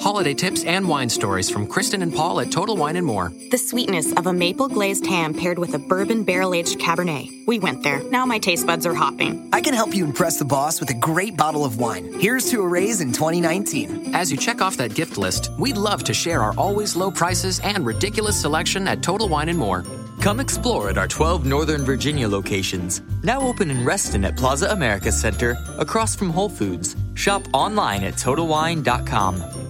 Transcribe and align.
Holiday 0.00 0.34
tips 0.34 0.64
and 0.64 0.88
wine 0.88 1.08
stories 1.08 1.50
from 1.50 1.66
Kristen 1.66 2.02
and 2.02 2.14
Paul 2.14 2.40
at 2.40 2.52
Total 2.52 2.76
Wine 2.76 2.96
and 2.96 3.06
More. 3.06 3.32
The 3.50 3.58
sweetness 3.58 4.12
of 4.12 4.26
a 4.26 4.32
maple 4.32 4.68
glazed 4.68 5.06
ham 5.06 5.34
paired 5.34 5.58
with 5.58 5.74
a 5.74 5.78
bourbon 5.78 6.24
barrel 6.24 6.54
aged 6.54 6.78
Cabernet. 6.78 7.46
We 7.46 7.58
went 7.58 7.82
there. 7.82 8.02
Now 8.10 8.26
my 8.26 8.38
taste 8.38 8.66
buds 8.66 8.86
are 8.86 8.94
hopping. 8.94 9.48
I 9.52 9.60
can 9.60 9.74
help 9.74 9.94
you 9.94 10.04
impress 10.04 10.38
the 10.38 10.44
boss 10.44 10.80
with 10.80 10.90
a 10.90 10.94
great 10.94 11.36
bottle 11.36 11.64
of 11.64 11.78
wine. 11.78 12.12
Here's 12.20 12.50
to 12.50 12.60
a 12.62 12.68
raise 12.68 13.00
in 13.00 13.12
2019. 13.12 14.14
As 14.14 14.30
you 14.30 14.36
check 14.36 14.60
off 14.60 14.76
that 14.76 14.94
gift 14.94 15.18
list, 15.18 15.50
we'd 15.58 15.76
love 15.76 16.04
to 16.04 16.14
share 16.14 16.42
our 16.42 16.54
always 16.56 16.96
low 16.96 17.10
prices 17.10 17.60
and 17.60 17.84
ridiculous 17.86 18.40
selection 18.40 18.86
at 18.86 19.02
Total 19.02 19.28
Wine 19.28 19.48
and 19.48 19.58
More. 19.58 19.84
Come 20.20 20.40
explore 20.40 20.90
at 20.90 20.98
our 20.98 21.06
12 21.08 21.46
Northern 21.46 21.84
Virginia 21.84 22.28
locations. 22.28 23.02
Now 23.22 23.40
open 23.40 23.70
in 23.70 23.84
Reston 23.84 24.24
at 24.24 24.36
Plaza 24.36 24.68
America 24.70 25.12
Center, 25.12 25.56
across 25.78 26.16
from 26.16 26.30
Whole 26.30 26.48
Foods. 26.48 26.96
Shop 27.14 27.42
online 27.52 28.04
at 28.04 28.14
TotalWine.com. 28.14 29.67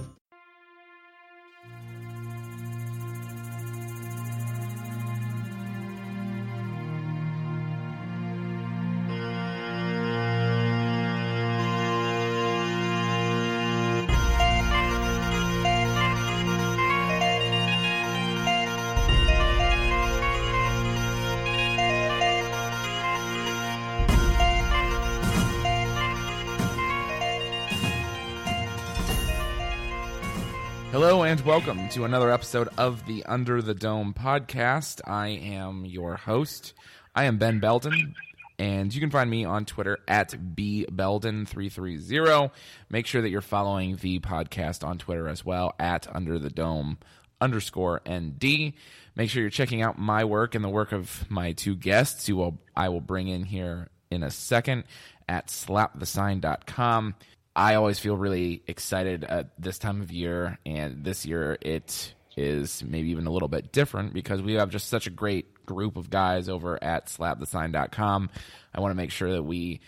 welcome 31.59 31.89
to 31.89 32.05
another 32.05 32.31
episode 32.31 32.69
of 32.77 33.05
the 33.05 33.25
Under 33.25 33.61
the 33.61 33.73
Dome 33.73 34.13
podcast. 34.13 35.01
I 35.05 35.27
am 35.27 35.83
your 35.83 36.15
host. 36.15 36.73
I 37.13 37.25
am 37.25 37.37
Ben 37.37 37.59
Belden, 37.59 38.15
and 38.57 38.95
you 38.95 39.01
can 39.01 39.09
find 39.09 39.29
me 39.29 39.43
on 39.43 39.65
Twitter 39.65 39.99
at 40.07 40.29
bbelden330. 40.29 42.51
Make 42.89 43.07
sure 43.07 43.21
that 43.21 43.29
you're 43.29 43.41
following 43.41 43.97
the 43.97 44.21
podcast 44.21 44.87
on 44.87 44.99
Twitter 44.99 45.27
as 45.27 45.43
well 45.43 45.75
at 45.77 46.07
Under 46.15 46.39
the 46.39 46.49
Dome 46.49 46.97
underscore 47.41 48.01
ND. 48.09 48.71
Make 49.17 49.29
sure 49.29 49.41
you're 49.41 49.49
checking 49.49 49.81
out 49.81 49.99
my 49.99 50.23
work 50.23 50.55
and 50.55 50.63
the 50.63 50.69
work 50.69 50.93
of 50.93 51.29
my 51.29 51.51
two 51.51 51.75
guests, 51.75 52.27
who 52.27 52.37
will, 52.37 52.57
I 52.73 52.87
will 52.87 53.01
bring 53.01 53.27
in 53.27 53.43
here 53.43 53.89
in 54.09 54.23
a 54.23 54.31
second 54.31 54.85
at 55.27 55.47
slapthesign.com. 55.47 57.15
I 57.55 57.75
always 57.75 57.99
feel 57.99 58.15
really 58.15 58.63
excited 58.67 59.23
at 59.23 59.49
this 59.59 59.79
time 59.79 60.01
of 60.01 60.11
year, 60.11 60.59
and 60.65 61.03
this 61.03 61.25
year 61.25 61.57
it 61.61 62.13
is 62.37 62.83
maybe 62.83 63.09
even 63.09 63.27
a 63.27 63.31
little 63.31 63.47
bit 63.47 63.71
different 63.71 64.13
because 64.13 64.41
we 64.41 64.53
have 64.53 64.69
just 64.69 64.87
such 64.87 65.07
a 65.07 65.11
great 65.11 65.65
group 65.65 65.97
of 65.97 66.09
guys 66.09 66.47
over 66.47 66.81
at 66.81 67.07
slapthesign.com. 67.07 68.29
I 68.73 68.79
want 68.79 68.91
to 68.91 68.95
make 68.95 69.11
sure 69.11 69.33
that 69.33 69.43
we 69.43 69.81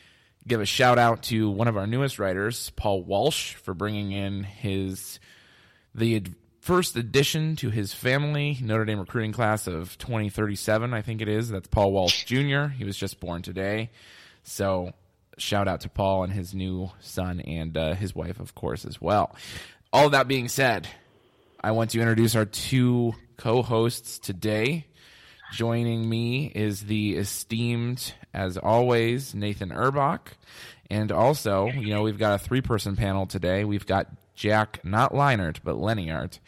give 0.48 0.60
a 0.60 0.66
shout 0.66 0.98
out 0.98 1.24
to 1.24 1.50
one 1.50 1.68
of 1.68 1.78
our 1.78 1.88
newest 1.88 2.20
writers, 2.20 2.72
Paul 2.72 3.04
Walsh, 3.04 3.56
for 3.56 3.74
bringing 3.74 4.12
in 4.12 4.44
his 4.44 5.20
the 5.94 6.24
first 6.62 6.96
addition 6.96 7.56
to 7.58 7.70
his 7.70 7.94
family 7.94 8.58
Notre 8.62 8.86
Dame 8.86 9.00
recruiting 9.00 9.34
class 9.34 9.68
of 9.68 9.98
2037, 9.98 10.94
I 10.94 11.02
think 11.02 11.22
it 11.22 11.28
is. 11.28 11.50
That's 11.50 11.68
Paul 11.68 11.92
Walsh 11.92 12.26
Jr. 12.26 12.66
He 12.66 12.84
was 12.84 12.98
just 12.98 13.20
born 13.20 13.42
today. 13.42 13.92
So 14.44 14.94
shout 15.38 15.68
out 15.68 15.82
to 15.82 15.90
Paul 15.90 16.24
and 16.24 16.34
his 16.34 16.54
new 16.54 16.92
son 17.00 17.40
and 17.42 17.76
uh, 17.78 17.96
his 17.96 18.16
wife, 18.16 18.40
of 18.40 18.56
course, 18.56 18.86
as 18.86 19.02
well. 19.02 19.36
All 19.94 20.10
that 20.12 20.28
being 20.28 20.48
said, 20.48 20.88
I 21.60 21.72
want 21.72 21.92
to 21.92 22.00
introduce 22.00 22.36
our 22.36 22.46
two 22.46 23.14
co 23.38 23.62
hosts 23.62 24.20
today. 24.20 24.88
Joining 25.54 26.08
me 26.08 26.46
is 26.46 26.82
the 26.86 27.18
esteemed, 27.18 28.14
as 28.34 28.58
always, 28.58 29.36
Nathan 29.36 29.72
Erbach. 29.72 30.32
And 30.90 31.12
also, 31.12 31.68
you 31.68 31.94
know, 31.94 32.04
we've 32.04 32.18
got 32.18 32.36
a 32.36 32.38
three 32.38 32.62
person 32.62 32.96
panel 32.96 33.26
today. 33.26 33.66
We've 33.66 33.86
got 33.86 34.08
Jack, 34.34 34.80
not 34.84 35.14
Leinart, 35.14 35.60
but 35.64 35.76
Leniart. 35.76 36.40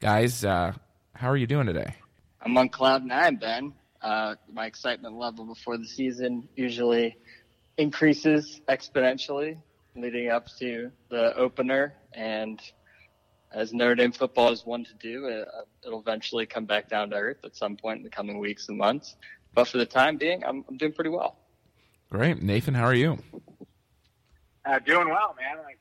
Guys, 0.00 0.44
uh, 0.44 0.72
how 1.14 1.28
are 1.28 1.36
you 1.36 1.46
doing 1.46 1.66
today? 1.66 1.94
I'm 2.42 2.56
on 2.58 2.68
cloud 2.68 3.04
nine, 3.04 3.36
Ben. 3.36 3.72
Uh, 4.00 4.34
my 4.52 4.66
excitement 4.66 5.16
level 5.16 5.44
before 5.44 5.78
the 5.78 5.86
season 5.86 6.48
usually 6.56 7.16
increases 7.78 8.60
exponentially 8.68 9.56
leading 9.96 10.30
up 10.30 10.46
to 10.58 10.90
the 11.10 11.34
opener. 11.36 11.94
And 12.12 12.60
as 13.52 13.72
Notre 13.72 13.94
Dame 13.94 14.12
football 14.12 14.50
is 14.52 14.64
one 14.64 14.84
to 14.84 14.94
do, 14.94 15.26
it, 15.26 15.48
it'll 15.86 16.00
eventually 16.00 16.46
come 16.46 16.64
back 16.64 16.88
down 16.88 17.10
to 17.10 17.16
earth 17.16 17.38
at 17.44 17.56
some 17.56 17.76
point 17.76 17.98
in 17.98 18.04
the 18.04 18.10
coming 18.10 18.38
weeks 18.38 18.68
and 18.68 18.78
months. 18.78 19.16
But 19.54 19.68
for 19.68 19.78
the 19.78 19.86
time 19.86 20.16
being, 20.16 20.44
I'm, 20.44 20.64
I'm 20.68 20.76
doing 20.76 20.92
pretty 20.92 21.10
well. 21.10 21.36
Great. 22.10 22.42
Nathan, 22.42 22.74
how 22.74 22.84
are 22.84 22.94
you? 22.94 23.18
Uh, 24.64 24.78
doing 24.78 25.08
well, 25.08 25.34
man. 25.38 25.62
Like 25.64 25.78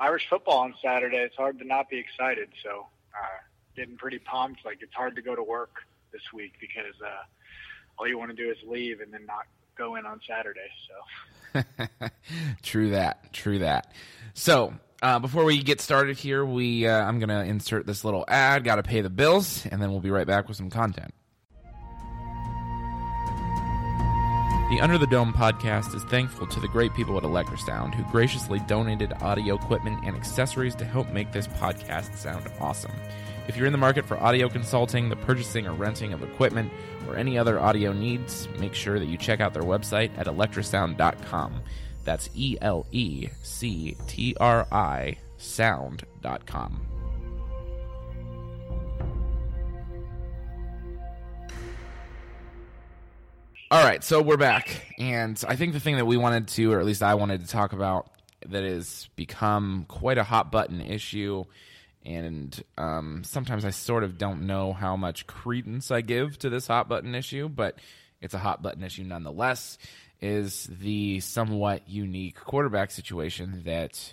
Irish 0.00 0.26
football 0.28 0.58
on 0.58 0.74
Saturday, 0.82 1.18
it's 1.18 1.36
hard 1.36 1.58
to 1.58 1.64
not 1.66 1.90
be 1.90 1.98
excited. 1.98 2.48
So, 2.62 2.86
uh, 3.14 3.38
getting 3.76 3.96
pretty 3.96 4.18
pumped. 4.18 4.64
Like 4.64 4.78
it's 4.80 4.94
hard 4.94 5.16
to 5.16 5.22
go 5.22 5.34
to 5.34 5.42
work 5.42 5.82
this 6.12 6.22
week 6.32 6.54
because 6.60 6.94
uh, 7.04 7.24
all 7.98 8.06
you 8.06 8.18
want 8.18 8.30
to 8.30 8.36
do 8.36 8.50
is 8.50 8.56
leave 8.66 9.00
and 9.00 9.12
then 9.12 9.26
not 9.26 9.46
go 9.80 9.96
in 9.96 10.04
on 10.04 10.20
Saturday. 10.28 10.68
So, 11.54 12.08
true 12.62 12.90
that. 12.90 13.32
True 13.32 13.60
that. 13.60 13.92
So, 14.34 14.74
uh, 15.02 15.18
before 15.18 15.44
we 15.44 15.62
get 15.62 15.80
started 15.80 16.18
here, 16.18 16.44
we 16.44 16.86
uh, 16.86 17.02
I'm 17.02 17.18
gonna 17.18 17.44
insert 17.44 17.86
this 17.86 18.04
little 18.04 18.24
ad. 18.28 18.64
Got 18.64 18.76
to 18.76 18.82
pay 18.82 19.00
the 19.00 19.10
bills, 19.10 19.66
and 19.66 19.80
then 19.80 19.90
we'll 19.90 20.00
be 20.00 20.10
right 20.10 20.26
back 20.26 20.48
with 20.48 20.56
some 20.56 20.70
content. 20.70 21.14
The 24.70 24.80
Under 24.80 24.98
the 24.98 25.06
Dome 25.08 25.32
podcast 25.32 25.96
is 25.96 26.04
thankful 26.04 26.46
to 26.46 26.60
the 26.60 26.68
great 26.68 26.94
people 26.94 27.16
at 27.16 27.24
Electrosound 27.24 27.92
who 27.92 28.04
graciously 28.12 28.60
donated 28.68 29.12
audio 29.20 29.56
equipment 29.56 30.04
and 30.04 30.14
accessories 30.14 30.76
to 30.76 30.84
help 30.84 31.10
make 31.10 31.32
this 31.32 31.48
podcast 31.48 32.16
sound 32.16 32.46
awesome. 32.60 32.92
If 33.50 33.56
you're 33.56 33.66
in 33.66 33.72
the 33.72 33.78
market 33.78 34.06
for 34.06 34.16
audio 34.16 34.48
consulting, 34.48 35.08
the 35.08 35.16
purchasing 35.16 35.66
or 35.66 35.72
renting 35.72 36.12
of 36.12 36.22
equipment, 36.22 36.72
or 37.08 37.16
any 37.16 37.36
other 37.36 37.58
audio 37.58 37.92
needs, 37.92 38.48
make 38.60 38.74
sure 38.74 39.00
that 39.00 39.06
you 39.06 39.18
check 39.18 39.40
out 39.40 39.54
their 39.54 39.64
website 39.64 40.16
at 40.16 40.28
electrosound.com. 40.28 41.60
That's 42.04 42.30
E 42.36 42.56
L 42.60 42.86
E 42.92 43.26
C 43.42 43.96
T 44.06 44.36
R 44.38 44.68
I 44.70 45.16
sound.com. 45.36 46.86
All 53.72 53.84
right, 53.84 54.04
so 54.04 54.22
we're 54.22 54.36
back. 54.36 54.94
And 54.96 55.42
I 55.48 55.56
think 55.56 55.72
the 55.72 55.80
thing 55.80 55.96
that 55.96 56.06
we 56.06 56.16
wanted 56.16 56.46
to, 56.46 56.72
or 56.72 56.78
at 56.78 56.86
least 56.86 57.02
I 57.02 57.16
wanted 57.16 57.40
to 57.40 57.48
talk 57.48 57.72
about, 57.72 58.12
that 58.46 58.62
has 58.62 59.08
become 59.16 59.86
quite 59.88 60.18
a 60.18 60.24
hot 60.24 60.52
button 60.52 60.80
issue 60.80 61.46
and 62.14 62.62
um, 62.76 63.22
sometimes 63.24 63.64
I 63.64 63.70
sort 63.70 64.02
of 64.02 64.18
don't 64.18 64.46
know 64.46 64.72
how 64.72 64.96
much 64.96 65.26
credence 65.26 65.90
I 65.90 66.00
give 66.00 66.38
to 66.40 66.50
this 66.50 66.66
hot 66.66 66.88
button 66.88 67.14
issue, 67.14 67.48
but 67.48 67.78
it's 68.20 68.34
a 68.34 68.38
hot 68.38 68.62
button 68.62 68.82
issue 68.82 69.04
nonetheless. 69.04 69.78
Is 70.20 70.68
the 70.70 71.20
somewhat 71.20 71.88
unique 71.88 72.38
quarterback 72.38 72.90
situation 72.90 73.62
that 73.64 74.12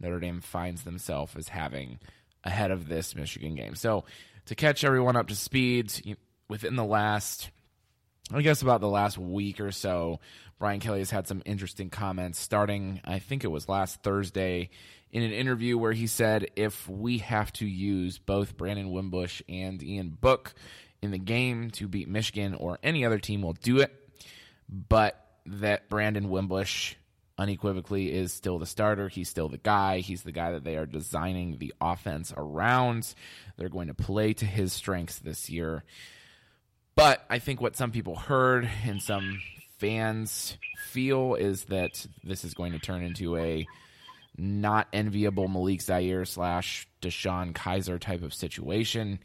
Notre 0.00 0.20
Dame 0.20 0.40
finds 0.40 0.84
themselves 0.84 1.36
as 1.36 1.48
having 1.48 1.98
ahead 2.42 2.70
of 2.70 2.88
this 2.88 3.14
Michigan 3.14 3.54
game. 3.54 3.74
So, 3.74 4.04
to 4.46 4.54
catch 4.54 4.82
everyone 4.82 5.16
up 5.16 5.28
to 5.28 5.36
speed, 5.36 6.16
within 6.48 6.74
the 6.74 6.84
last, 6.84 7.50
I 8.32 8.40
guess, 8.40 8.62
about 8.62 8.80
the 8.80 8.88
last 8.88 9.18
week 9.18 9.60
or 9.60 9.72
so, 9.72 10.20
Brian 10.58 10.80
Kelly 10.80 11.00
has 11.00 11.10
had 11.10 11.28
some 11.28 11.42
interesting 11.44 11.90
comments 11.90 12.38
starting, 12.38 13.00
I 13.04 13.18
think 13.18 13.44
it 13.44 13.50
was 13.50 13.68
last 13.68 14.02
Thursday 14.02 14.70
in 15.12 15.22
an 15.22 15.32
interview 15.32 15.76
where 15.76 15.92
he 15.92 16.06
said 16.06 16.48
if 16.56 16.88
we 16.88 17.18
have 17.18 17.52
to 17.54 17.66
use 17.66 18.18
both 18.18 18.56
Brandon 18.56 18.90
Wimbush 18.90 19.42
and 19.48 19.82
Ian 19.82 20.08
Book 20.08 20.54
in 21.02 21.10
the 21.10 21.18
game 21.18 21.70
to 21.72 21.86
beat 21.86 22.08
Michigan 22.08 22.54
or 22.54 22.78
any 22.82 23.04
other 23.04 23.18
team, 23.18 23.42
we'll 23.42 23.52
do 23.52 23.78
it. 23.78 23.92
But 24.68 25.22
that 25.46 25.88
Brandon 25.90 26.30
Wimbush 26.30 26.94
unequivocally 27.36 28.12
is 28.12 28.32
still 28.32 28.58
the 28.58 28.66
starter. 28.66 29.08
He's 29.08 29.28
still 29.28 29.48
the 29.48 29.58
guy. 29.58 29.98
He's 29.98 30.22
the 30.22 30.32
guy 30.32 30.52
that 30.52 30.64
they 30.64 30.76
are 30.76 30.86
designing 30.86 31.58
the 31.58 31.74
offense 31.80 32.32
around. 32.36 33.14
They're 33.56 33.68
going 33.68 33.88
to 33.88 33.94
play 33.94 34.32
to 34.34 34.46
his 34.46 34.72
strengths 34.72 35.18
this 35.18 35.50
year. 35.50 35.84
But 36.94 37.24
I 37.28 37.38
think 37.38 37.60
what 37.60 37.76
some 37.76 37.90
people 37.90 38.16
heard 38.16 38.68
and 38.84 39.02
some 39.02 39.40
fans 39.78 40.56
feel 40.86 41.34
is 41.34 41.64
that 41.64 42.06
this 42.22 42.44
is 42.44 42.54
going 42.54 42.72
to 42.72 42.78
turn 42.78 43.02
into 43.02 43.36
a 43.36 43.66
not 44.36 44.88
enviable 44.92 45.48
Malik 45.48 45.82
Zaire 45.82 46.24
slash 46.24 46.88
DeShone 47.00 47.52
Kizer 47.52 47.98
type 47.98 48.22
of 48.22 48.32
situation. 48.34 49.20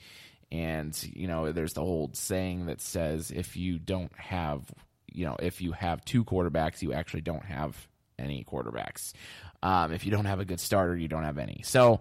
And, 0.52 0.98
you 1.14 1.28
know, 1.28 1.52
there's 1.52 1.74
the 1.74 1.82
old 1.82 2.16
saying 2.16 2.68
that 2.68 2.82
says 2.82 3.32
if 3.32 3.58
you 3.58 3.80
don't 3.80 4.12
have, 4.18 4.62
you 5.12 5.26
know, 5.26 5.36
if 5.40 5.62
you 5.62 5.74
have 5.74 6.04
two 6.06 6.24
quarterbacks, 6.24 6.82
you 6.82 6.94
actually 6.94 7.22
don't 7.22 7.46
have 7.46 7.88
any 8.18 8.44
quarterbacks. 8.44 9.14
Um, 9.62 9.92
if 9.92 10.06
you 10.06 10.12
don't 10.12 10.26
have 10.26 10.40
a 10.40 10.46
good 10.46 10.60
starter, 10.60 10.96
you 10.96 11.08
don't 11.08 11.24
have 11.24 11.38
any. 11.38 11.62
So, 11.64 12.00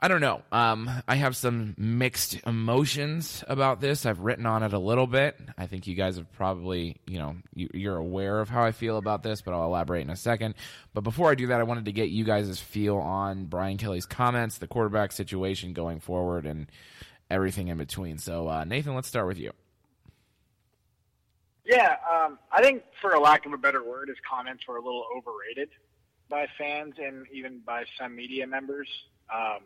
I 0.00 0.06
don't 0.06 0.20
know. 0.20 0.42
Um, 0.52 0.88
I 1.08 1.16
have 1.16 1.36
some 1.36 1.74
mixed 1.76 2.38
emotions 2.46 3.42
about 3.48 3.80
this. 3.80 4.06
I've 4.06 4.20
written 4.20 4.46
on 4.46 4.62
it 4.62 4.72
a 4.72 4.78
little 4.78 5.08
bit. 5.08 5.36
I 5.56 5.66
think 5.66 5.88
you 5.88 5.96
guys 5.96 6.18
have 6.18 6.30
probably, 6.34 7.00
you 7.08 7.18
know, 7.18 7.34
you, 7.52 7.90
are 7.90 7.96
aware 7.96 8.38
of 8.38 8.48
how 8.48 8.62
I 8.62 8.70
feel 8.70 8.96
about 8.96 9.24
this, 9.24 9.40
but 9.40 9.54
I'll 9.54 9.64
elaborate 9.64 10.02
in 10.02 10.10
a 10.10 10.16
second. 10.16 10.54
But 10.94 11.02
before 11.02 11.32
I 11.32 11.34
do 11.34 11.48
that, 11.48 11.58
I 11.58 11.64
wanted 11.64 11.86
to 11.86 11.92
get 11.92 12.10
you 12.10 12.22
guys' 12.22 12.60
feel 12.60 12.96
on 12.98 13.46
Brian 13.46 13.76
Kelly's 13.76 14.06
comments, 14.06 14.58
the 14.58 14.68
quarterback 14.68 15.10
situation 15.10 15.72
going 15.72 15.98
forward, 15.98 16.46
and 16.46 16.70
everything 17.28 17.66
in 17.66 17.76
between. 17.76 18.18
So, 18.18 18.48
uh, 18.48 18.62
Nathan, 18.62 18.94
let's 18.94 19.08
start 19.08 19.26
with 19.26 19.38
you. 19.38 19.50
Yeah, 21.64 21.96
um, 22.08 22.38
I 22.52 22.62
think, 22.62 22.84
for 23.00 23.14
a 23.14 23.20
lack 23.20 23.46
of 23.46 23.52
a 23.52 23.58
better 23.58 23.82
word, 23.82 24.08
his 24.08 24.18
comments 24.30 24.62
were 24.68 24.76
a 24.76 24.82
little 24.82 25.06
overrated 25.16 25.70
by 26.28 26.46
fans 26.56 26.94
and 26.98 27.26
even 27.32 27.58
by 27.66 27.84
some 27.98 28.14
media 28.14 28.46
members. 28.46 28.88
Um, 29.34 29.62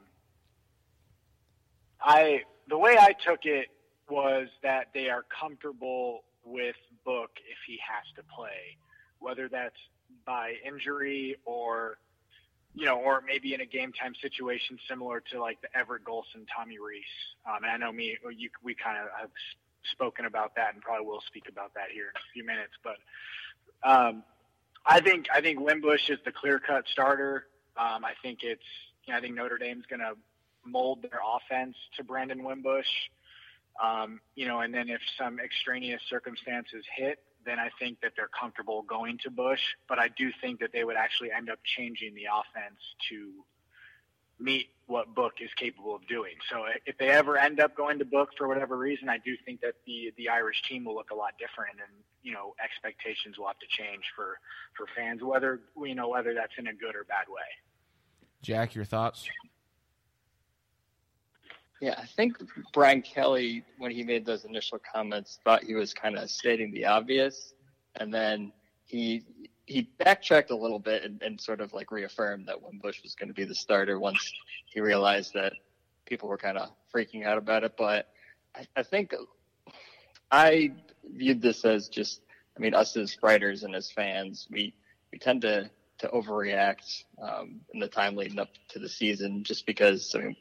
I 2.03 2.43
the 2.69 2.79
way 2.79 2.97
I 2.99 3.13
took 3.13 3.45
it 3.45 3.69
was 4.09 4.49
that 4.63 4.89
they 4.95 5.09
are 5.09 5.25
comfortable 5.41 6.25
with 6.45 6.77
Book 7.05 7.31
if 7.49 7.59
he 7.67 7.79
has 7.87 8.05
to 8.17 8.23
play, 8.35 8.77
whether 9.19 9.49
that's 9.49 9.77
by 10.27 10.55
injury 10.65 11.37
or 11.45 11.99
you 12.75 12.87
know, 12.87 12.97
or 12.97 13.23
maybe 13.27 13.53
in 13.53 13.61
a 13.61 13.67
game 13.67 13.93
time 13.93 14.15
situation 14.21 14.79
similar 14.89 15.23
to 15.31 15.41
like 15.41 15.61
the 15.61 15.69
Everett 15.77 16.05
Golson, 16.05 16.47
Tommy 16.55 16.79
Rees. 16.79 17.05
Um, 17.47 17.65
and 17.65 17.67
I 17.67 17.77
know 17.77 17.93
me, 17.93 18.17
you, 18.35 18.49
we 18.63 18.75
kind 18.75 18.97
of 18.97 19.09
have 19.21 19.31
spoken 19.91 20.25
about 20.25 20.55
that, 20.57 20.73
and 20.73 20.83
probably 20.83 21.07
will 21.07 21.23
speak 21.27 21.45
about 21.49 21.75
that 21.75 21.91
here 21.93 22.05
in 22.05 22.17
a 22.17 22.33
few 22.33 22.47
minutes. 22.47 22.73
But 22.83 22.97
um, 23.87 24.23
I 24.87 25.01
think 25.01 25.27
I 25.35 25.41
think 25.41 25.61
Wimbush 25.61 26.09
is 26.09 26.19
the 26.25 26.33
clear 26.33 26.59
cut 26.59 26.85
starter. 26.91 27.47
Um, 27.77 28.05
I 28.05 28.13
think 28.23 28.41
it's 28.43 28.63
you 29.05 29.13
know, 29.13 29.19
I 29.19 29.21
think 29.21 29.35
Notre 29.35 29.59
Dame's 29.59 29.85
going 29.87 30.01
to 30.01 30.15
mold 30.65 31.03
their 31.03 31.21
offense 31.37 31.77
to 31.97 32.05
Brandon 32.05 32.43
Wimbush. 32.43 32.89
Um, 33.83 34.21
you 34.35 34.47
know, 34.47 34.61
and 34.61 34.73
then 34.75 34.89
if 34.89 35.01
some 35.19 35.41
extraneous 35.41 36.03
circumstances 36.09 36.85
hit, 36.95 37.19
then 37.45 37.59
I 37.59 37.71
think 37.79 38.01
that 38.03 38.13
they're 38.17 38.29
comfortable 38.29 38.83
going 38.83 39.19
to 39.25 39.31
Bush. 39.31 39.63
But 39.89 39.99
I 39.99 40.09
do 40.09 40.31
think 40.41 40.61
that 40.61 40.71
they 40.73 40.85
would 40.85 40.97
actually 40.97 41.31
end 41.33 41.51
up 41.51 41.59
changing 41.65 42.15
the 42.15 42.25
offense 42.25 42.79
to 43.09 43.45
meet 44.39 44.69
what 44.87 45.15
Book 45.15 45.35
is 45.41 45.51
capable 45.57 45.95
of 45.95 46.07
doing. 46.07 46.35
So 46.51 46.65
if 46.85 46.99
they 46.99 47.09
ever 47.09 47.39
end 47.39 47.61
up 47.61 47.77
going 47.77 47.99
to 48.01 48.05
Book 48.05 48.31
for 48.37 48.49
whatever 48.49 48.77
reason, 48.77 49.09
I 49.09 49.19
do 49.19 49.37
think 49.45 49.61
that 49.61 49.75
the 49.87 50.13
the 50.17 50.29
Irish 50.29 50.63
team 50.69 50.85
will 50.85 50.95
look 50.95 51.11
a 51.11 51.15
lot 51.15 51.35
different, 51.39 51.77
and 51.77 52.03
you 52.23 52.33
know 52.33 52.55
expectations 52.63 53.39
will 53.39 53.47
have 53.47 53.59
to 53.61 53.67
change 53.69 54.05
for 54.15 54.39
for 54.77 54.87
fans, 54.97 55.23
whether 55.23 55.61
you 55.77 55.95
know 55.95 56.09
whether 56.09 56.35
that's 56.35 56.53
in 56.59 56.67
a 56.67 56.75
good 56.75 56.95
or 56.95 57.05
bad 57.05 57.29
way. 57.29 57.41
Jack, 58.43 58.75
your 58.75 58.85
thoughts? 58.85 59.29
Yeah, 61.83 61.97
I 61.99 62.07
think 62.07 62.37
Brian 62.73 63.03
Kelly, 63.03 63.65
when 63.77 63.91
he 63.91 64.05
made 64.05 64.25
those 64.25 64.45
initial 64.45 64.79
comments, 64.79 65.41
thought 65.45 65.65
he 65.65 65.75
was 65.75 65.93
kind 65.93 66.17
of 66.17 66.31
stating 66.31 66.71
the 66.71 66.85
obvious, 66.85 67.55
and 67.97 68.15
then 68.15 68.53
he 68.85 69.25
he 69.67 69.91
backtracked 69.99 70.53
a 70.53 70.57
little 70.57 70.79
bit 70.79 71.03
and, 71.03 71.21
and 71.23 71.41
sort 71.41 71.61
of 71.61 71.73
like 71.73 71.91
reaffirmed 71.91 72.47
that 72.47 72.63
Wimbush 72.63 73.03
was 73.03 73.17
going 73.17 73.31
to 73.31 73.35
be 73.35 73.43
the 73.43 73.55
starter 73.55 73.99
once 73.99 74.33
he 74.67 74.81
realized 74.81 75.35
that 75.35 75.55
people 76.07 76.29
were 76.29 76.39
kind 76.39 76.57
of 76.57 76.71
freaking 76.95 77.27
out 77.27 77.37
about 77.37 77.65
it. 77.65 77.73
But 77.77 78.07
I, 78.55 78.65
I 78.77 78.85
think 78.85 79.13
I 80.31 80.71
viewed 81.05 81.43
this 81.43 81.65
as 81.65 81.89
just, 81.89 82.21
I 82.57 82.61
mean, 82.61 82.75
us 82.75 82.97
as 82.97 83.17
writers 83.25 83.65
and 83.65 83.75
as 83.75 83.91
fans, 83.91 84.47
we 84.53 84.73
we 85.11 85.19
tend 85.19 85.43
to 85.43 85.69
to 85.99 86.09
overreact 86.11 87.03
um, 87.21 87.61
in 87.75 87.81
the 87.81 87.89
time 87.89 88.15
leading 88.15 88.39
up 88.39 88.51
to 88.69 88.79
the 88.79 88.89
season, 88.89 89.43
just 89.43 89.67
because 89.67 90.15
I 90.15 90.19
mean 90.19 90.37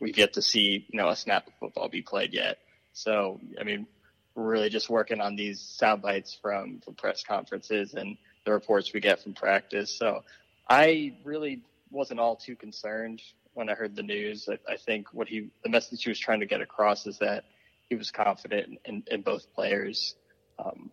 we've 0.00 0.18
yet 0.18 0.34
to 0.34 0.42
see, 0.42 0.86
you 0.88 0.98
know, 0.98 1.08
a 1.08 1.16
snap 1.16 1.46
of 1.46 1.52
football 1.60 1.88
be 1.88 2.02
played 2.02 2.32
yet. 2.32 2.58
So, 2.92 3.40
I 3.60 3.64
mean, 3.64 3.86
we're 4.34 4.44
really 4.44 4.68
just 4.68 4.88
working 4.90 5.20
on 5.20 5.36
these 5.36 5.60
sound 5.60 6.02
bites 6.02 6.38
from, 6.40 6.80
from 6.84 6.94
press 6.94 7.22
conferences 7.22 7.94
and 7.94 8.16
the 8.44 8.52
reports 8.52 8.92
we 8.92 9.00
get 9.00 9.22
from 9.22 9.34
practice. 9.34 9.96
So 9.96 10.24
I 10.68 11.16
really 11.24 11.62
wasn't 11.90 12.20
all 12.20 12.36
too 12.36 12.56
concerned 12.56 13.22
when 13.54 13.68
I 13.68 13.74
heard 13.74 13.94
the 13.94 14.02
news. 14.02 14.48
I, 14.50 14.58
I 14.72 14.76
think 14.76 15.08
what 15.12 15.28
he, 15.28 15.50
the 15.62 15.68
message 15.68 16.02
he 16.02 16.10
was 16.10 16.18
trying 16.18 16.40
to 16.40 16.46
get 16.46 16.60
across 16.60 17.06
is 17.06 17.18
that 17.18 17.44
he 17.88 17.94
was 17.94 18.10
confident 18.10 18.78
in, 18.84 19.02
in 19.10 19.22
both 19.22 19.52
players. 19.54 20.14
Um, 20.58 20.90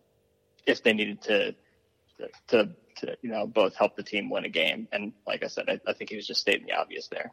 if 0.66 0.82
they 0.82 0.92
needed 0.92 1.22
to, 1.22 1.54
to, 2.48 2.70
to, 2.96 3.16
you 3.22 3.30
know, 3.30 3.46
both 3.46 3.74
help 3.74 3.96
the 3.96 4.02
team 4.02 4.28
win 4.28 4.44
a 4.44 4.50
game. 4.50 4.88
And 4.92 5.12
like 5.26 5.42
I 5.42 5.46
said, 5.48 5.64
I, 5.68 5.80
I 5.88 5.94
think 5.94 6.10
he 6.10 6.16
was 6.16 6.26
just 6.26 6.42
stating 6.42 6.66
the 6.66 6.74
obvious 6.74 7.08
there. 7.08 7.32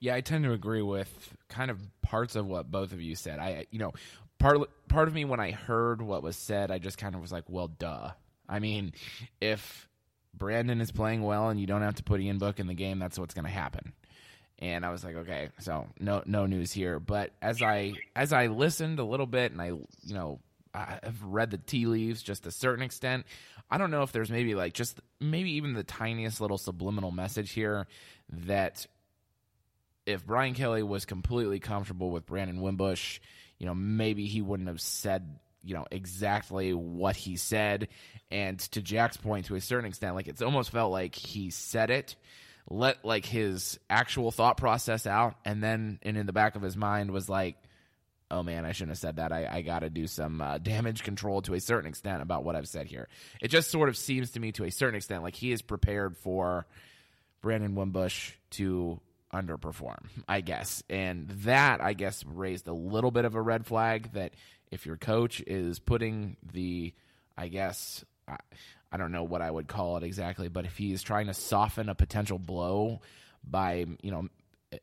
Yeah, 0.00 0.14
I 0.14 0.22
tend 0.22 0.44
to 0.44 0.52
agree 0.52 0.82
with 0.82 1.36
kind 1.48 1.70
of 1.70 1.78
parts 2.00 2.34
of 2.34 2.46
what 2.46 2.70
both 2.70 2.92
of 2.92 3.00
you 3.00 3.14
said. 3.14 3.38
I, 3.38 3.66
you 3.70 3.78
know, 3.78 3.92
part 4.38 4.58
part 4.88 5.08
of 5.08 5.14
me 5.14 5.24
when 5.24 5.40
I 5.40 5.52
heard 5.52 6.02
what 6.02 6.22
was 6.22 6.36
said, 6.36 6.70
I 6.70 6.78
just 6.78 6.98
kind 6.98 7.14
of 7.14 7.20
was 7.20 7.30
like, 7.30 7.44
well, 7.48 7.68
duh. 7.68 8.10
I 8.48 8.58
mean, 8.58 8.94
if 9.40 9.88
Brandon 10.34 10.80
is 10.80 10.90
playing 10.90 11.22
well 11.22 11.50
and 11.50 11.60
you 11.60 11.66
don't 11.66 11.82
have 11.82 11.96
to 11.96 12.02
put 12.02 12.20
Ian 12.20 12.38
Book 12.38 12.58
in 12.58 12.66
the 12.66 12.74
game, 12.74 12.98
that's 12.98 13.18
what's 13.18 13.34
going 13.34 13.44
to 13.44 13.50
happen. 13.50 13.92
And 14.58 14.84
I 14.84 14.90
was 14.90 15.04
like, 15.04 15.16
okay, 15.16 15.50
so 15.58 15.86
no 16.00 16.22
no 16.26 16.46
news 16.46 16.72
here. 16.72 16.98
But 16.98 17.30
as 17.40 17.62
I 17.62 17.92
as 18.16 18.32
I 18.32 18.48
listened 18.48 18.98
a 18.98 19.04
little 19.04 19.26
bit 19.26 19.52
and 19.52 19.60
I 19.60 19.66
you 19.66 20.14
know 20.14 20.40
I've 20.74 21.22
read 21.22 21.50
the 21.50 21.58
tea 21.58 21.86
leaves 21.86 22.22
just 22.22 22.46
a 22.46 22.50
certain 22.50 22.82
extent. 22.82 23.26
I 23.70 23.78
don't 23.78 23.90
know 23.90 24.02
if 24.02 24.12
there's 24.12 24.30
maybe 24.30 24.54
like 24.54 24.74
just 24.74 25.00
maybe 25.20 25.52
even 25.52 25.74
the 25.74 25.84
tiniest 25.84 26.40
little 26.40 26.58
subliminal 26.58 27.10
message 27.10 27.52
here 27.52 27.86
that 28.46 28.86
if 30.12 30.26
Brian 30.26 30.54
Kelly 30.54 30.82
was 30.82 31.04
completely 31.04 31.60
comfortable 31.60 32.10
with 32.10 32.26
Brandon 32.26 32.60
Wimbush, 32.60 33.20
you 33.58 33.66
know, 33.66 33.74
maybe 33.74 34.26
he 34.26 34.42
wouldn't 34.42 34.68
have 34.68 34.80
said, 34.80 35.38
you 35.62 35.74
know, 35.74 35.86
exactly 35.90 36.72
what 36.72 37.16
he 37.16 37.36
said. 37.36 37.88
And 38.30 38.58
to 38.72 38.80
Jack's 38.80 39.16
point, 39.16 39.46
to 39.46 39.54
a 39.54 39.60
certain 39.60 39.86
extent, 39.86 40.14
like 40.14 40.28
it's 40.28 40.42
almost 40.42 40.70
felt 40.70 40.92
like 40.92 41.14
he 41.14 41.50
said 41.50 41.90
it, 41.90 42.16
let 42.68 43.04
like 43.04 43.26
his 43.26 43.78
actual 43.88 44.30
thought 44.30 44.56
process 44.56 45.06
out, 45.06 45.34
and 45.44 45.62
then 45.62 45.98
and 46.02 46.16
in 46.16 46.26
the 46.26 46.32
back 46.32 46.56
of 46.56 46.62
his 46.62 46.76
mind 46.76 47.10
was 47.10 47.28
like, 47.28 47.56
oh 48.30 48.42
man, 48.42 48.64
I 48.64 48.72
shouldn't 48.72 48.92
have 48.92 48.98
said 48.98 49.16
that. 49.16 49.32
I, 49.32 49.48
I 49.50 49.62
got 49.62 49.80
to 49.80 49.90
do 49.90 50.06
some 50.06 50.40
uh, 50.40 50.58
damage 50.58 51.02
control 51.02 51.42
to 51.42 51.54
a 51.54 51.60
certain 51.60 51.88
extent 51.88 52.22
about 52.22 52.44
what 52.44 52.54
I've 52.54 52.68
said 52.68 52.86
here. 52.86 53.08
It 53.40 53.48
just 53.48 53.70
sort 53.70 53.88
of 53.88 53.96
seems 53.96 54.30
to 54.32 54.40
me, 54.40 54.52
to 54.52 54.64
a 54.64 54.70
certain 54.70 54.94
extent, 54.94 55.22
like 55.22 55.34
he 55.34 55.52
is 55.52 55.62
prepared 55.62 56.16
for 56.16 56.66
Brandon 57.42 57.74
Wimbush 57.74 58.32
to 58.50 59.00
underperform, 59.32 60.08
I 60.28 60.40
guess. 60.40 60.82
And 60.88 61.28
that, 61.44 61.80
I 61.80 61.92
guess, 61.92 62.24
raised 62.24 62.66
a 62.68 62.72
little 62.72 63.10
bit 63.10 63.24
of 63.24 63.34
a 63.34 63.40
red 63.40 63.66
flag 63.66 64.12
that 64.12 64.34
if 64.70 64.86
your 64.86 64.96
coach 64.96 65.42
is 65.46 65.78
putting 65.78 66.36
the, 66.52 66.94
I 67.36 67.48
guess, 67.48 68.04
I, 68.28 68.36
I 68.92 68.96
don't 68.96 69.12
know 69.12 69.24
what 69.24 69.42
I 69.42 69.50
would 69.50 69.68
call 69.68 69.96
it 69.96 70.02
exactly, 70.02 70.48
but 70.48 70.64
if 70.64 70.76
he's 70.76 71.02
trying 71.02 71.26
to 71.26 71.34
soften 71.34 71.88
a 71.88 71.94
potential 71.94 72.38
blow 72.38 73.00
by, 73.48 73.86
you 74.02 74.10
know, 74.10 74.28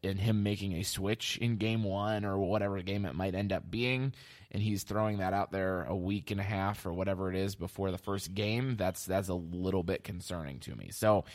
in 0.03 0.17
him 0.17 0.43
making 0.43 0.73
a 0.73 0.83
switch 0.83 1.37
in 1.37 1.55
game 1.57 1.83
one 1.83 2.25
or 2.25 2.37
whatever 2.37 2.81
game 2.81 3.05
it 3.05 3.15
might 3.15 3.35
end 3.35 3.53
up 3.53 3.69
being, 3.69 4.13
and 4.51 4.61
he's 4.61 4.83
throwing 4.83 5.19
that 5.19 5.33
out 5.33 5.51
there 5.51 5.83
a 5.83 5.95
week 5.95 6.31
and 6.31 6.39
a 6.39 6.43
half 6.43 6.85
or 6.85 6.93
whatever 6.93 7.29
it 7.29 7.37
is 7.37 7.55
before 7.55 7.91
the 7.91 7.97
first 7.97 8.33
game, 8.33 8.75
that's 8.75 9.05
that's 9.05 9.29
a 9.29 9.33
little 9.33 9.83
bit 9.83 10.03
concerning 10.03 10.59
to 10.59 10.75
me. 10.75 10.89
So 10.91 11.25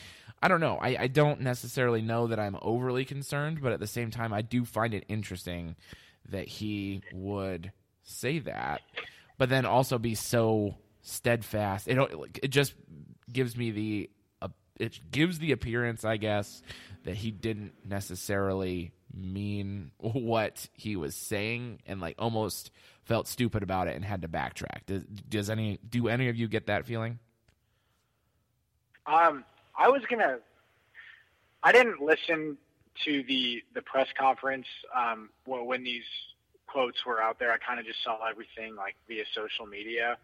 I 0.41 0.47
don't 0.47 0.59
know. 0.59 0.77
I, 0.79 0.97
I 0.99 1.07
don't 1.07 1.41
necessarily 1.41 2.01
know 2.01 2.27
that 2.27 2.39
I'm 2.39 2.57
overly 2.61 3.05
concerned, 3.05 3.61
but 3.61 3.71
at 3.71 3.79
the 3.79 3.87
same 3.87 4.11
time, 4.11 4.33
I 4.33 4.41
do 4.41 4.65
find 4.65 4.93
it 4.93 5.05
interesting 5.07 5.75
that 6.29 6.47
he 6.47 7.01
would 7.13 7.71
say 8.03 8.39
that, 8.39 8.81
but 9.37 9.49
then 9.49 9.65
also 9.65 9.97
be 9.97 10.15
so 10.15 10.75
steadfast. 11.01 11.87
It 11.87 11.97
it 12.41 12.49
just 12.49 12.73
gives 13.31 13.57
me 13.57 13.71
the 13.71 14.09
it 14.79 14.99
gives 15.11 15.39
the 15.39 15.51
appearance, 15.51 16.03
I 16.03 16.17
guess, 16.17 16.61
that 17.03 17.15
he 17.15 17.31
didn't 17.31 17.73
necessarily 17.85 18.91
mean 19.13 19.91
what 19.99 20.67
he 20.73 20.95
was 20.95 21.15
saying, 21.15 21.79
and 21.85 22.01
like 22.01 22.15
almost 22.17 22.71
felt 23.03 23.27
stupid 23.27 23.63
about 23.63 23.87
it 23.87 23.95
and 23.95 24.03
had 24.03 24.21
to 24.21 24.27
backtrack. 24.27 24.85
Does, 24.85 25.03
does 25.03 25.49
any 25.49 25.79
do 25.87 26.07
any 26.07 26.29
of 26.29 26.35
you 26.35 26.47
get 26.47 26.67
that 26.67 26.85
feeling? 26.85 27.19
Um, 29.05 29.43
I 29.77 29.89
was 29.89 30.01
gonna. 30.09 30.39
I 31.61 31.71
didn't 31.71 32.01
listen 32.01 32.57
to 33.05 33.23
the 33.27 33.63
the 33.73 33.81
press 33.81 34.07
conference 34.17 34.67
um, 34.95 35.29
when, 35.45 35.65
when 35.65 35.83
these 35.83 36.03
quotes 36.67 37.05
were 37.05 37.21
out 37.21 37.39
there. 37.39 37.51
I 37.51 37.57
kind 37.57 37.79
of 37.79 37.85
just 37.85 38.03
saw 38.03 38.17
everything 38.29 38.75
like 38.75 38.95
via 39.07 39.23
social 39.35 39.65
media. 39.65 40.17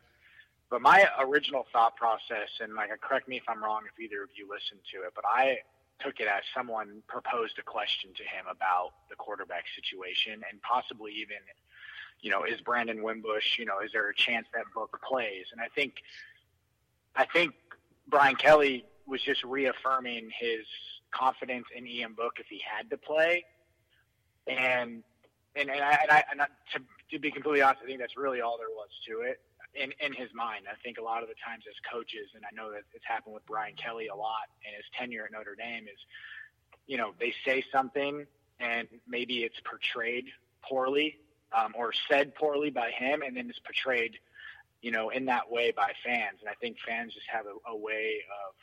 But 0.70 0.82
my 0.82 1.08
original 1.20 1.66
thought 1.74 1.96
process, 1.96 2.50
and 2.62 2.76
like, 2.76 2.90
correct 3.02 3.28
me 3.28 3.38
if 3.38 3.44
I'm 3.48 3.64
wrong, 3.64 3.82
if 3.92 4.00
either 4.00 4.22
of 4.22 4.30
you 4.36 4.48
listened 4.48 4.82
to 4.94 5.02
it, 5.02 5.14
but 5.16 5.24
I 5.28 5.58
took 6.00 6.20
it 6.20 6.28
as 6.28 6.44
someone 6.56 7.02
proposed 7.08 7.58
a 7.58 7.64
question 7.64 8.12
to 8.16 8.24
him 8.24 8.46
about 8.50 8.92
the 9.10 9.16
quarterback 9.16 9.66
situation 9.76 10.34
and 10.50 10.62
possibly 10.62 11.12
even, 11.14 11.38
you 12.22 12.30
know, 12.30 12.44
is 12.44 12.62
Brandon 12.62 13.02
Wimbush, 13.02 13.58
you 13.58 13.66
know, 13.66 13.80
is 13.84 13.92
there 13.92 14.10
a 14.10 14.16
chance 14.16 14.48
that 14.54 14.64
Book 14.74 15.00
plays? 15.04 15.46
And 15.52 15.60
I 15.60 15.68
think, 15.74 15.96
I 17.16 17.26
think 17.26 17.54
Brian 18.08 18.36
Kelly 18.36 18.86
was 19.08 19.22
just 19.22 19.44
reaffirming 19.44 20.30
his 20.40 20.66
confidence 21.12 21.66
in 21.76 21.88
Ian 21.88 22.14
Book 22.14 22.38
if 22.40 22.46
he 22.48 22.62
had 22.64 22.90
to 22.92 22.98
play. 22.98 23.44
And 24.48 25.04
and 25.56 25.70
and, 25.70 25.82
I, 25.82 25.98
and, 26.04 26.12
I, 26.12 26.24
and 26.32 26.42
I, 26.44 26.46
to, 26.74 26.82
to 27.12 27.20
be 27.20 27.32
completely 27.32 27.62
honest, 27.62 27.82
I 27.84 27.88
think 27.88 28.00
that's 28.00 28.16
really 28.16 28.40
all 28.40 28.58
there 28.58 28.70
was 28.70 28.90
to 29.08 29.22
it 29.22 29.42
in 29.76 29.92
in 30.00 30.14
his 30.14 30.34
mind. 30.34 30.66
I 30.72 30.76
think 30.84 30.98
a 30.98 31.04
lot 31.04 31.24
of 31.24 31.30
the 31.30 31.36
times 31.44 31.64
as 31.70 31.76
coaches, 31.92 32.30
and 32.36 32.44
I 32.46 32.54
know 32.56 32.72
that 32.72 32.84
it's 32.94 33.06
happened 33.06 33.34
with 33.34 33.46
Brian 33.46 33.76
Kelly 33.76 34.08
a 34.08 34.16
lot 34.16 34.50
in 34.68 34.74
his 34.74 34.86
tenure 34.98 35.26
at 35.26 35.32
Notre 35.32 35.56
Dame, 35.56 35.86
is 35.86 36.00
you 36.88 36.98
know 36.98 37.14
they 37.20 37.34
say 37.46 37.64
something 37.72 38.26
and 38.60 38.88
maybe 39.08 39.44
it's 39.44 39.60
portrayed 39.62 40.26
poorly 40.62 41.18
um, 41.58 41.74
or 41.76 41.94
said 42.10 42.36
poorly 42.36 42.70
by 42.70 42.92
him, 42.92 43.22
and 43.22 43.36
then 43.36 43.50
it's 43.50 43.60
portrayed 43.60 44.18
you 44.82 44.92
know 44.92 45.10
in 45.10 45.26
that 45.26 45.52
way 45.52 45.72
by 45.72 45.92
fans. 46.06 46.40
And 46.42 46.50
I 46.50 46.54
think 46.56 46.78
fans 46.88 47.14
just 47.14 47.28
have 47.32 47.46
a, 47.46 47.72
a 47.72 47.76
way 47.76 48.22
of 48.48 48.56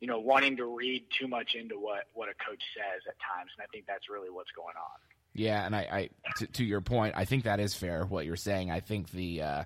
you 0.00 0.08
know 0.08 0.20
wanting 0.20 0.56
to 0.58 0.66
read 0.66 1.04
too 1.18 1.28
much 1.28 1.54
into 1.54 1.78
what 1.78 2.04
what 2.14 2.28
a 2.28 2.34
coach 2.44 2.62
says 2.76 3.02
at 3.08 3.14
times, 3.18 3.50
and 3.56 3.64
I 3.64 3.66
think 3.72 3.86
that's 3.86 4.08
really 4.08 4.30
what's 4.30 4.52
going 4.52 4.76
on. 4.76 5.00
Yeah, 5.34 5.66
and 5.66 5.74
I, 5.74 5.80
I 5.80 6.10
to, 6.36 6.46
to, 6.46 6.64
your 6.64 6.80
point, 6.80 7.14
I 7.16 7.24
think 7.24 7.42
that 7.42 7.58
is 7.58 7.74
fair. 7.74 8.04
What 8.04 8.24
you're 8.24 8.36
saying, 8.36 8.70
I 8.70 8.78
think 8.78 9.10
the, 9.10 9.42
uh, 9.42 9.64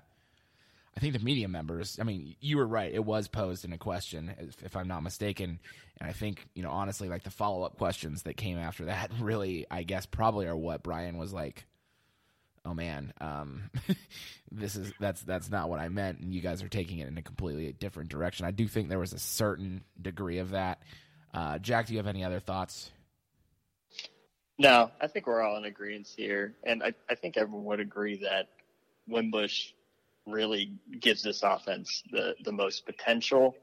I 0.99 1.01
think 1.01 1.13
the 1.13 1.23
media 1.23 1.47
members. 1.47 1.97
I 1.97 2.03
mean, 2.03 2.35
you 2.41 2.57
were 2.57 2.67
right. 2.67 2.93
It 2.93 3.05
was 3.05 3.29
posed 3.29 3.63
in 3.63 3.71
a 3.71 3.77
question, 3.77 4.35
if, 4.37 4.61
if 4.61 4.75
I'm 4.75 4.89
not 4.89 5.01
mistaken. 5.01 5.61
And 5.97 6.09
I 6.09 6.11
think 6.11 6.45
you 6.53 6.61
know, 6.61 6.71
honestly, 6.71 7.07
like 7.07 7.23
the 7.23 7.29
follow 7.29 7.63
up 7.63 7.77
questions 7.77 8.23
that 8.23 8.35
came 8.35 8.57
after 8.57 8.83
that, 8.85 9.09
really, 9.21 9.65
I 9.71 9.83
guess, 9.83 10.05
probably 10.05 10.45
are 10.47 10.57
what 10.57 10.83
Brian 10.83 11.17
was 11.17 11.31
like. 11.31 11.65
Oh 12.65 12.73
man, 12.73 13.13
um, 13.21 13.69
this 14.51 14.75
is 14.75 14.91
that's 14.99 15.21
that's 15.21 15.49
not 15.49 15.69
what 15.69 15.79
I 15.79 15.87
meant, 15.87 16.19
and 16.19 16.33
you 16.33 16.41
guys 16.41 16.61
are 16.63 16.67
taking 16.67 16.99
it 16.99 17.07
in 17.07 17.17
a 17.17 17.21
completely 17.21 17.71
different 17.71 18.09
direction. 18.09 18.45
I 18.45 18.51
do 18.51 18.67
think 18.67 18.89
there 18.89 18.99
was 18.99 19.13
a 19.13 19.19
certain 19.19 19.85
degree 20.01 20.39
of 20.39 20.49
that. 20.49 20.83
Uh, 21.33 21.59
Jack, 21.59 21.87
do 21.87 21.93
you 21.93 21.99
have 21.99 22.07
any 22.07 22.25
other 22.25 22.41
thoughts? 22.41 22.91
No, 24.57 24.91
I 24.99 25.07
think 25.07 25.27
we're 25.27 25.41
all 25.41 25.55
in 25.55 25.63
agreement 25.63 26.09
here, 26.13 26.55
and 26.65 26.83
I, 26.83 26.93
I 27.09 27.15
think 27.15 27.37
everyone 27.37 27.63
would 27.63 27.79
agree 27.79 28.17
that 28.23 28.49
Wimbush 29.07 29.71
really 30.31 30.73
gives 30.99 31.23
this 31.23 31.43
offense 31.43 32.03
the 32.11 32.35
the 32.43 32.51
most 32.51 32.85
potential. 32.85 33.55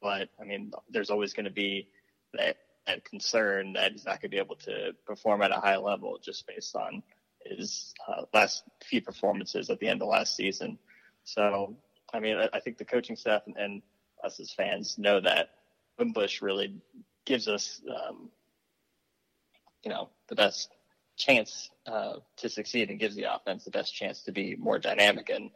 But 0.00 0.28
I 0.40 0.44
mean, 0.44 0.72
there's 0.90 1.10
always 1.10 1.32
going 1.32 1.44
to 1.44 1.52
be 1.52 1.88
that, 2.34 2.56
that 2.86 3.04
concern 3.04 3.74
that 3.74 3.92
he's 3.92 4.04
not 4.04 4.20
going 4.20 4.22
to 4.22 4.28
be 4.28 4.38
able 4.38 4.56
to 4.56 4.92
perform 5.06 5.42
at 5.42 5.52
a 5.52 5.60
high 5.60 5.76
level 5.76 6.18
just 6.22 6.46
based 6.46 6.74
on 6.74 7.02
his 7.44 7.94
uh, 8.08 8.22
last 8.32 8.64
few 8.84 9.00
performances 9.00 9.70
at 9.70 9.78
the 9.78 9.88
end 9.88 10.02
of 10.02 10.08
last 10.08 10.36
season. 10.36 10.78
So, 11.24 11.76
I 12.12 12.20
mean, 12.20 12.36
I, 12.36 12.48
I 12.52 12.60
think 12.60 12.78
the 12.78 12.84
coaching 12.84 13.16
staff 13.16 13.42
and, 13.46 13.56
and, 13.56 13.82
us 14.24 14.38
as 14.38 14.52
fans 14.52 14.98
know 14.98 15.20
that 15.20 15.50
Wimbush 15.98 16.42
really 16.42 16.80
gives 17.24 17.48
us 17.48 17.80
um, 17.88 18.30
you 19.82 19.90
know 19.90 20.10
the 20.28 20.36
best 20.36 20.70
chance 21.16 21.70
uh, 21.86 22.14
to 22.36 22.48
succeed 22.48 22.90
and 22.90 23.00
gives 23.00 23.16
the 23.16 23.34
offense 23.34 23.64
the 23.64 23.70
best 23.70 23.94
chance 23.94 24.22
to 24.22 24.32
be 24.32 24.56
more 24.56 24.78
dynamic 24.78 25.28
and 25.28 25.50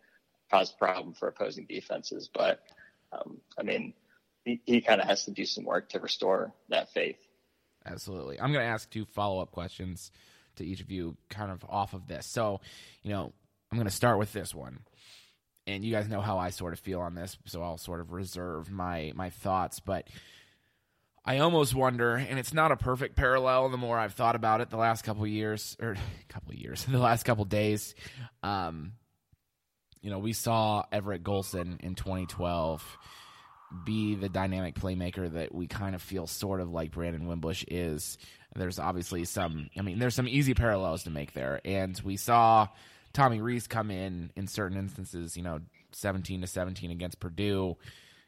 cause 0.51 0.73
problem 0.73 1.15
for 1.15 1.29
opposing 1.29 1.67
defenses. 1.69 2.29
But 2.33 2.61
um, 3.13 3.39
I 3.59 3.63
mean, 3.63 3.95
he, 4.45 4.61
he 4.65 4.81
kind 4.81 5.01
of 5.01 5.07
has 5.07 5.25
to 5.25 5.31
do 5.31 5.45
some 5.45 5.65
work 5.65 5.91
to 5.91 6.01
restore 6.01 6.53
that 6.69 6.93
faith. 6.93 7.19
Absolutely. 7.85 8.41
I'm 8.41 8.53
going 8.53 8.65
to 8.65 8.71
ask 8.71 8.91
two 8.91 9.05
follow 9.05 9.41
up 9.41 9.53
questions 9.53 10.11
to 10.57 10.65
each 10.65 10.81
of 10.81 10.91
you, 10.91 11.17
kind 11.29 11.51
of 11.51 11.65
off 11.69 11.95
of 11.95 12.07
this. 12.07 12.27
So, 12.27 12.61
you 13.03 13.11
know, 13.11 13.33
I'm 13.71 13.79
going 13.79 13.89
to 13.89 13.95
start 13.95 14.19
with 14.19 14.33
this 14.33 14.55
one. 14.55 14.81
And 15.67 15.85
you 15.85 15.93
guys 15.93 16.09
know 16.09 16.21
how 16.21 16.39
I 16.39 16.51
sort 16.51 16.73
of 16.73 16.79
feel 16.79 17.01
on 17.01 17.17
this, 17.17 17.37
so 17.47 17.61
I'll 17.61 17.77
sort 17.77 18.01
of 18.01 18.13
reserve 18.13 18.71
my 18.71 19.13
my 19.17 19.31
thoughts. 19.31 19.81
But 19.81 20.07
I 21.25 21.39
almost 21.39 21.75
wonder, 21.75 22.15
and 22.15 22.39
it's 22.39 22.55
not 22.55 22.71
a 22.71 22.77
perfect 22.77 23.17
parallel. 23.17 23.69
The 23.71 23.77
more 23.77 23.99
I've 23.99 24.15
thought 24.15 24.37
about 24.37 24.61
it, 24.61 24.71
the 24.71 24.77
last 24.77 25.03
couple 25.03 25.27
years 25.27 25.77
or 25.83 25.97
couple 26.29 26.55
years, 26.55 26.85
the 26.89 26.99
last 26.99 27.25
couple 27.25 27.45
days, 27.45 27.97
um, 28.45 28.93
you 30.01 30.11
know, 30.11 30.19
we 30.19 30.33
saw 30.33 30.85
Everett 30.93 31.23
Golson 31.23 31.81
in 31.81 31.95
2012 31.95 32.99
be 33.85 34.15
the 34.15 34.29
dynamic 34.29 34.77
playmaker 34.77 35.33
that 35.33 35.55
we 35.55 35.67
kind 35.67 35.95
of 35.95 36.03
feel 36.03 36.27
sort 36.27 36.61
of 36.61 36.71
like 36.71 36.93
Brandon 36.93 37.27
Wimbush 37.27 37.65
is. 37.69 38.17
There's 38.55 38.79
obviously 38.79 39.25
some, 39.25 39.69
I 39.77 39.83
mean, 39.83 39.99
there's 39.99 40.15
some 40.15 40.29
easy 40.29 40.55
parallels 40.55 41.05
to 41.05 41.11
make 41.11 41.33
there, 41.33 41.61
and 41.65 42.01
we 42.05 42.17
saw 42.17 42.69
Tommy 43.13 43.41
Rees 43.41 43.67
come 43.67 43.91
in 43.91 44.31
in 44.37 44.47
certain 44.47 44.79
instances, 44.79 45.37
you 45.37 45.43
know, 45.43 45.61
17 45.93 46.43
to 46.43 46.47
17 46.47 46.91
against 46.91 47.21
Purdue 47.21 47.77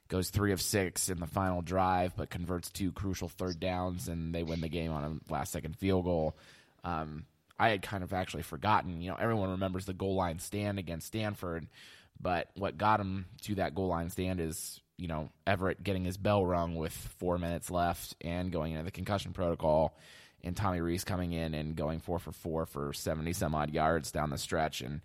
goes 0.09 0.31
three 0.31 0.53
of 0.53 0.61
six 0.61 1.09
in 1.09 1.21
the 1.21 1.27
final 1.27 1.63
drive, 1.63 2.17
but 2.17 2.31
converts 2.31 2.71
two 2.71 2.93
crucial 2.93 3.29
third 3.29 3.61
downs, 3.61 4.09
and 4.09 4.35
they 4.35 4.43
win 4.43 4.61
the 4.61 4.69
game 4.69 4.91
on 4.91 5.05
a 5.29 5.33
last 5.33 5.53
second 5.53 5.77
field 5.77 6.05
goal. 6.05 6.37
Um, 6.83 7.27
I 7.59 7.71
had 7.71 7.83
kind 7.83 8.03
of 8.03 8.13
actually 8.13 8.43
forgotten. 8.43 9.01
You 9.01 9.11
know, 9.11 9.17
everyone 9.17 9.51
remembers 9.51 9.87
the 9.87 9.95
goal 9.95 10.15
line 10.15 10.39
stand 10.39 10.79
against 10.79 11.09
Stanford, 11.09 11.67
but 12.21 12.51
what 12.55 12.79
got 12.79 13.01
him 13.01 13.27
to 13.43 13.57
that 13.57 13.75
goal 13.75 13.89
line 13.89 14.11
stand 14.11 14.41
is 14.41 14.81
you 14.97 15.09
know 15.09 15.31
Everett 15.47 15.83
getting 15.83 16.05
his 16.05 16.17
bell 16.17 16.45
rung 16.45 16.75
with 16.75 16.93
four 16.93 17.39
minutes 17.39 17.71
left 17.71 18.15
and 18.21 18.53
going 18.53 18.73
into 18.73 18.85
the 18.85 18.91
concussion 18.91 19.33
protocol, 19.33 19.97
and 20.45 20.57
Tommy 20.57 20.81
Rees 20.81 21.05
coming 21.05 21.33
in 21.33 21.55
and 21.55 21.77
going 21.77 22.01
four 22.01 22.19
for 22.19 22.33
four 22.33 22.67
for 22.67 22.93
seventy 22.93 23.33
some 23.33 23.55
odd 23.55 23.71
yards 23.71 24.13
down 24.13 24.31
the 24.31 24.39
stretch, 24.39 24.81
and 24.81 25.01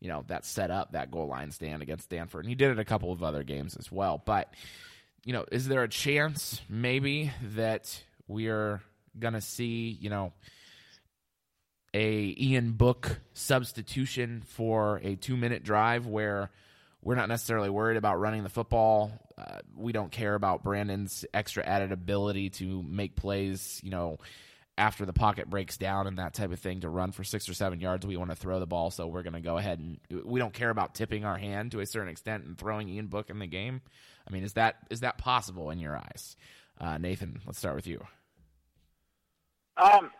you 0.00 0.08
know, 0.08 0.24
that 0.28 0.44
set 0.44 0.70
up 0.70 0.92
that 0.92 1.10
goal 1.10 1.26
line 1.26 1.50
stand 1.50 1.82
against 1.82 2.04
Stanford. 2.04 2.44
And 2.44 2.48
he 2.48 2.54
did 2.54 2.70
it 2.70 2.78
a 2.78 2.84
couple 2.84 3.12
of 3.12 3.22
other 3.22 3.42
games 3.42 3.76
as 3.76 3.90
well. 3.90 4.22
But, 4.24 4.52
you 5.24 5.32
know, 5.32 5.44
is 5.50 5.66
there 5.66 5.82
a 5.82 5.88
chance 5.88 6.60
maybe 6.68 7.32
that 7.54 8.00
we 8.26 8.48
are 8.48 8.80
going 9.18 9.34
to 9.34 9.40
see, 9.40 9.98
you 10.00 10.10
know, 10.10 10.32
a 11.94 12.34
Ian 12.38 12.72
Book 12.72 13.20
substitution 13.32 14.42
for 14.46 15.00
a 15.02 15.16
two 15.16 15.36
minute 15.36 15.64
drive 15.64 16.06
where 16.06 16.50
we're 17.02 17.14
not 17.14 17.28
necessarily 17.28 17.70
worried 17.70 17.96
about 17.96 18.18
running 18.18 18.42
the 18.42 18.48
football. 18.48 19.12
Uh, 19.36 19.58
we 19.76 19.92
don't 19.92 20.10
care 20.10 20.34
about 20.34 20.64
Brandon's 20.64 21.24
extra 21.32 21.64
added 21.64 21.92
ability 21.92 22.50
to 22.50 22.82
make 22.82 23.14
plays, 23.14 23.80
you 23.84 23.90
know, 23.90 24.18
after 24.76 25.06
the 25.06 25.12
pocket 25.12 25.48
breaks 25.48 25.76
down 25.76 26.06
and 26.06 26.18
that 26.18 26.34
type 26.34 26.52
of 26.52 26.60
thing 26.60 26.80
to 26.80 26.88
run 26.88 27.12
for 27.12 27.24
six 27.24 27.48
or 27.48 27.54
seven 27.54 27.80
yards. 27.80 28.06
We 28.06 28.16
want 28.16 28.30
to 28.30 28.36
throw 28.36 28.60
the 28.60 28.66
ball, 28.66 28.90
so 28.90 29.06
we're 29.06 29.22
going 29.22 29.34
to 29.34 29.40
go 29.40 29.58
ahead 29.58 29.78
and 29.78 29.98
we 30.24 30.40
don't 30.40 30.52
care 30.52 30.70
about 30.70 30.94
tipping 30.94 31.24
our 31.24 31.36
hand 31.36 31.72
to 31.72 31.80
a 31.80 31.86
certain 31.86 32.08
extent 32.08 32.44
and 32.44 32.58
throwing 32.58 32.88
Ian 32.88 33.06
Book 33.06 33.30
in 33.30 33.38
the 33.38 33.46
game. 33.46 33.80
I 34.26 34.32
mean, 34.32 34.44
is 34.44 34.54
that 34.54 34.76
is 34.90 35.00
that 35.00 35.18
possible 35.18 35.70
in 35.70 35.78
your 35.78 35.96
eyes, 35.96 36.36
uh, 36.80 36.98
Nathan? 36.98 37.40
Let's 37.46 37.58
start 37.58 37.76
with 37.76 37.86
you. 37.86 38.04
Um, 39.76 40.10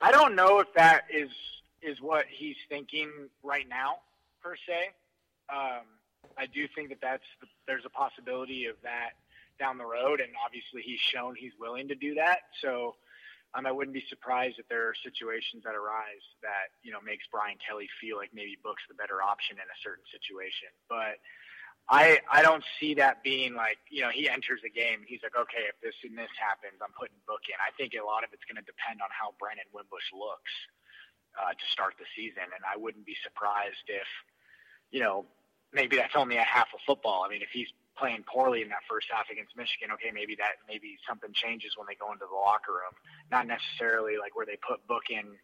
I 0.00 0.10
don't 0.12 0.34
know 0.34 0.60
if 0.60 0.72
that 0.74 1.04
is 1.12 1.30
is 1.82 2.00
what 2.00 2.26
he's 2.28 2.56
thinking 2.68 3.10
right 3.42 3.68
now 3.68 3.96
per 4.42 4.54
se. 4.56 4.92
Um, 5.48 5.84
I 6.36 6.46
do 6.46 6.68
think 6.74 6.88
that 6.90 7.00
that's 7.00 7.24
there's 7.66 7.84
a 7.84 7.90
possibility 7.90 8.66
of 8.66 8.76
that 8.82 9.10
down 9.58 9.76
the 9.76 9.84
road, 9.84 10.20
and 10.20 10.32
obviously 10.44 10.82
he's 10.82 11.00
shown 11.00 11.34
he's 11.36 11.52
willing 11.60 11.88
to 11.88 11.94
do 11.94 12.14
that. 12.14 12.48
So 12.62 12.96
um, 13.54 13.66
I 13.66 13.72
wouldn't 13.72 13.94
be 13.94 14.04
surprised 14.08 14.58
if 14.58 14.68
there 14.68 14.88
are 14.88 14.94
situations 15.02 15.64
that 15.64 15.74
arise 15.74 16.24
that 16.42 16.72
you 16.82 16.92
know 16.92 17.00
makes 17.04 17.24
Brian 17.30 17.56
Kelly 17.60 17.88
feel 18.00 18.16
like 18.16 18.30
maybe 18.32 18.56
Book's 18.62 18.84
the 18.88 18.94
better 18.94 19.22
option 19.22 19.56
in 19.56 19.68
a 19.68 19.78
certain 19.84 20.04
situation. 20.08 20.72
But 20.88 21.20
I 21.90 22.22
I 22.30 22.42
don't 22.42 22.62
see 22.78 22.94
that 22.94 23.22
being 23.22 23.54
like 23.54 23.78
you 23.90 24.02
know 24.02 24.10
he 24.14 24.30
enters 24.30 24.62
the 24.62 24.70
game 24.70 25.02
he's 25.06 25.20
like 25.26 25.34
okay 25.34 25.66
if 25.66 25.74
this 25.82 25.98
and 26.06 26.16
this 26.16 26.30
happens 26.38 26.78
I'm 26.78 26.94
putting 26.94 27.18
Book 27.26 27.50
in. 27.50 27.58
I 27.58 27.74
think 27.74 27.98
a 27.98 28.06
lot 28.06 28.22
of 28.22 28.30
it's 28.30 28.46
going 28.46 28.62
to 28.62 28.64
depend 28.64 29.02
on 29.02 29.10
how 29.10 29.34
Brandon 29.42 29.66
Wimbush 29.74 30.06
looks 30.14 30.54
uh, 31.34 31.50
to 31.50 31.66
start 31.70 31.98
the 31.98 32.06
season, 32.14 32.46
and 32.46 32.62
I 32.62 32.78
wouldn't 32.78 33.04
be 33.04 33.18
surprised 33.26 33.90
if 33.90 34.06
you 34.94 35.02
know 35.02 35.26
maybe 35.74 35.98
that's 35.98 36.14
only 36.14 36.38
a 36.38 36.46
half 36.46 36.70
of 36.70 36.80
football. 36.86 37.26
I 37.26 37.28
mean 37.28 37.42
if 37.42 37.50
he's 37.50 37.74
playing 37.98 38.22
poorly 38.22 38.62
in 38.62 38.70
that 38.70 38.86
first 38.88 39.10
half 39.10 39.26
against 39.26 39.58
Michigan, 39.58 39.90
okay, 39.98 40.14
maybe 40.14 40.38
that 40.38 40.62
maybe 40.70 40.94
something 41.02 41.34
changes 41.34 41.74
when 41.74 41.90
they 41.90 41.98
go 41.98 42.14
into 42.14 42.24
the 42.30 42.38
locker 42.38 42.70
room. 42.70 42.94
Not 43.34 43.50
necessarily 43.50 44.14
like 44.14 44.38
where 44.38 44.46
they 44.46 44.56
put 44.62 44.86
Book 44.86 45.10
in 45.10 45.34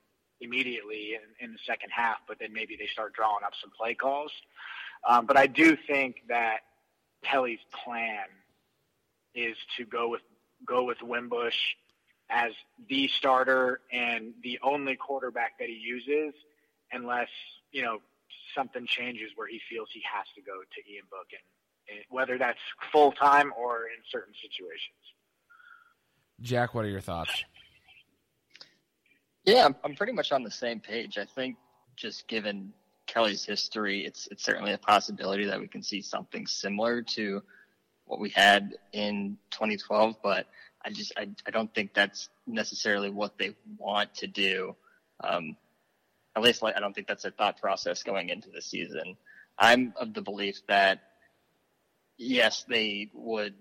immediately 0.40 1.18
in, 1.18 1.26
in 1.42 1.52
the 1.52 1.62
second 1.66 1.90
half, 1.90 2.22
but 2.28 2.38
then 2.38 2.52
maybe 2.52 2.76
they 2.78 2.86
start 2.86 3.14
drawing 3.14 3.42
up 3.44 3.52
some 3.60 3.70
play 3.74 3.94
calls. 3.94 4.32
Um, 5.06 5.26
but 5.26 5.36
I 5.36 5.46
do 5.46 5.76
think 5.86 6.16
that 6.28 6.58
Kelly's 7.22 7.60
plan 7.84 8.26
is 9.34 9.56
to 9.76 9.84
go 9.84 10.08
with 10.08 10.22
go 10.66 10.84
with 10.84 10.98
Wimbush 11.02 11.58
as 12.28 12.52
the 12.88 13.06
starter 13.08 13.80
and 13.92 14.32
the 14.42 14.58
only 14.62 14.96
quarterback 14.96 15.58
that 15.58 15.68
he 15.68 15.74
uses, 15.74 16.34
unless 16.92 17.28
you 17.70 17.82
know 17.82 17.98
something 18.54 18.86
changes 18.86 19.30
where 19.36 19.46
he 19.46 19.60
feels 19.70 19.88
he 19.92 20.02
has 20.12 20.26
to 20.34 20.40
go 20.40 20.52
to 20.74 20.92
Ian 20.92 21.04
Book, 21.10 21.26
and, 21.30 21.96
and 21.96 22.04
whether 22.10 22.38
that's 22.38 22.58
full 22.90 23.12
time 23.12 23.52
or 23.56 23.84
in 23.84 24.02
certain 24.10 24.34
situations. 24.42 24.96
Jack, 26.40 26.74
what 26.74 26.84
are 26.84 26.88
your 26.88 27.00
thoughts? 27.00 27.44
Yeah, 29.44 29.68
I'm 29.84 29.94
pretty 29.94 30.12
much 30.12 30.32
on 30.32 30.42
the 30.42 30.50
same 30.50 30.80
page. 30.80 31.18
I 31.18 31.24
think 31.24 31.56
just 31.94 32.26
given 32.26 32.72
Kelly's 33.06 33.44
history, 33.44 34.04
it's 34.04 34.28
it's 34.30 34.44
certainly 34.44 34.72
a 34.72 34.78
possibility 34.78 35.46
that 35.46 35.60
we 35.60 35.68
can 35.68 35.82
see 35.82 36.02
something 36.02 36.46
similar 36.46 37.02
to 37.02 37.42
what 38.04 38.20
we 38.20 38.30
had 38.30 38.74
in 38.92 39.38
2012, 39.50 40.16
but 40.22 40.46
I 40.84 40.90
just 40.90 41.12
I, 41.16 41.28
I 41.46 41.50
don't 41.50 41.72
think 41.74 41.94
that's 41.94 42.28
necessarily 42.46 43.10
what 43.10 43.38
they 43.38 43.54
want 43.78 44.14
to 44.16 44.26
do. 44.26 44.76
Um, 45.22 45.56
at 46.36 46.42
least 46.42 46.62
like, 46.62 46.76
I 46.76 46.80
don't 46.80 46.94
think 46.94 47.06
that's 47.06 47.24
a 47.24 47.30
thought 47.30 47.60
process 47.60 48.02
going 48.02 48.28
into 48.28 48.50
the 48.50 48.60
season. 48.60 49.16
I'm 49.58 49.94
of 49.96 50.12
the 50.12 50.20
belief 50.20 50.60
that 50.68 51.00
yes, 52.18 52.64
they 52.68 53.10
would 53.14 53.54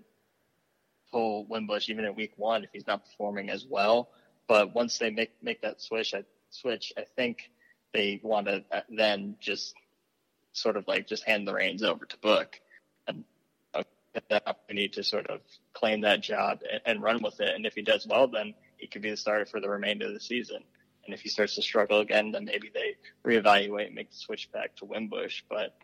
pull 1.10 1.46
Wimbush 1.46 1.88
even 1.88 2.04
in 2.04 2.14
week 2.14 2.32
one 2.36 2.64
if 2.64 2.70
he's 2.72 2.86
not 2.86 3.04
performing 3.04 3.50
as 3.50 3.64
well. 3.64 4.10
But 4.46 4.74
once 4.74 4.98
they 4.98 5.10
make 5.10 5.32
make 5.42 5.62
that 5.62 5.80
switch, 5.80 6.14
I, 6.14 6.24
switch, 6.50 6.92
I 6.96 7.04
think 7.16 7.50
they 7.92 8.20
want 8.22 8.46
to 8.46 8.64
uh, 8.72 8.80
then 8.88 9.36
just 9.40 9.74
sort 10.52 10.76
of 10.76 10.86
like 10.88 11.06
just 11.06 11.24
hand 11.24 11.46
the 11.46 11.54
reins 11.54 11.82
over 11.82 12.04
to 12.04 12.16
Book 12.18 12.60
and 13.06 13.24
uh, 13.74 13.82
that 14.28 14.46
opportunity 14.46 14.88
to 14.88 15.02
sort 15.02 15.26
of 15.28 15.40
claim 15.74 16.00
that 16.00 16.22
job 16.22 16.60
and, 16.70 16.80
and 16.86 17.02
run 17.02 17.22
with 17.22 17.40
it. 17.40 17.54
And 17.54 17.66
if 17.66 17.74
he 17.74 17.82
does 17.82 18.06
well, 18.06 18.26
then 18.26 18.54
he 18.76 18.86
could 18.86 19.02
be 19.02 19.10
the 19.10 19.16
starter 19.16 19.46
for 19.46 19.60
the 19.60 19.68
remainder 19.68 20.06
of 20.06 20.14
the 20.14 20.20
season. 20.20 20.62
And 21.04 21.14
if 21.14 21.20
he 21.20 21.28
starts 21.28 21.54
to 21.54 21.62
struggle 21.62 22.00
again, 22.00 22.32
then 22.32 22.44
maybe 22.44 22.70
they 22.72 22.96
reevaluate 23.24 23.86
and 23.86 23.94
make 23.94 24.10
the 24.10 24.16
switch 24.16 24.50
back 24.52 24.74
to 24.76 24.84
Wimbush. 24.84 25.42
But 25.48 25.76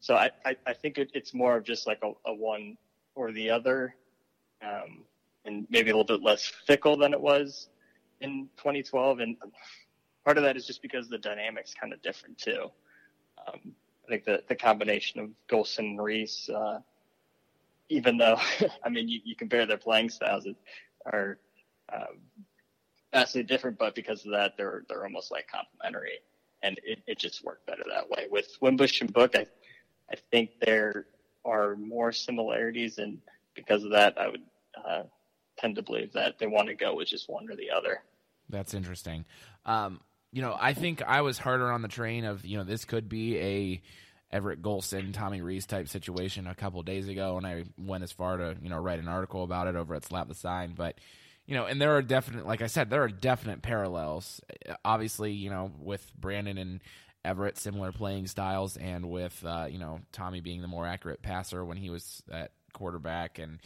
so 0.00 0.14
I, 0.14 0.30
I, 0.44 0.56
I 0.66 0.72
think 0.72 0.96
it, 0.96 1.10
it's 1.12 1.34
more 1.34 1.56
of 1.56 1.64
just 1.64 1.86
like 1.86 2.00
a, 2.02 2.12
a 2.28 2.34
one 2.34 2.78
or 3.14 3.32
the 3.32 3.50
other, 3.50 3.94
um, 4.62 5.04
and 5.44 5.66
maybe 5.68 5.90
a 5.90 5.96
little 5.96 6.04
bit 6.16 6.24
less 6.24 6.50
fickle 6.66 6.96
than 6.96 7.12
it 7.12 7.20
was 7.20 7.68
in 8.20 8.48
2012. 8.56 9.20
And 9.20 9.36
part 10.30 10.38
of 10.38 10.44
that 10.44 10.56
is 10.56 10.64
just 10.64 10.80
because 10.80 11.08
the 11.08 11.18
dynamics 11.18 11.74
kind 11.74 11.92
of 11.92 12.00
different 12.02 12.38
too. 12.38 12.70
Um, 13.48 13.72
I 14.06 14.10
think 14.10 14.24
the, 14.24 14.44
the 14.46 14.54
combination 14.54 15.18
of 15.18 15.30
Golson 15.48 15.78
and 15.80 16.00
Rees, 16.00 16.48
uh, 16.54 16.78
even 17.88 18.16
though, 18.16 18.38
I 18.84 18.88
mean, 18.88 19.08
you, 19.08 19.18
you 19.24 19.34
compare 19.34 19.66
their 19.66 19.76
playing 19.76 20.08
styles 20.08 20.46
are 21.06 21.38
um, 21.92 22.20
vastly 23.12 23.42
different, 23.42 23.76
but 23.76 23.96
because 23.96 24.24
of 24.24 24.30
that, 24.30 24.56
they're 24.56 24.84
they're 24.88 25.02
almost 25.02 25.32
like 25.32 25.48
complementary, 25.48 26.20
and 26.62 26.78
it, 26.84 27.00
it 27.08 27.18
just 27.18 27.42
worked 27.42 27.66
better 27.66 27.82
that 27.92 28.08
way. 28.08 28.28
With 28.30 28.56
Wimbush 28.60 29.00
and 29.00 29.12
Book, 29.12 29.34
I 29.34 29.46
I 30.12 30.14
think 30.30 30.50
there 30.64 31.06
are 31.44 31.74
more 31.74 32.12
similarities, 32.12 32.98
and 32.98 33.18
because 33.56 33.82
of 33.82 33.90
that, 33.90 34.16
I 34.16 34.28
would 34.28 34.42
uh, 34.76 35.02
tend 35.58 35.74
to 35.74 35.82
believe 35.82 36.12
that 36.12 36.38
they 36.38 36.46
want 36.46 36.68
to 36.68 36.76
go 36.76 36.94
with 36.94 37.08
just 37.08 37.28
one 37.28 37.50
or 37.50 37.56
the 37.56 37.68
other. 37.68 38.04
That's 38.48 38.74
interesting. 38.74 39.24
Um, 39.64 40.00
you 40.32 40.42
know, 40.42 40.56
I 40.58 40.74
think 40.74 41.02
I 41.02 41.22
was 41.22 41.38
harder 41.38 41.70
on 41.70 41.82
the 41.82 41.88
train 41.88 42.24
of 42.24 42.44
you 42.44 42.58
know 42.58 42.64
this 42.64 42.84
could 42.84 43.08
be 43.08 43.38
a 43.38 43.82
Everett 44.32 44.62
Golson, 44.62 45.12
Tommy 45.12 45.40
Rees 45.40 45.66
type 45.66 45.88
situation 45.88 46.46
a 46.46 46.54
couple 46.54 46.82
days 46.82 47.08
ago, 47.08 47.36
and 47.36 47.46
I 47.46 47.64
went 47.76 48.04
as 48.04 48.12
far 48.12 48.36
to 48.36 48.56
you 48.62 48.68
know 48.68 48.78
write 48.78 49.00
an 49.00 49.08
article 49.08 49.42
about 49.42 49.66
it 49.66 49.76
over 49.76 49.94
at 49.94 50.04
Slap 50.04 50.28
the 50.28 50.34
Sign, 50.34 50.74
but 50.76 50.96
you 51.46 51.56
know, 51.56 51.66
and 51.66 51.82
there 51.82 51.96
are 51.96 52.02
definite, 52.02 52.46
like 52.46 52.62
I 52.62 52.68
said, 52.68 52.90
there 52.90 53.02
are 53.02 53.08
definite 53.08 53.60
parallels. 53.60 54.40
Obviously, 54.84 55.32
you 55.32 55.50
know, 55.50 55.72
with 55.80 56.08
Brandon 56.16 56.58
and 56.58 56.80
Everett, 57.24 57.58
similar 57.58 57.90
playing 57.90 58.28
styles, 58.28 58.76
and 58.76 59.10
with 59.10 59.44
uh, 59.44 59.66
you 59.68 59.78
know 59.78 60.00
Tommy 60.12 60.40
being 60.40 60.62
the 60.62 60.68
more 60.68 60.86
accurate 60.86 61.22
passer 61.22 61.64
when 61.64 61.76
he 61.76 61.90
was 61.90 62.22
at 62.30 62.52
quarterback, 62.72 63.40
and 63.40 63.58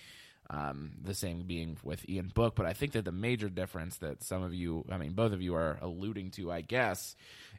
um, 0.51 0.93
the 1.03 1.15
same 1.15 1.43
being 1.47 1.77
with 1.83 2.09
Ian 2.09 2.31
Book. 2.35 2.55
But 2.55 2.67
I 2.67 2.73
think 2.73 2.93
that 2.93 3.05
the 3.05 3.13
major 3.13 3.49
difference 3.49 3.99
that 3.99 4.23
some 4.23 4.43
of 4.43 4.55
you, 4.55 4.85
I 4.91 4.99
mean, 4.99 5.13
both 5.13 5.33
of 5.33 5.43
you 5.43 5.55
are 5.55 5.79
alluding 5.81 6.33
to, 6.33 6.53
I 6.53 6.61
guess, 6.61 7.17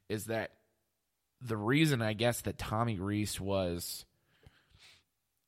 is 0.10 0.26
that 0.26 0.52
the 1.42 1.58
reason 1.58 2.02
I 2.02 2.14
guess 2.14 2.42
that 2.42 2.58
Tommy 2.58 3.00
Rees 3.00 3.40
was 3.40 4.06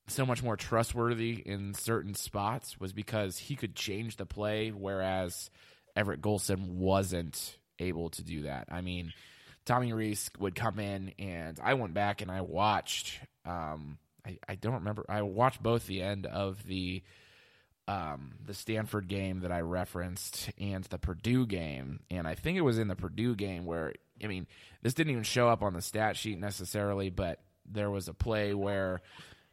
so 0.08 0.26
much 0.26 0.42
more 0.42 0.56
trustworthy 0.56 1.34
in 1.46 1.74
certain 1.74 2.14
spots 2.14 2.80
was 2.80 2.94
because 2.94 3.38
he 3.38 3.56
could 3.56 3.76
change 3.76 4.16
the 4.16 4.26
play, 4.26 4.70
whereas 4.70 5.50
Everett 5.96 6.22
Golson 6.22 6.76
wasn't 6.76 7.58
able 7.80 8.10
to 8.12 8.24
do 8.24 8.44
that. 8.44 8.68
I 8.72 8.82
mean, 8.82 9.14
Tommy 9.66 9.92
Rees 9.92 10.30
would 10.40 10.56
come 10.56 10.80
in, 10.80 11.14
and 11.20 11.60
I 11.62 11.74
went 11.74 11.94
back 11.94 12.22
and 12.22 12.32
I 12.32 12.42
watched. 12.42 13.20
Um, 13.46 13.98
I, 14.26 14.38
I 14.48 14.56
don't 14.56 14.76
remember. 14.76 15.06
I 15.10 15.22
watched 15.24 15.62
both 15.62 15.88
the 15.88 16.02
end 16.02 16.26
of 16.26 16.64
the 16.64 17.04
um, 17.88 18.34
the 18.46 18.54
Stanford 18.54 19.08
game 19.08 19.42
that 19.42 19.52
I 19.52 19.62
referenced 19.62 20.50
and 20.60 20.84
the 20.86 20.98
Purdue 20.98 21.46
game, 21.46 22.02
and 22.12 22.28
I 22.28 22.36
think 22.36 22.58
it 22.58 22.62
was 22.62 22.80
in 22.80 22.88
the 22.88 22.96
Purdue 22.96 23.36
game 23.36 23.66
where 23.66 23.94
I 24.24 24.28
mean, 24.28 24.48
this 24.82 24.94
didn't 24.94 25.12
even 25.12 25.24
show 25.24 25.48
up 25.50 25.62
on 25.62 25.74
the 25.74 25.82
stat 25.82 26.18
sheet 26.18 26.40
necessarily, 26.40 27.10
but 27.10 27.40
there 27.70 27.90
was 27.90 28.08
a 28.08 28.14
play 28.14 28.54
where 28.54 29.02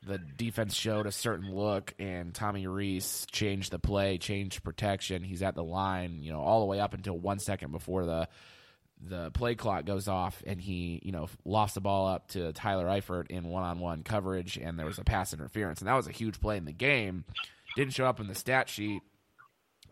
the 0.07 0.19
defense 0.19 0.75
showed 0.75 1.07
a 1.07 1.13
certain 1.13 1.55
look, 1.55 1.95
and 1.99 2.35
Tommy 2.35 2.67
Rees 2.67 3.27
changed 3.31 3.71
the 3.71 3.79
play, 3.79 4.19
changed 4.19 4.63
protection. 4.63 5.23
He's 5.23 5.43
at 5.43 5.55
the 5.55 5.65
line, 5.65 6.23
you 6.23 6.33
know, 6.33 6.41
all 6.41 6.61
the 6.61 6.67
way 6.67 6.81
up 6.81 6.95
until 6.95 7.19
one 7.19 7.39
second 7.39 7.73
before 7.73 8.05
the 8.05 8.29
the 9.07 9.31
play 9.33 9.55
clock 9.55 9.85
goes 9.85 10.09
off, 10.09 10.43
and 10.47 10.61
he, 10.61 11.01
you 11.05 11.13
know, 11.13 11.29
lost 11.45 11.75
the 11.75 11.81
ball 11.81 12.07
up 12.07 12.29
to 12.29 12.53
Tyler 12.55 12.87
Eifert 12.87 13.31
in 13.31 13.49
one 13.49 13.63
on 13.63 13.79
one 13.79 14.03
coverage, 14.03 14.57
and 14.57 14.79
there 14.79 14.87
was 14.87 14.99
a 14.99 15.05
pass 15.05 15.35
interference, 15.35 15.81
and 15.81 15.89
that 15.89 15.95
was 15.95 16.07
a 16.07 16.13
huge 16.13 16.41
play 16.41 16.57
in 16.57 16.65
the 16.65 16.73
game. 16.73 17.25
Didn't 17.77 17.95
show 17.95 18.07
up 18.07 18.21
in 18.21 18.27
the 18.27 18.35
stat 18.35 18.69
sheet, 18.69 19.03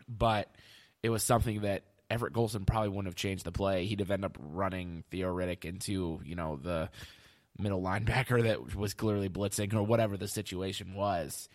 but 0.07 0.49
it 1.01 1.09
was 1.09 1.23
something 1.23 1.61
that 1.61 1.83
Everett 2.09 2.33
Golson 2.33 2.65
probably 2.65 2.89
wouldn't 2.89 3.07
have 3.07 3.15
changed 3.15 3.43
the 3.43 3.51
play. 3.51 3.85
He'd 3.85 3.99
have 3.99 4.11
ended 4.11 4.25
up 4.31 4.37
running 4.39 5.03
Theo 5.09 5.33
Riddick 5.33 5.65
into, 5.65 6.21
you 6.23 6.35
know, 6.35 6.57
the 6.61 6.89
middle 7.57 7.81
linebacker 7.81 8.43
that 8.43 8.75
was 8.75 8.93
clearly 8.93 9.29
blitzing 9.29 9.73
or 9.73 9.83
whatever 9.83 10.17
the 10.17 10.27
situation 10.27 10.93
was. 10.93 11.49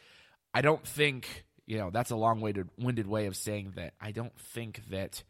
I 0.52 0.60
don't 0.62 0.86
think, 0.86 1.44
you 1.66 1.78
know, 1.78 1.90
that's 1.90 2.10
a 2.10 2.16
long 2.16 2.40
winded 2.40 3.06
way 3.06 3.26
of 3.26 3.36
saying 3.36 3.72
that 3.76 3.94
I 4.00 4.12
don't 4.12 4.38
think 4.38 4.82
that 4.90 5.22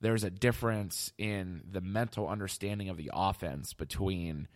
there's 0.00 0.24
a 0.24 0.30
difference 0.30 1.12
in 1.16 1.62
the 1.70 1.80
mental 1.80 2.28
understanding 2.28 2.88
of 2.88 2.96
the 2.96 3.10
offense 3.12 3.72
between 3.72 4.46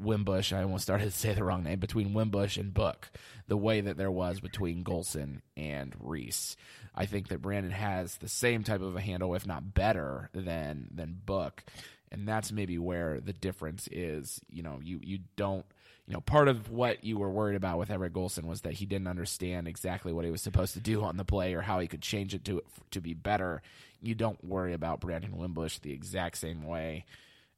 Wimbush, 0.00 0.52
I 0.52 0.62
almost 0.62 0.84
started 0.84 1.04
to 1.04 1.10
say 1.10 1.32
the 1.34 1.44
wrong 1.44 1.64
name, 1.64 1.78
between 1.78 2.14
Wimbush 2.14 2.56
and 2.56 2.72
Book, 2.72 3.10
the 3.48 3.56
way 3.56 3.80
that 3.80 3.96
there 3.96 4.10
was 4.10 4.40
between 4.40 4.84
Golson 4.84 5.40
and 5.56 5.94
Rees. 5.98 6.56
I 6.94 7.06
think 7.06 7.28
that 7.28 7.42
Brandon 7.42 7.72
has 7.72 8.16
the 8.16 8.28
same 8.28 8.64
type 8.64 8.80
of 8.80 8.96
a 8.96 9.00
handle, 9.00 9.34
if 9.34 9.46
not 9.46 9.74
better, 9.74 10.30
than 10.32 10.88
than 10.94 11.20
Book 11.24 11.64
and 12.10 12.26
that's 12.26 12.52
maybe 12.52 12.78
where 12.78 13.20
the 13.20 13.32
difference 13.32 13.88
is. 13.90 14.40
You 14.50 14.62
know, 14.62 14.80
you 14.82 15.00
you 15.02 15.18
don't. 15.36 15.64
You 16.06 16.14
know, 16.14 16.20
part 16.20 16.46
of 16.46 16.70
what 16.70 17.02
you 17.02 17.18
were 17.18 17.30
worried 17.30 17.56
about 17.56 17.80
with 17.80 17.90
Everett 17.90 18.12
Golson 18.12 18.44
was 18.44 18.60
that 18.60 18.74
he 18.74 18.86
didn't 18.86 19.08
understand 19.08 19.66
exactly 19.66 20.12
what 20.12 20.24
he 20.24 20.30
was 20.30 20.40
supposed 20.40 20.74
to 20.74 20.80
do 20.80 21.02
on 21.02 21.16
the 21.16 21.24
play 21.24 21.52
or 21.54 21.62
how 21.62 21.80
he 21.80 21.88
could 21.88 22.00
change 22.00 22.32
it 22.32 22.44
to 22.44 22.62
to 22.92 23.00
be 23.00 23.12
better. 23.12 23.60
You 24.00 24.14
don't 24.14 24.42
worry 24.44 24.72
about 24.72 25.00
Brandon 25.00 25.36
Wimbush 25.36 25.78
the 25.78 25.92
exact 25.92 26.38
same 26.38 26.62
way, 26.62 27.06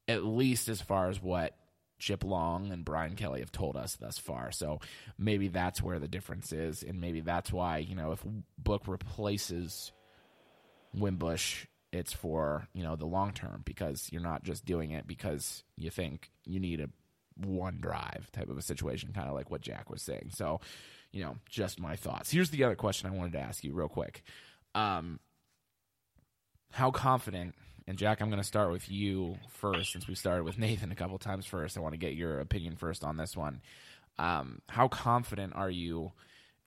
at 0.06 0.24
least 0.24 0.70
as 0.70 0.80
far 0.80 1.10
as 1.10 1.22
what 1.22 1.54
Chip 1.98 2.24
Long 2.24 2.70
and 2.70 2.84
Brian 2.84 3.16
Kelly 3.16 3.40
have 3.40 3.52
told 3.52 3.76
us 3.76 3.96
thus 3.96 4.18
far. 4.18 4.52
So 4.52 4.80
maybe 5.18 5.48
that's 5.48 5.82
where 5.82 5.98
the 5.98 6.08
difference 6.08 6.52
is, 6.52 6.82
and 6.82 7.00
maybe 7.00 7.20
that's 7.20 7.52
why 7.52 7.78
you 7.78 7.94
know 7.94 8.12
if 8.12 8.24
Book 8.58 8.82
replaces 8.86 9.92
Wimbush 10.94 11.66
it's 11.90 12.12
for 12.12 12.68
you 12.74 12.82
know 12.82 12.96
the 12.96 13.06
long 13.06 13.32
term 13.32 13.62
because 13.64 14.08
you're 14.12 14.20
not 14.20 14.42
just 14.42 14.66
doing 14.66 14.90
it 14.90 15.06
because 15.06 15.64
you 15.76 15.90
think 15.90 16.30
you 16.44 16.60
need 16.60 16.80
a 16.80 16.88
one 17.44 17.78
drive 17.80 18.30
type 18.32 18.48
of 18.48 18.58
a 18.58 18.62
situation, 18.62 19.12
kind 19.12 19.28
of 19.28 19.34
like 19.34 19.50
what 19.50 19.60
Jack 19.60 19.90
was 19.90 20.02
saying. 20.02 20.30
So, 20.34 20.60
you 21.12 21.22
know, 21.22 21.36
just 21.48 21.80
my 21.80 21.96
thoughts. 21.96 22.30
Here's 22.30 22.50
the 22.50 22.64
other 22.64 22.74
question 22.74 23.08
I 23.08 23.14
wanted 23.14 23.32
to 23.34 23.40
ask 23.40 23.64
you 23.64 23.72
real 23.72 23.88
quick. 23.88 24.22
Um, 24.74 25.20
how 26.72 26.90
confident, 26.90 27.54
and 27.88 27.96
Jack, 27.96 28.20
I'm 28.20 28.28
going 28.28 28.40
to 28.40 28.46
start 28.46 28.70
with 28.70 28.90
you 28.90 29.38
first 29.48 29.92
since 29.92 30.06
we 30.06 30.14
started 30.14 30.44
with 30.44 30.58
Nathan 30.58 30.92
a 30.92 30.94
couple 30.94 31.16
times 31.18 31.46
first. 31.46 31.76
I 31.76 31.80
want 31.80 31.94
to 31.94 31.98
get 31.98 32.14
your 32.14 32.38
opinion 32.38 32.76
first 32.76 33.02
on 33.02 33.16
this 33.16 33.34
one. 33.34 33.62
Um, 34.18 34.60
how 34.68 34.88
confident 34.88 35.54
are 35.56 35.70
you 35.70 36.12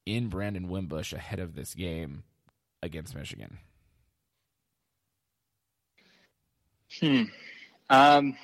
in 0.06 0.30
Brandon 0.30 0.68
Wimbush 0.68 1.14
ahead 1.14 1.40
of 1.40 1.54
this 1.54 1.76
game 1.76 2.24
against 2.82 3.16
Michigan? 3.16 3.60
Hmm. 7.00 7.24
Um, 7.90 8.36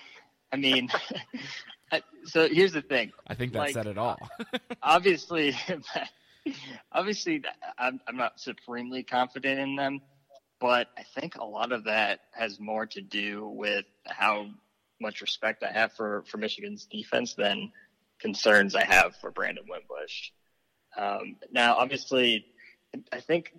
I 0.53 0.57
mean, 0.57 0.89
so 2.25 2.47
here's 2.47 2.73
the 2.73 2.83
thing. 2.83 3.11
I 3.25 3.33
think 3.33 3.53
that 3.53 3.59
like, 3.59 3.73
said 3.73 3.87
it 3.87 3.97
all. 3.97 4.19
obviously, 4.83 5.55
Obviously, 6.91 7.43
I'm, 7.77 7.99
I'm 8.07 8.17
not 8.17 8.39
supremely 8.39 9.03
confident 9.03 9.59
in 9.59 9.75
them, 9.75 10.01
but 10.59 10.87
I 10.97 11.03
think 11.19 11.35
a 11.35 11.45
lot 11.45 11.71
of 11.71 11.85
that 11.85 12.21
has 12.31 12.59
more 12.59 12.85
to 12.87 13.01
do 13.01 13.47
with 13.47 13.85
how 14.05 14.47
much 14.99 15.21
respect 15.21 15.63
I 15.63 15.71
have 15.71 15.93
for, 15.93 16.23
for 16.27 16.37
Michigan's 16.37 16.85
defense 16.85 17.35
than 17.35 17.71
concerns 18.19 18.75
I 18.75 18.83
have 18.83 19.15
for 19.17 19.31
Brandon 19.31 19.65
Wimbush. 19.69 20.31
Um, 20.97 21.35
now, 21.51 21.75
obviously, 21.75 22.45
I 23.11 23.19
think 23.19 23.53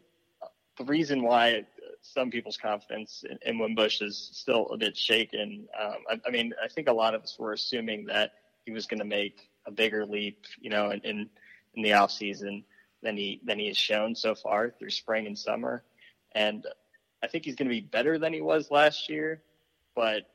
the 0.76 0.84
reason 0.84 1.22
why 1.22 1.64
some 2.02 2.30
people's 2.30 2.56
confidence 2.56 3.24
in, 3.28 3.38
in 3.44 3.58
Wimbush 3.58 4.00
is 4.00 4.30
still 4.32 4.66
a 4.68 4.76
bit 4.76 4.96
shaken. 4.96 5.68
Um, 5.80 5.96
I, 6.10 6.20
I, 6.26 6.30
mean, 6.30 6.52
I 6.62 6.68
think 6.68 6.88
a 6.88 6.92
lot 6.92 7.14
of 7.14 7.22
us 7.22 7.36
were 7.38 7.52
assuming 7.52 8.06
that 8.06 8.32
he 8.64 8.72
was 8.72 8.86
going 8.86 9.00
to 9.00 9.06
make 9.06 9.48
a 9.66 9.70
bigger 9.70 10.04
leap, 10.04 10.44
you 10.60 10.70
know, 10.70 10.90
in, 10.90 11.00
in, 11.00 11.30
in 11.74 11.82
the 11.82 11.92
off 11.92 12.10
season 12.10 12.64
than 13.02 13.16
he 13.16 13.40
than 13.44 13.60
he 13.60 13.68
has 13.68 13.76
shown 13.76 14.14
so 14.14 14.34
far 14.34 14.70
through 14.70 14.90
spring 14.90 15.26
and 15.26 15.38
summer. 15.38 15.84
And 16.32 16.66
I 17.22 17.26
think 17.26 17.44
he's 17.44 17.56
going 17.56 17.68
to 17.68 17.74
be 17.74 17.80
better 17.80 18.18
than 18.18 18.32
he 18.32 18.40
was 18.40 18.70
last 18.70 19.08
year, 19.08 19.42
but 19.94 20.28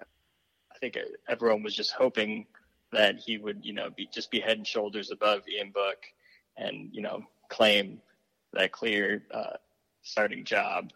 I 0.00 0.78
think 0.78 0.98
everyone 1.28 1.62
was 1.62 1.74
just 1.74 1.92
hoping 1.92 2.46
that 2.92 3.16
he 3.18 3.38
would, 3.38 3.64
you 3.64 3.72
know, 3.72 3.90
be 3.90 4.08
just 4.12 4.30
be 4.30 4.40
head 4.40 4.58
and 4.58 4.66
shoulders 4.66 5.10
above 5.10 5.42
Ian 5.48 5.70
Book 5.70 5.98
and 6.56 6.88
you 6.92 7.02
know 7.02 7.22
claim 7.48 8.00
that 8.52 8.72
clear 8.72 9.24
uh, 9.32 9.56
starting 10.02 10.44
job 10.44 10.92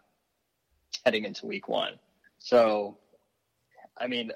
heading 1.05 1.25
into 1.25 1.45
week 1.45 1.67
one. 1.67 1.93
So, 2.39 2.97
I 3.97 4.07
mean, 4.07 4.31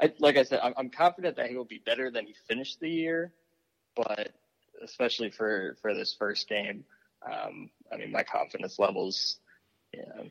I, 0.00 0.12
like 0.18 0.36
I 0.36 0.42
said, 0.42 0.60
I'm, 0.62 0.74
I'm 0.76 0.90
confident 0.90 1.36
that 1.36 1.48
he 1.48 1.56
will 1.56 1.64
be 1.64 1.82
better 1.84 2.10
than 2.10 2.26
he 2.26 2.34
finished 2.46 2.80
the 2.80 2.90
year, 2.90 3.32
but 3.94 4.32
especially 4.82 5.30
for 5.30 5.76
for 5.80 5.94
this 5.94 6.14
first 6.14 6.48
game, 6.48 6.84
um, 7.30 7.70
I 7.92 7.96
mean, 7.96 8.12
my 8.12 8.22
confidence 8.22 8.78
levels, 8.78 9.38
you 9.92 10.00
know, 10.00 10.26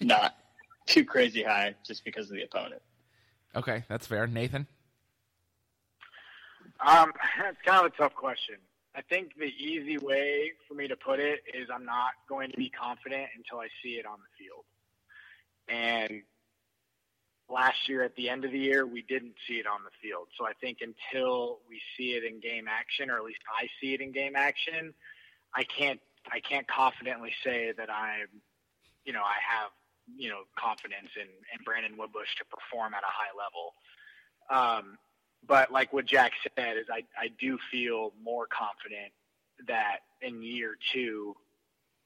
not 0.00 0.36
too 0.86 1.04
crazy 1.04 1.42
high 1.42 1.74
just 1.86 2.04
because 2.04 2.30
of 2.30 2.36
the 2.36 2.42
opponent. 2.42 2.82
Okay, 3.56 3.84
that's 3.88 4.06
fair, 4.06 4.26
Nathan. 4.26 4.66
Um, 6.84 7.12
it's 7.48 7.58
kind 7.64 7.86
of 7.86 7.92
a 7.92 7.96
tough 7.96 8.14
question. 8.14 8.56
I 8.96 9.02
think 9.02 9.32
the 9.38 9.52
easy 9.58 9.98
way 9.98 10.52
for 10.68 10.74
me 10.74 10.86
to 10.88 10.96
put 10.96 11.18
it 11.18 11.40
is 11.52 11.68
I'm 11.72 11.84
not 11.84 12.12
going 12.28 12.50
to 12.50 12.56
be 12.56 12.68
confident 12.68 13.28
until 13.36 13.58
I 13.58 13.68
see 13.82 13.94
it 13.94 14.06
on 14.06 14.18
the 14.18 14.44
field. 14.44 14.64
And 15.68 16.22
last 17.48 17.88
year 17.88 18.02
at 18.02 18.14
the 18.16 18.28
end 18.28 18.44
of 18.44 18.52
the 18.52 18.58
year, 18.58 18.86
we 18.86 19.02
didn't 19.02 19.34
see 19.48 19.54
it 19.54 19.66
on 19.66 19.80
the 19.84 19.90
field. 20.02 20.28
So 20.38 20.46
I 20.46 20.52
think 20.60 20.78
until 20.80 21.58
we 21.68 21.80
see 21.96 22.12
it 22.12 22.24
in 22.24 22.40
game 22.40 22.66
action, 22.68 23.10
or 23.10 23.16
at 23.16 23.24
least 23.24 23.40
I 23.60 23.66
see 23.80 23.94
it 23.94 24.00
in 24.00 24.12
game 24.12 24.36
action, 24.36 24.94
I 25.54 25.64
can't 25.64 26.00
I 26.32 26.40
can't 26.40 26.66
confidently 26.66 27.32
say 27.44 27.72
that 27.76 27.90
I'm, 27.90 28.28
you 29.04 29.12
know, 29.12 29.22
I 29.22 29.38
have 29.40 29.70
you 30.16 30.28
know 30.28 30.42
confidence 30.58 31.10
in, 31.16 31.28
in 31.28 31.64
Brandon 31.64 31.96
Wimbush 31.96 32.34
to 32.38 32.44
perform 32.44 32.94
at 32.94 33.02
a 33.02 33.12
high 33.12 33.32
level. 33.36 33.74
Um, 34.50 34.98
but 35.46 35.70
like 35.72 35.92
what 35.92 36.06
Jack 36.06 36.32
said 36.56 36.76
is 36.76 36.86
I, 36.90 37.04
I 37.18 37.28
do 37.40 37.58
feel 37.70 38.12
more 38.22 38.46
confident 38.46 39.12
that 39.66 39.98
in 40.22 40.42
year 40.42 40.76
two 40.92 41.34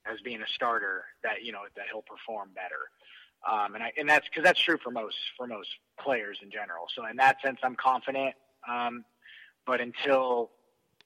as 0.06 0.20
being 0.20 0.40
a 0.42 0.48
starter 0.54 1.04
that 1.22 1.44
you 1.44 1.52
know 1.52 1.62
that 1.76 1.86
he'll 1.90 2.02
perform 2.02 2.50
better. 2.54 2.90
Um, 3.48 3.74
and 3.74 3.82
I 3.82 3.92
and 3.96 4.08
that's 4.08 4.28
because 4.28 4.44
that's 4.44 4.60
true 4.60 4.78
for 4.82 4.90
most 4.90 5.16
for 5.36 5.46
most 5.46 5.68
players 6.00 6.38
in 6.42 6.50
general. 6.50 6.86
So 6.94 7.06
in 7.06 7.16
that 7.16 7.40
sense 7.42 7.58
I'm 7.62 7.76
confident. 7.76 8.34
Um, 8.68 9.04
but 9.66 9.80
until 9.80 10.50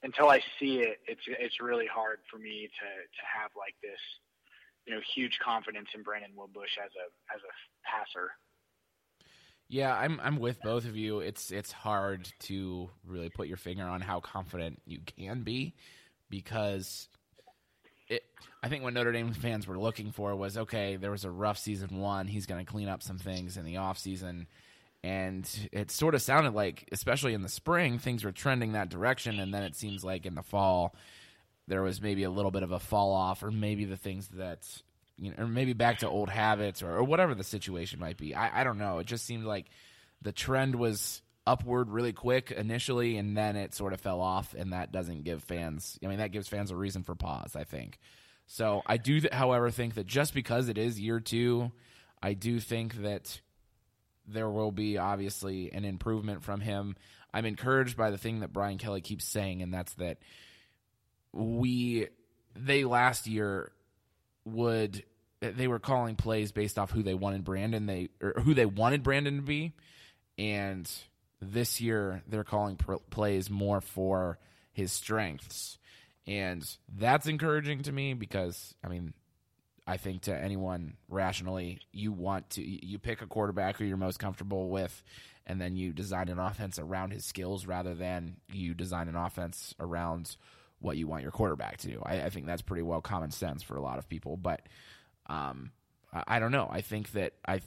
until 0.03 0.29
I 0.29 0.41
see 0.59 0.79
it 0.79 0.99
it's 1.07 1.21
it's 1.27 1.61
really 1.61 1.87
hard 1.87 2.19
for 2.29 2.37
me 2.37 2.69
to 2.79 2.85
to 2.85 3.23
have 3.39 3.51
like 3.57 3.75
this 3.81 3.99
you 4.85 4.93
know 4.93 5.01
huge 5.15 5.39
confidence 5.43 5.89
in 5.95 6.03
Brandon 6.03 6.31
Wimbush 6.35 6.77
as 6.83 6.91
a 6.95 7.33
as 7.33 7.41
a 7.41 7.53
passer. 7.89 8.31
Yeah, 9.69 9.95
I'm 9.95 10.19
I'm 10.21 10.39
with 10.39 10.61
both 10.61 10.85
of 10.85 10.95
you. 10.95 11.19
It's 11.19 11.51
it's 11.51 11.71
hard 11.71 12.31
to 12.41 12.89
really 13.05 13.29
put 13.29 13.47
your 13.47 13.57
finger 13.57 13.83
on 13.83 14.01
how 14.01 14.19
confident 14.19 14.81
you 14.85 14.99
can 15.17 15.43
be 15.43 15.73
because 16.29 17.07
it 18.07 18.23
I 18.61 18.69
think 18.69 18.83
what 18.83 18.93
Notre 18.93 19.11
Dame 19.11 19.33
fans 19.33 19.67
were 19.67 19.79
looking 19.79 20.11
for 20.11 20.35
was 20.35 20.57
okay, 20.57 20.97
there 20.97 21.11
was 21.11 21.25
a 21.25 21.31
rough 21.31 21.57
season 21.57 21.99
1, 21.99 22.27
he's 22.27 22.45
going 22.45 22.63
to 22.63 22.71
clean 22.71 22.87
up 22.87 23.01
some 23.01 23.17
things 23.17 23.57
in 23.57 23.65
the 23.65 23.77
off 23.77 23.97
season. 23.97 24.47
And 25.05 25.49
it 25.73 25.91
sort 25.91 26.15
of 26.15 26.21
sounded 26.21 26.53
like 26.53 26.87
especially 26.91 27.33
in 27.33 27.41
the 27.41 27.49
spring 27.49 27.99
things 27.99 28.23
were 28.23 28.31
trending 28.31 28.73
that 28.73 28.89
direction. 28.89 29.39
And 29.39 29.53
then 29.53 29.63
it 29.63 29.75
seems 29.75 30.03
like 30.03 30.25
in 30.25 30.35
the 30.35 30.43
fall 30.43 30.95
there 31.67 31.81
was 31.81 32.01
maybe 32.01 32.23
a 32.23 32.29
little 32.29 32.51
bit 32.51 32.63
of 32.63 32.71
a 32.71 32.79
fall 32.79 33.13
off 33.13 33.43
or 33.43 33.51
maybe 33.51 33.85
the 33.85 33.97
things 33.97 34.27
that 34.29 34.65
you 35.17 35.29
know, 35.31 35.43
or 35.43 35.47
maybe 35.47 35.73
back 35.73 35.99
to 35.99 36.09
old 36.09 36.29
habits 36.29 36.81
or, 36.81 36.97
or 36.97 37.03
whatever 37.03 37.35
the 37.35 37.43
situation 37.43 37.99
might 37.99 38.17
be. 38.17 38.35
I, 38.35 38.61
I 38.61 38.63
don't 38.63 38.77
know. 38.77 38.99
It 38.99 39.07
just 39.07 39.25
seemed 39.25 39.45
like 39.45 39.67
the 40.21 40.31
trend 40.31 40.75
was 40.75 41.21
upward 41.45 41.89
really 41.89 42.13
quick 42.13 42.51
initially, 42.51 43.17
and 43.17 43.37
then 43.37 43.55
it 43.55 43.73
sort 43.73 43.93
of 43.93 44.01
fell 44.01 44.21
off, 44.21 44.53
and 44.53 44.73
that 44.73 44.91
doesn't 44.91 45.23
give 45.23 45.43
fans. 45.43 45.99
I 46.03 46.07
mean, 46.07 46.19
that 46.19 46.31
gives 46.31 46.47
fans 46.47 46.71
a 46.71 46.75
reason 46.75 47.03
for 47.03 47.15
pause. 47.15 47.55
I 47.55 47.63
think. 47.63 47.99
So 48.47 48.81
I 48.85 48.97
do, 48.97 49.21
however, 49.31 49.69
think 49.71 49.95
that 49.95 50.07
just 50.07 50.33
because 50.33 50.67
it 50.67 50.77
is 50.77 50.99
year 50.99 51.19
two, 51.19 51.71
I 52.21 52.33
do 52.33 52.59
think 52.59 53.01
that 53.01 53.39
there 54.27 54.49
will 54.49 54.71
be 54.71 54.97
obviously 54.97 55.71
an 55.71 55.85
improvement 55.85 56.43
from 56.43 56.61
him. 56.61 56.95
I'm 57.33 57.45
encouraged 57.45 57.97
by 57.97 58.11
the 58.11 58.17
thing 58.17 58.41
that 58.41 58.53
Brian 58.53 58.77
Kelly 58.77 59.01
keeps 59.01 59.25
saying, 59.25 59.61
and 59.61 59.73
that's 59.73 59.93
that 59.95 60.17
we 61.33 62.07
they 62.55 62.83
last 62.85 63.27
year 63.27 63.71
would 64.45 65.03
they 65.41 65.67
were 65.67 65.79
calling 65.79 66.15
plays 66.15 66.51
based 66.51 66.79
off 66.79 66.91
who 66.91 67.03
they 67.03 67.15
wanted 67.15 67.43
Brandon 67.43 67.85
they 67.85 68.09
or 68.21 68.41
who 68.43 68.53
they 68.53 68.65
wanted 68.65 69.03
Brandon 69.03 69.37
to 69.37 69.41
be, 69.41 69.73
and 70.37 70.89
this 71.41 71.81
year 71.81 72.21
they're 72.27 72.43
calling 72.43 72.77
pr- 72.77 72.95
plays 73.09 73.49
more 73.49 73.81
for 73.81 74.39
his 74.71 74.91
strengths, 74.91 75.77
and 76.25 76.63
that's 76.95 77.27
encouraging 77.27 77.83
to 77.83 77.91
me 77.91 78.13
because 78.13 78.73
I 78.83 78.87
mean. 78.87 79.13
I 79.85 79.97
think 79.97 80.21
to 80.21 80.33
anyone 80.33 80.93
rationally, 81.09 81.81
you 81.91 82.13
want 82.13 82.51
to 82.51 82.63
you 82.63 82.97
pick 82.99 83.21
a 83.21 83.27
quarterback 83.27 83.75
who 83.75 83.83
you're 83.83 83.97
most 83.97 84.17
comfortable 84.17 84.69
with, 84.69 85.03
and 85.45 85.59
then 85.59 85.75
you 85.75 85.91
design 85.91 86.29
an 86.29 86.39
offense 86.39 86.79
around 86.79 87.11
his 87.11 87.25
skills 87.25 87.65
rather 87.65 87.93
than 87.93 88.37
you 88.53 88.73
design 88.73 89.09
an 89.09 89.17
offense 89.17 89.75
around 89.81 90.37
what 90.83 90.97
you 90.97 91.07
want 91.07 91.23
your 91.23 91.31
quarterback 91.31 91.77
to 91.77 91.87
do. 91.87 92.01
I, 92.05 92.23
I 92.23 92.29
think 92.29 92.45
that's 92.45 92.61
pretty 92.61 92.83
well 92.83 93.01
common 93.01 93.31
sense 93.31 93.63
for 93.63 93.75
a 93.75 93.81
lot 93.81 93.97
of 93.97 94.09
people, 94.09 94.35
but 94.35 94.61
um, 95.27 95.71
I, 96.13 96.23
I, 96.27 96.39
don't 96.39 96.51
know. 96.51 96.67
I 96.69 96.81
think 96.81 97.11
that 97.13 97.33
I 97.47 97.61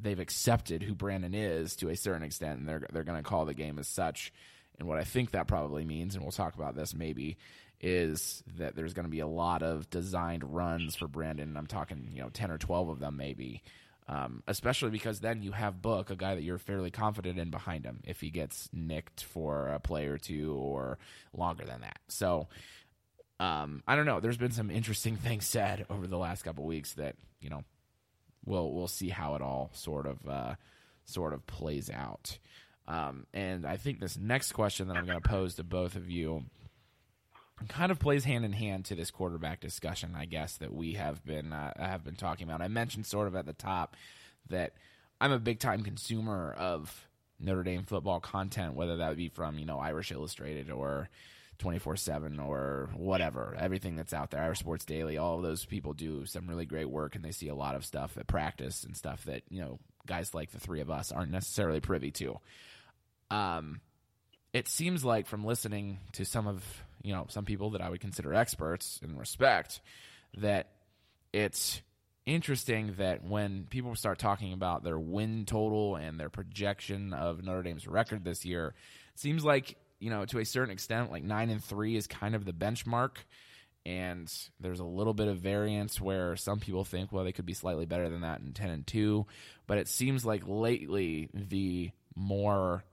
they've 0.00 0.18
accepted 0.18 0.82
who 0.82 0.94
Brandon 0.94 1.34
is 1.34 1.76
to 1.76 1.88
a 1.88 1.96
certain 1.96 2.24
extent, 2.24 2.58
and 2.58 2.68
they're 2.68 2.86
they're 2.92 3.04
going 3.04 3.22
to 3.22 3.28
call 3.28 3.44
the 3.44 3.54
game 3.54 3.78
as 3.78 3.86
such. 3.88 4.32
And 4.78 4.88
what 4.88 4.98
I 4.98 5.04
think 5.04 5.30
that 5.30 5.46
probably 5.46 5.84
means, 5.84 6.14
and 6.14 6.22
we'll 6.22 6.32
talk 6.32 6.54
about 6.54 6.74
this 6.74 6.94
maybe, 6.94 7.36
is 7.80 8.42
that 8.58 8.74
there's 8.74 8.94
going 8.94 9.06
to 9.06 9.10
be 9.10 9.20
a 9.20 9.26
lot 9.26 9.62
of 9.62 9.88
designed 9.90 10.42
runs 10.44 10.96
for 10.96 11.06
Brandon. 11.06 11.56
I'm 11.56 11.66
talking, 11.66 12.10
you 12.12 12.22
know, 12.22 12.28
ten 12.28 12.50
or 12.50 12.58
twelve 12.58 12.88
of 12.88 12.98
them 12.98 13.16
maybe. 13.16 13.62
Um, 14.10 14.42
especially 14.46 14.88
because 14.88 15.20
then 15.20 15.42
you 15.42 15.52
have 15.52 15.82
Book, 15.82 16.08
a 16.08 16.16
guy 16.16 16.34
that 16.34 16.42
you're 16.42 16.56
fairly 16.56 16.90
confident 16.90 17.38
in 17.38 17.50
behind 17.50 17.84
him 17.84 18.00
if 18.04 18.22
he 18.22 18.30
gets 18.30 18.70
nicked 18.72 19.22
for 19.22 19.68
a 19.68 19.80
play 19.80 20.06
or 20.06 20.16
two 20.16 20.54
or 20.54 20.96
longer 21.34 21.66
than 21.66 21.82
that. 21.82 21.98
So 22.08 22.48
um, 23.38 23.82
I 23.86 23.96
don't 23.96 24.06
know. 24.06 24.20
There's 24.20 24.38
been 24.38 24.52
some 24.52 24.70
interesting 24.70 25.16
things 25.24 25.46
said 25.46 25.86
over 25.90 26.06
the 26.06 26.18
last 26.18 26.42
couple 26.42 26.64
weeks 26.64 26.94
that 26.94 27.16
you 27.40 27.50
know 27.50 27.64
we'll 28.44 28.72
we'll 28.72 28.88
see 28.88 29.08
how 29.08 29.34
it 29.34 29.42
all 29.42 29.70
sort 29.74 30.06
of 30.06 30.28
uh, 30.28 30.54
sort 31.04 31.34
of 31.34 31.46
plays 31.46 31.90
out. 31.90 32.38
Um, 32.86 33.26
and 33.34 33.66
I 33.66 33.76
think 33.76 34.00
this 34.00 34.16
next 34.16 34.52
question 34.52 34.88
that 34.88 34.96
I'm 34.96 35.04
going 35.04 35.20
to 35.20 35.28
pose 35.28 35.56
to 35.56 35.64
both 35.64 35.94
of 35.94 36.10
you 36.10 36.44
kind 37.66 37.90
of 37.90 37.98
plays 37.98 38.24
hand 38.24 38.44
in 38.44 38.52
hand 38.52 38.84
to 38.86 38.94
this 38.94 39.10
quarterback 39.10 39.60
discussion, 39.60 40.14
I 40.16 40.26
guess 40.26 40.56
that 40.58 40.72
we 40.72 40.94
have 40.94 41.24
been 41.24 41.52
uh, 41.52 41.72
have 41.76 42.04
been 42.04 42.16
talking 42.16 42.46
about. 42.46 42.62
I 42.62 42.68
mentioned 42.68 43.06
sort 43.06 43.26
of 43.26 43.34
at 43.34 43.46
the 43.46 43.52
top 43.52 43.96
that 44.48 44.72
I'm 45.20 45.32
a 45.32 45.38
big 45.38 45.58
time 45.58 45.82
consumer 45.82 46.54
of 46.56 47.08
Notre 47.40 47.62
Dame 47.62 47.84
football 47.84 48.20
content, 48.20 48.74
whether 48.74 48.98
that 48.98 49.16
be 49.16 49.28
from 49.28 49.58
you 49.58 49.66
know 49.66 49.78
Irish 49.78 50.12
Illustrated 50.12 50.70
or 50.70 51.08
24 51.58 51.96
7 51.96 52.38
or 52.40 52.90
whatever, 52.96 53.56
everything 53.58 53.96
that's 53.96 54.12
out 54.12 54.30
there, 54.30 54.42
Irish 54.42 54.60
Sports 54.60 54.84
Daily, 54.84 55.18
all 55.18 55.40
those 55.40 55.64
people 55.64 55.92
do 55.92 56.24
some 56.24 56.46
really 56.46 56.66
great 56.66 56.88
work 56.88 57.16
and 57.16 57.24
they 57.24 57.32
see 57.32 57.48
a 57.48 57.54
lot 57.54 57.74
of 57.74 57.84
stuff 57.84 58.16
at 58.16 58.26
practice 58.26 58.84
and 58.84 58.96
stuff 58.96 59.24
that, 59.24 59.42
you 59.48 59.60
know, 59.60 59.78
guys 60.06 60.34
like 60.34 60.52
the 60.52 60.60
three 60.60 60.80
of 60.80 60.90
us 60.90 61.10
aren't 61.10 61.32
necessarily 61.32 61.80
privy 61.80 62.10
to. 62.12 62.38
Um, 63.30 63.80
it 64.52 64.68
seems 64.68 65.04
like 65.04 65.26
from 65.26 65.44
listening 65.44 65.98
to 66.12 66.24
some 66.24 66.46
of 66.46 66.64
you 67.02 67.12
know 67.12 67.26
some 67.28 67.44
people 67.44 67.70
that 67.70 67.80
I 67.80 67.90
would 67.90 68.00
consider 68.00 68.34
experts 68.34 69.00
and 69.02 69.18
respect 69.18 69.80
that 70.36 70.68
it's 71.32 71.80
interesting 72.26 72.94
that 72.98 73.24
when 73.24 73.66
people 73.70 73.94
start 73.94 74.18
talking 74.18 74.52
about 74.52 74.84
their 74.84 74.98
win 74.98 75.44
total 75.46 75.96
and 75.96 76.20
their 76.20 76.28
projection 76.28 77.12
of 77.12 77.42
Notre 77.42 77.62
Dame's 77.62 77.86
record 77.86 78.24
this 78.24 78.44
year, 78.44 78.74
it 79.14 79.20
seems 79.20 79.44
like 79.44 79.76
you 80.00 80.10
know, 80.10 80.24
to 80.26 80.38
a 80.38 80.44
certain 80.44 80.70
extent, 80.70 81.10
like 81.10 81.24
nine 81.24 81.50
and 81.50 81.62
three 81.62 81.96
is 81.96 82.06
kind 82.06 82.34
of 82.34 82.44
the 82.44 82.52
benchmark. 82.52 83.16
And 83.86 84.32
there's 84.60 84.80
a 84.80 84.84
little 84.84 85.14
bit 85.14 85.28
of 85.28 85.38
variance 85.38 86.00
where 86.00 86.36
some 86.36 86.60
people 86.60 86.84
think, 86.84 87.10
well, 87.10 87.24
they 87.24 87.32
could 87.32 87.46
be 87.46 87.54
slightly 87.54 87.86
better 87.86 88.08
than 88.08 88.20
that 88.20 88.40
in 88.40 88.52
10 88.52 88.70
and 88.70 88.86
2. 88.86 89.26
But 89.66 89.78
it 89.78 89.88
seems 89.88 90.26
like 90.26 90.42
lately 90.46 91.30
the 91.32 91.90
more, 92.14 92.84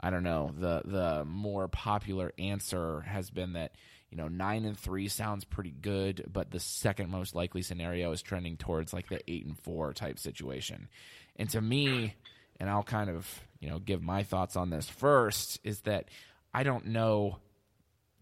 I 0.00 0.10
don't 0.10 0.22
know, 0.22 0.52
the, 0.56 0.82
the 0.84 1.24
more 1.24 1.68
popular 1.68 2.32
answer 2.38 3.00
has 3.02 3.30
been 3.30 3.54
that, 3.54 3.72
you 4.10 4.18
know, 4.18 4.28
9 4.28 4.64
and 4.64 4.78
3 4.78 5.08
sounds 5.08 5.44
pretty 5.44 5.70
good, 5.70 6.24
but 6.30 6.50
the 6.50 6.60
second 6.60 7.10
most 7.10 7.34
likely 7.34 7.62
scenario 7.62 8.12
is 8.12 8.22
trending 8.22 8.56
towards 8.56 8.92
like 8.92 9.08
the 9.08 9.20
8 9.30 9.46
and 9.46 9.58
4 9.58 9.94
type 9.94 10.18
situation. 10.18 10.88
And 11.36 11.48
to 11.50 11.60
me, 11.60 12.14
and 12.60 12.68
I'll 12.68 12.82
kind 12.82 13.10
of, 13.10 13.28
you 13.58 13.70
know, 13.70 13.78
give 13.78 14.02
my 14.02 14.22
thoughts 14.22 14.56
on 14.56 14.70
this 14.70 14.88
first, 14.88 15.60
is 15.64 15.80
that 15.82 16.08
I 16.52 16.62
don't 16.62 16.86
know 16.86 17.38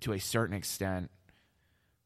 to 0.01 0.13
a 0.13 0.21
certain 0.21 0.57
extent 0.57 1.11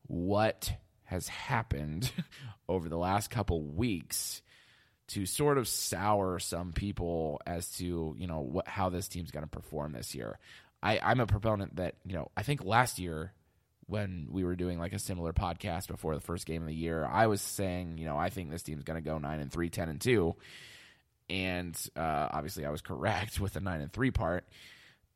what 0.07 0.72
has 1.04 1.28
happened 1.28 2.11
over 2.68 2.88
the 2.88 2.98
last 2.98 3.31
couple 3.31 3.62
weeks 3.62 4.42
to 5.08 5.24
sort 5.24 5.58
of 5.58 5.66
sour 5.66 6.38
some 6.38 6.72
people 6.72 7.40
as 7.46 7.70
to 7.72 8.14
you 8.18 8.26
know 8.26 8.40
what 8.40 8.68
how 8.68 8.88
this 8.88 9.08
team's 9.08 9.30
going 9.30 9.44
to 9.44 9.50
perform 9.50 9.92
this 9.92 10.14
year. 10.14 10.38
I, 10.82 11.00
I'm 11.02 11.20
a 11.20 11.26
proponent 11.26 11.76
that 11.76 11.96
you 12.04 12.14
know 12.14 12.30
I 12.36 12.42
think 12.42 12.64
last 12.64 12.98
year 12.98 13.32
when 13.86 14.28
we 14.30 14.44
were 14.44 14.54
doing 14.54 14.78
like 14.78 14.92
a 14.92 14.98
similar 14.98 15.32
podcast 15.32 15.88
before 15.88 16.14
the 16.14 16.20
first 16.20 16.46
game 16.46 16.62
of 16.62 16.68
the 16.68 16.74
year, 16.74 17.06
I 17.06 17.26
was 17.26 17.40
saying 17.40 17.98
you 17.98 18.04
know 18.04 18.16
I 18.16 18.30
think 18.30 18.50
this 18.50 18.62
team's 18.62 18.84
going 18.84 19.02
to 19.02 19.08
go 19.08 19.18
nine 19.18 19.40
and 19.40 19.50
three, 19.50 19.70
10 19.70 19.88
and 19.88 20.00
two, 20.00 20.36
and 21.28 21.76
uh, 21.96 22.28
obviously 22.30 22.66
I 22.66 22.70
was 22.70 22.82
correct 22.82 23.40
with 23.40 23.54
the 23.54 23.60
nine 23.60 23.80
and 23.80 23.92
three 23.92 24.10
part. 24.10 24.46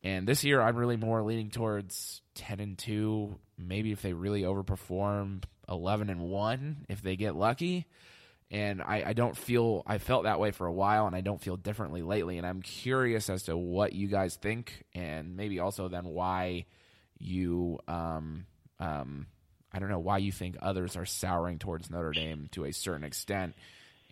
And 0.05 0.27
this 0.27 0.43
year, 0.43 0.61
I'm 0.61 0.75
really 0.75 0.97
more 0.97 1.23
leaning 1.23 1.51
towards 1.51 2.23
ten 2.35 2.59
and 2.59 2.77
two. 2.77 3.39
Maybe 3.57 3.93
if 3.93 4.03
they 4.03 4.15
really 4.15 4.43
overperform, 4.43 5.45
eleven 5.69 6.11
and 6.11 6.23
one 6.23 6.87
if 6.89 7.03
they 7.03 7.15
get 7.15 7.37
lucky. 7.37 7.87
And 8.53 8.83
I, 8.83 9.03
I 9.07 9.13
don't 9.15 9.37
feel 9.37 9.83
I 9.87 9.97
felt 9.97 10.25
that 10.25 10.39
way 10.39 10.51
for 10.51 10.67
a 10.67 10.73
while, 10.73 11.07
and 11.07 11.17
I 11.17 11.23
don't 11.23 11.41
feel 11.41 11.57
differently 11.57 12.03
lately. 12.03 12.37
And 12.37 12.47
I'm 12.47 12.61
curious 12.61 13.31
as 13.31 13.45
to 13.45 13.57
what 13.57 13.95
you 13.95 14.09
guys 14.09 14.37
think, 14.37 14.85
and 14.95 15.37
maybe 15.37 15.59
also 15.59 15.89
then 15.89 16.05
why 16.05 16.67
you 17.19 17.79
um 17.89 18.45
um 18.79 19.27
I 19.73 19.79
don't 19.79 19.89
know 19.89 19.99
why 19.99 20.19
you 20.19 20.33
think 20.33 20.57
others 20.61 20.97
are 20.97 21.07
souring 21.07 21.59
towards 21.59 21.91
Notre 21.91 22.13
Dame 22.13 22.49
to 22.53 22.65
a 22.65 22.73
certain 22.73 23.05
extent. 23.05 23.55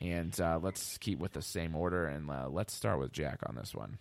And 0.00 0.38
uh, 0.40 0.58
let's 0.62 0.96
keep 0.96 1.18
with 1.18 1.34
the 1.34 1.42
same 1.42 1.76
order, 1.76 2.06
and 2.06 2.30
uh, 2.30 2.48
let's 2.48 2.72
start 2.72 2.98
with 2.98 3.12
Jack 3.12 3.40
on 3.46 3.54
this 3.54 3.74
one. 3.74 3.98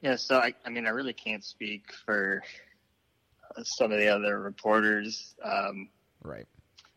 Yeah, 0.00 0.14
so 0.14 0.38
I, 0.38 0.54
I 0.64 0.70
mean, 0.70 0.86
I 0.86 0.90
really 0.90 1.12
can't 1.12 1.42
speak 1.42 1.92
for 2.04 2.44
uh, 3.56 3.64
some 3.64 3.90
of 3.90 3.98
the 3.98 4.06
other 4.06 4.38
reporters. 4.38 5.34
Um, 5.42 5.88
right. 6.22 6.46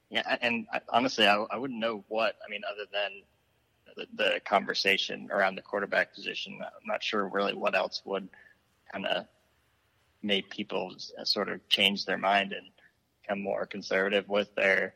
Yeah, 0.09 0.37
and 0.41 0.65
I, 0.73 0.81
honestly, 0.89 1.27
I, 1.27 1.35
I 1.35 1.57
wouldn't 1.57 1.79
know 1.79 2.03
what. 2.07 2.35
I 2.45 2.49
mean, 2.49 2.61
other 2.69 2.85
than 2.91 3.21
the, 3.95 4.07
the 4.23 4.39
conversation 4.41 5.29
around 5.31 5.55
the 5.55 5.61
quarterback 5.61 6.13
position, 6.13 6.59
I'm 6.61 6.87
not 6.87 7.03
sure 7.03 7.27
really 7.27 7.53
what 7.53 7.75
else 7.75 8.01
would 8.05 8.27
kind 8.91 9.05
of 9.05 9.25
make 10.21 10.49
people 10.49 10.95
sort 11.23 11.49
of 11.49 11.67
change 11.69 12.05
their 12.05 12.17
mind 12.17 12.53
and 12.53 12.67
become 13.21 13.41
more 13.41 13.65
conservative 13.65 14.27
with 14.27 14.53
their 14.55 14.93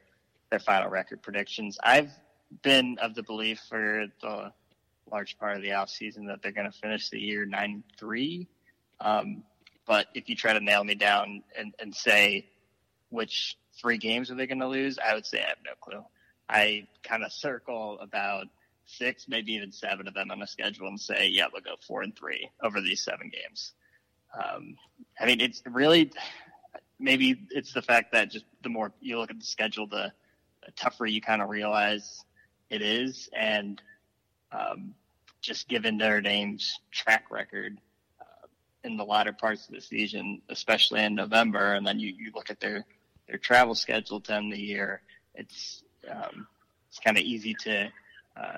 their 0.49 0.59
final 0.59 0.89
record 0.89 1.21
predictions. 1.21 1.77
I've 1.83 2.11
been 2.61 2.97
of 3.01 3.15
the 3.15 3.23
belief 3.23 3.59
for 3.69 4.05
the 4.21 4.51
large 5.11 5.37
part 5.37 5.55
of 5.55 5.63
the 5.63 5.69
offseason 5.69 6.27
that 6.27 6.41
they're 6.41 6.51
going 6.51 6.71
to 6.71 6.77
finish 6.77 7.09
the 7.09 7.19
year 7.19 7.45
9 7.45 7.83
3. 7.97 8.47
Um, 8.99 9.43
but 9.85 10.07
if 10.13 10.29
you 10.29 10.35
try 10.35 10.53
to 10.53 10.59
nail 10.59 10.83
me 10.83 10.95
down 10.95 11.43
and, 11.57 11.73
and 11.79 11.93
say 11.93 12.47
which 13.09 13.57
three 13.79 13.97
games 13.97 14.29
are 14.31 14.35
they 14.35 14.47
going 14.47 14.59
to 14.59 14.67
lose, 14.67 14.97
I 14.99 15.13
would 15.13 15.25
say 15.25 15.41
I 15.43 15.49
have 15.49 15.57
no 15.65 15.71
clue. 15.79 16.03
I 16.49 16.87
kind 17.03 17.23
of 17.23 17.31
circle 17.31 17.97
about 17.99 18.47
six, 18.85 19.27
maybe 19.27 19.53
even 19.53 19.71
seven 19.71 20.07
of 20.07 20.13
them 20.13 20.31
on 20.31 20.39
the 20.39 20.47
schedule 20.47 20.87
and 20.87 20.99
say, 20.99 21.29
yeah, 21.29 21.45
we'll 21.51 21.61
go 21.61 21.75
four 21.87 22.01
and 22.03 22.15
three 22.15 22.49
over 22.61 22.81
these 22.81 23.03
seven 23.03 23.29
games. 23.29 23.73
Um, 24.33 24.75
I 25.19 25.25
mean, 25.25 25.39
it's 25.39 25.61
really 25.65 26.11
maybe 26.99 27.45
it's 27.51 27.73
the 27.73 27.81
fact 27.81 28.11
that 28.13 28.31
just 28.31 28.45
the 28.61 28.69
more 28.69 28.91
you 29.01 29.17
look 29.19 29.29
at 29.29 29.39
the 29.39 29.45
schedule, 29.45 29.87
the, 29.87 30.11
the 30.65 30.71
tougher 30.71 31.05
you 31.05 31.21
kind 31.21 31.41
of 31.41 31.49
realize 31.49 32.23
it 32.69 32.81
is. 32.81 33.29
And 33.37 33.81
um, 34.51 34.93
just 35.41 35.67
given 35.67 35.97
Notre 35.97 36.21
Dame's 36.21 36.79
track 36.91 37.25
record 37.29 37.77
uh, 38.21 38.47
in 38.83 38.97
the 38.97 39.03
latter 39.03 39.33
parts 39.33 39.67
of 39.67 39.75
the 39.75 39.81
season, 39.81 40.41
especially 40.49 41.03
in 41.03 41.15
November, 41.15 41.73
and 41.73 41.85
then 41.85 41.99
you, 41.99 42.13
you 42.17 42.31
look 42.33 42.49
at 42.49 42.59
their 42.59 42.85
their 43.27 43.37
travel 43.37 43.75
schedule 43.75 44.19
to 44.21 44.33
end 44.33 44.51
the 44.51 44.59
year, 44.59 45.01
it's 45.35 45.83
um, 46.09 46.47
it's 46.89 46.99
kind 46.99 47.17
of 47.17 47.23
easy 47.23 47.55
to 47.61 47.91
uh, 48.37 48.57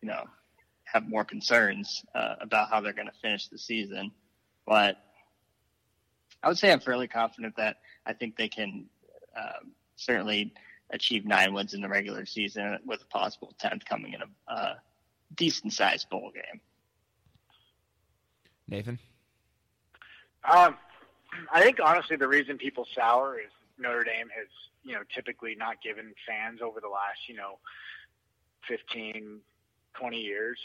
you 0.00 0.08
know 0.08 0.24
have 0.84 1.08
more 1.08 1.24
concerns 1.24 2.04
uh, 2.14 2.36
about 2.40 2.70
how 2.70 2.80
they're 2.80 2.92
going 2.92 3.08
to 3.08 3.20
finish 3.20 3.48
the 3.48 3.58
season. 3.58 4.12
But 4.66 4.96
I 6.42 6.48
would 6.48 6.58
say 6.58 6.70
I'm 6.70 6.80
fairly 6.80 7.08
confident 7.08 7.56
that 7.56 7.76
I 8.06 8.12
think 8.12 8.36
they 8.36 8.48
can 8.48 8.86
um, 9.36 9.72
certainly 9.96 10.52
achieve 10.90 11.24
nine 11.24 11.52
wins 11.52 11.74
in 11.74 11.80
the 11.80 11.88
regular 11.88 12.26
season 12.26 12.78
with 12.86 13.02
a 13.02 13.06
possible 13.06 13.54
tenth 13.58 13.84
coming 13.84 14.12
in 14.12 14.20
a 14.22 14.52
uh, 14.52 14.74
decent 15.34 15.72
sized 15.72 16.08
bowl 16.10 16.30
game. 16.34 16.60
Nathan, 18.68 18.98
um, 20.50 20.76
I 21.52 21.62
think 21.62 21.78
honestly 21.82 22.16
the 22.16 22.28
reason 22.28 22.58
people 22.58 22.86
sour 22.94 23.38
is 23.38 23.50
Notre 23.78 24.04
Dame 24.04 24.28
has 24.36 24.48
you 24.84 24.94
know 24.94 25.02
typically 25.14 25.54
not 25.54 25.82
given 25.82 26.14
fans 26.26 26.60
over 26.62 26.80
the 26.80 26.88
last 26.88 27.28
you 27.28 27.36
know 27.36 27.58
15, 28.68 29.40
20 29.94 30.16
years 30.16 30.58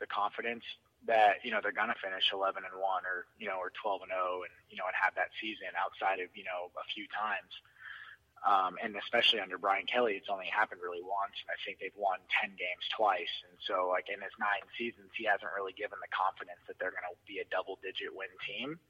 the 0.00 0.06
confidence 0.06 0.64
that 1.06 1.42
you 1.42 1.50
know 1.50 1.58
they're 1.62 1.72
to 1.72 1.98
finish 2.02 2.30
11 2.32 2.62
and 2.62 2.74
1 2.74 2.82
or 2.82 3.26
you 3.38 3.48
know 3.48 3.58
or 3.58 3.72
12 3.82 4.02
and 4.02 4.12
0 4.14 4.46
and 4.46 4.54
you 4.70 4.76
know 4.76 4.86
and 4.86 4.94
have 4.94 5.14
that 5.14 5.30
season 5.40 5.70
outside 5.78 6.22
of 6.22 6.30
you 6.34 6.44
know 6.44 6.70
a 6.78 6.86
few 6.94 7.06
times 7.10 7.50
um, 8.42 8.74
and 8.82 8.98
especially 8.98 9.38
under 9.38 9.54
Brian 9.54 9.86
Kelly, 9.86 10.18
it's 10.18 10.26
only 10.26 10.50
happened 10.50 10.82
really 10.82 11.02
once, 11.02 11.38
and 11.46 11.50
I 11.54 11.58
think 11.62 11.78
they've 11.78 11.94
won 11.94 12.18
ten 12.26 12.50
games 12.58 12.82
twice. 12.90 13.30
And 13.46 13.54
so, 13.62 13.86
like 13.86 14.10
in 14.10 14.18
his 14.18 14.34
nine 14.34 14.66
seasons, 14.74 15.14
he 15.14 15.30
hasn't 15.30 15.54
really 15.54 15.70
given 15.78 16.02
the 16.02 16.10
confidence 16.10 16.58
that 16.66 16.74
they're 16.82 16.90
going 16.90 17.06
to 17.06 17.14
be 17.22 17.38
a 17.38 17.46
double-digit 17.54 18.10
win 18.10 18.34
team, 18.42 18.82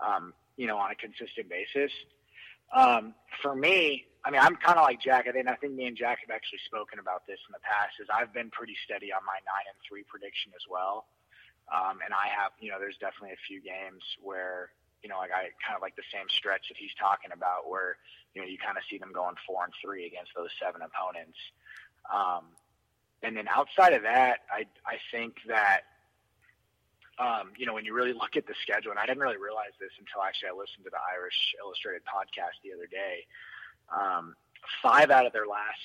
um, 0.00 0.32
you 0.56 0.66
know, 0.66 0.78
on 0.78 0.90
a 0.90 0.94
consistent 0.94 1.48
basis. 1.48 1.92
Um, 2.74 3.14
for 3.42 3.54
me, 3.54 4.06
I 4.24 4.30
mean, 4.30 4.40
I'm 4.40 4.56
kind 4.56 4.78
of 4.78 4.84
like 4.84 5.00
Jack. 5.00 5.28
I 5.28 5.32
think 5.32 5.48
I 5.48 5.54
think 5.54 5.74
me 5.74 5.86
and 5.86 5.96
Jack 5.96 6.18
have 6.26 6.34
actually 6.34 6.60
spoken 6.66 6.98
about 6.98 7.26
this 7.26 7.38
in 7.48 7.52
the 7.52 7.62
past. 7.62 8.00
Is 8.00 8.08
I've 8.12 8.34
been 8.34 8.50
pretty 8.50 8.76
steady 8.84 9.12
on 9.12 9.22
my 9.24 9.38
nine 9.46 9.66
and 9.70 9.78
three 9.86 10.02
prediction 10.02 10.52
as 10.54 10.66
well, 10.68 11.06
um, 11.70 11.98
and 12.04 12.12
I 12.12 12.28
have, 12.28 12.52
you 12.58 12.70
know, 12.70 12.78
there's 12.78 12.98
definitely 12.98 13.38
a 13.38 13.42
few 13.46 13.62
games 13.62 14.02
where 14.20 14.70
you 15.02 15.08
know, 15.08 15.18
like 15.18 15.30
I 15.30 15.54
kind 15.62 15.76
of 15.76 15.82
like 15.82 15.94
the 15.94 16.06
same 16.12 16.26
stretch 16.28 16.66
that 16.68 16.76
he's 16.76 16.94
talking 16.98 17.30
about, 17.30 17.70
where 17.70 17.96
you 18.34 18.42
know 18.42 18.48
you 18.48 18.58
kind 18.58 18.76
of 18.76 18.82
see 18.90 18.98
them 18.98 19.12
going 19.12 19.36
four 19.46 19.62
and 19.62 19.72
three 19.78 20.06
against 20.06 20.32
those 20.34 20.50
seven 20.60 20.82
opponents. 20.82 21.38
Um, 22.12 22.50
and 23.22 23.36
then 23.36 23.46
outside 23.46 23.92
of 23.92 24.02
that, 24.02 24.40
I 24.50 24.66
I 24.82 24.98
think 25.12 25.36
that 25.46 25.82
um, 27.18 27.52
you 27.56 27.66
know 27.66 27.74
when 27.74 27.84
you 27.84 27.94
really 27.94 28.12
look 28.12 28.36
at 28.36 28.46
the 28.46 28.54
schedule, 28.62 28.90
and 28.90 29.00
I 29.00 29.06
didn't 29.06 29.20
really 29.20 29.38
realize 29.38 29.72
this 29.80 29.90
until 29.98 30.22
actually 30.22 30.50
I 30.50 30.52
listened 30.52 30.84
to 30.84 30.90
the 30.90 31.02
Irish 31.14 31.54
Illustrated 31.62 32.02
podcast 32.04 32.60
the 32.62 32.72
other 32.72 32.86
day. 32.86 33.26
Um, 33.92 34.34
five 34.82 35.10
out 35.10 35.26
of 35.26 35.32
their 35.32 35.46
last 35.46 35.80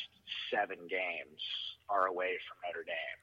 seven 0.51 0.77
games 0.89 1.39
are 1.89 2.07
away 2.07 2.37
from 2.47 2.57
Notre 2.67 2.83
Dame, 2.83 3.21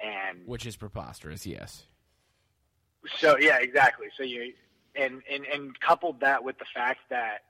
and 0.00 0.46
which 0.46 0.66
is 0.66 0.76
preposterous. 0.76 1.46
Yes. 1.46 1.84
So 3.18 3.36
yeah, 3.38 3.58
exactly. 3.60 4.06
So 4.16 4.22
you 4.22 4.52
and, 4.94 5.22
and 5.30 5.44
and 5.46 5.78
coupled 5.80 6.20
that 6.20 6.42
with 6.42 6.58
the 6.58 6.66
fact 6.74 7.00
that 7.10 7.42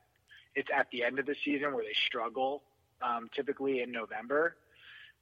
it's 0.55 0.69
at 0.75 0.89
the 0.91 1.05
end 1.05 1.19
of 1.19 1.27
the 1.27 1.37
season 1.45 1.73
where 1.75 1.85
they 1.85 1.97
struggle, 2.07 2.63
um, 3.03 3.29
typically 3.35 3.81
in 3.81 3.93
November. 3.93 4.57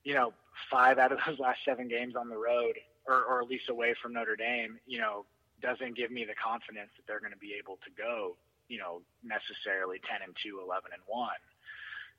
You 0.04 0.14
know, 0.14 0.32
five 0.70 0.98
out 0.98 1.12
of 1.12 1.18
those 1.26 1.38
last 1.40 1.60
seven 1.64 1.88
games 1.88 2.14
on 2.16 2.28
the 2.28 2.36
road, 2.36 2.74
or, 3.06 3.22
or 3.24 3.42
at 3.42 3.48
least 3.48 3.68
away 3.68 3.94
from 4.00 4.12
Notre 4.12 4.36
Dame, 4.36 4.78
you 4.86 4.98
know, 4.98 5.24
doesn't 5.62 5.96
give 5.96 6.10
me 6.10 6.24
the 6.24 6.34
confidence 6.34 6.90
that 6.96 7.06
they're 7.06 7.20
going 7.20 7.32
to 7.32 7.38
be 7.38 7.54
able 7.58 7.78
to 7.84 7.90
go, 7.96 8.36
you 8.68 8.78
know, 8.78 9.00
necessarily 9.24 10.00
10 10.08 10.22
and 10.24 10.36
2, 10.42 10.60
11 10.62 10.90
and 10.92 11.02
1. 11.06 11.30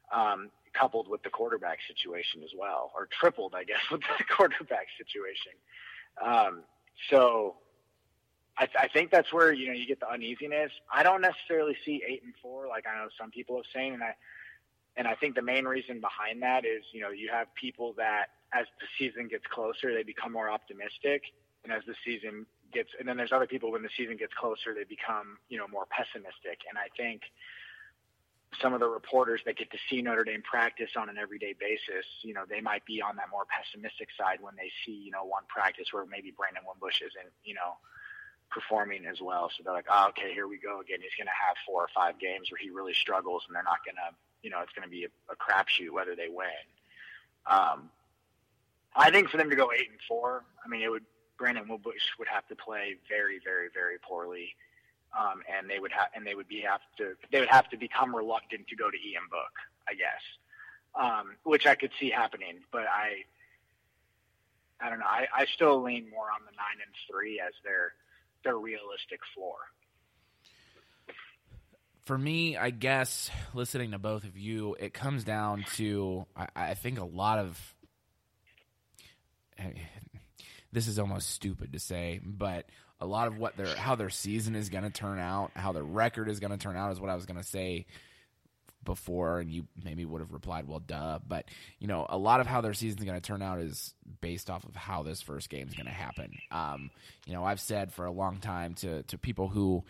Um, 0.10 0.50
coupled 0.74 1.10
with 1.10 1.22
the 1.24 1.30
quarterback 1.30 1.80
situation 1.88 2.42
as 2.44 2.52
well, 2.58 2.92
or 2.96 3.10
tripled, 3.20 3.54
I 3.56 3.64
guess, 3.64 3.82
with 3.92 4.02
the 4.02 4.24
quarterback 4.24 4.88
situation. 4.98 5.54
Um, 6.24 6.64
so 7.10 7.56
I, 8.58 8.66
th- 8.66 8.78
I 8.80 8.88
think 8.88 9.12
that's 9.12 9.32
where 9.32 9.54
you 9.54 9.68
know 9.68 9.74
you 9.74 9.86
get 9.86 10.00
the 10.00 10.10
uneasiness. 10.10 10.72
I 10.92 11.04
don't 11.04 11.22
necessarily 11.22 11.76
see 11.86 12.02
eight 12.08 12.24
and 12.24 12.34
four 12.42 12.68
like 12.68 12.86
I 12.88 12.98
know 12.98 13.10
some 13.20 13.30
people 13.32 13.58
have 13.58 13.66
saying, 13.74 13.94
and 13.94 14.04
I 14.04 14.16
and 14.98 15.08
I 15.08 15.16
think 15.16 15.36
the 15.36 15.42
main 15.42 15.66
reason 15.66 16.02
behind 16.02 16.42
that 16.42 16.66
is 16.66 16.84
you 16.92 17.02
know 17.02 17.10
you 17.10 17.30
have 17.32 17.48
people 17.56 17.94
that 17.98 18.28
as 18.54 18.66
the 18.80 18.88
season 18.98 19.28
gets 19.28 19.46
closer 19.48 19.94
they 19.94 20.04
become 20.04 20.32
more 20.34 20.50
optimistic, 20.50 21.24
and 21.64 21.72
as 21.72 21.84
the 21.86 21.96
season 22.06 22.46
gets, 22.74 22.90
and 23.00 23.08
then 23.08 23.18
there's 23.18 23.32
other 23.32 23.48
people 23.48 23.72
when 23.72 23.84
the 23.84 23.90
season 23.96 24.18
gets 24.18 24.34
closer, 24.34 24.74
they 24.74 24.84
become, 24.84 25.38
you 25.50 25.58
know, 25.58 25.68
more 25.68 25.86
pessimistic. 25.90 26.60
And 26.70 26.78
I 26.78 26.88
think 26.96 27.22
some 28.62 28.74
of 28.74 28.80
the 28.80 28.88
reporters 28.88 29.42
that 29.46 29.58
get 29.58 29.72
to 29.72 29.78
see 29.90 30.02
Notre 30.02 30.24
Dame 30.24 30.42
practice 30.42 30.92
on 30.96 31.10
an 31.10 31.18
everyday 31.18 31.54
basis, 31.54 32.06
you 32.24 32.34
know, 32.34 32.44
they 32.48 32.62
might 32.62 32.86
be 32.86 33.02
on 33.02 33.16
that 33.18 33.30
more 33.30 33.46
pessimistic 33.52 34.10
side 34.18 34.40
when 34.42 34.56
they 34.56 34.72
see, 34.86 34.96
you 34.96 35.12
know, 35.12 35.26
one 35.26 35.44
practice 35.48 35.92
where 35.92 36.06
maybe 36.06 36.32
Brandon 36.32 36.64
Wimbush 36.66 37.02
isn't, 37.02 37.32
you 37.44 37.54
know, 37.54 37.78
performing 38.50 39.06
as 39.06 39.20
well. 39.22 39.52
So 39.52 39.64
they're 39.64 39.74
like, 39.76 39.92
oh, 39.92 40.08
okay, 40.10 40.34
here 40.34 40.48
we 40.48 40.58
go 40.58 40.80
again. 40.80 41.00
He's 41.02 41.16
going 41.18 41.28
to 41.28 41.36
have 41.36 41.60
four 41.68 41.84
or 41.84 41.92
five 41.94 42.20
games 42.20 42.50
where 42.50 42.60
he 42.60 42.70
really 42.70 42.94
struggles, 42.94 43.44
and 43.48 43.56
they're 43.56 43.68
not 43.68 43.84
going 43.84 44.00
to, 44.00 44.10
you 44.48 44.52
know, 44.52 44.62
it's 44.62 44.72
going 44.72 44.88
to 44.88 44.90
be 44.90 45.04
a, 45.04 45.10
a 45.30 45.36
crapshoot 45.36 45.92
whether 45.92 46.16
they 46.16 46.30
win. 46.30 46.64
Um, 47.52 47.90
I 48.96 49.12
think 49.12 49.28
for 49.28 49.36
them 49.36 49.50
to 49.50 49.58
go 49.58 49.74
eight 49.74 49.90
and 49.92 50.00
four, 50.08 50.46
I 50.64 50.70
mean, 50.70 50.82
it 50.82 50.90
would 50.90 51.04
Brandon 51.38 51.68
Wimbush 51.68 52.16
would 52.18 52.30
have 52.30 52.48
to 52.48 52.56
play 52.56 52.96
very, 53.10 53.42
very, 53.44 53.68
very 53.74 53.98
poorly, 54.02 54.56
um, 55.20 55.42
and 55.54 55.70
they 55.70 55.80
would 55.80 55.92
have 55.92 56.08
and 56.16 56.26
they 56.26 56.34
would 56.34 56.48
be 56.48 56.62
have 56.62 56.80
to 56.98 57.16
they 57.30 57.42
would 57.42 57.50
have 57.50 57.70
to 57.72 57.78
become 57.78 58.16
reluctant 58.16 58.70
to 58.70 58.76
go 58.78 58.90
to 58.90 58.98
Ian 58.98 59.28
Book, 59.30 59.52
I 59.86 59.96
guess, 59.96 60.24
um, 60.96 61.36
which 61.44 61.66
I 61.68 61.76
could 61.76 61.92
see 62.00 62.10
happening. 62.10 62.60
But 62.72 62.86
I, 62.88 63.26
I 64.80 64.90
don't 64.90 65.00
know. 65.00 65.12
I, 65.12 65.28
I 65.36 65.46
still 65.56 65.84
lean 65.84 66.10
more 66.10 66.32
on 66.32 66.46
the 66.46 66.56
nine 66.56 66.80
and 66.82 66.94
three 67.12 67.42
as 67.42 67.52
their 67.66 67.96
their 68.46 68.58
realistic 68.58 69.20
floor. 69.36 69.58
For 72.08 72.18
me, 72.18 72.56
I 72.56 72.70
guess 72.70 73.30
listening 73.54 73.92
to 73.92 74.00
both 74.00 74.24
of 74.24 74.38
you, 74.38 74.78
it 74.80 74.94
comes 74.94 75.26
down 75.26 75.66
to 75.76 76.26
I, 76.38 76.48
I 76.56 76.74
think 76.74 77.00
a 77.00 77.04
lot 77.04 77.38
of 77.38 77.76
this 80.72 80.88
is 80.88 81.00
almost 81.00 81.32
stupid 81.32 81.74
to 81.74 81.80
say, 81.80 82.22
but 82.24 82.70
a 83.02 83.06
lot 83.06 83.28
of 83.28 83.38
what 83.38 83.58
their 83.58 83.76
how 83.76 83.96
their 83.96 84.10
season 84.10 84.56
is 84.56 84.70
going 84.70 84.86
to 84.86 84.90
turn 84.90 85.20
out, 85.20 85.52
how 85.54 85.74
their 85.74 85.84
record 85.84 86.30
is 86.30 86.40
going 86.40 86.52
to 86.52 86.58
turn 86.58 86.78
out, 86.78 86.94
is 86.94 87.00
what 87.02 87.10
I 87.10 87.16
was 87.16 87.26
going 87.26 87.42
to 87.42 87.44
say 87.44 87.86
before, 88.86 89.42
and 89.42 89.52
you 89.52 89.68
maybe 89.84 90.06
would 90.06 90.22
have 90.22 90.32
replied, 90.32 90.66
"Well, 90.66 90.80
duh." 90.80 91.20
But 91.28 91.50
you 91.78 91.88
know, 91.88 92.06
a 92.08 92.18
lot 92.18 92.40
of 92.40 92.48
how 92.48 92.62
their 92.62 92.74
season 92.74 93.00
is 93.00 93.06
going 93.06 93.20
to 93.20 93.28
turn 93.28 93.42
out 93.42 93.60
is 93.60 93.94
based 94.22 94.50
off 94.50 94.64
of 94.64 94.78
how 94.78 95.04
this 95.04 95.22
first 95.22 95.50
game 95.50 95.68
is 95.68 95.74
going 95.74 95.88
to 95.88 95.92
happen. 95.92 96.38
Um, 96.52 96.90
you 97.26 97.34
know, 97.34 97.44
I've 97.44 97.60
said 97.60 97.92
for 97.92 98.06
a 98.06 98.12
long 98.12 98.38
time 98.38 98.76
to 98.76 99.04
to 99.04 99.18
people 99.18 99.50
who 99.50 99.84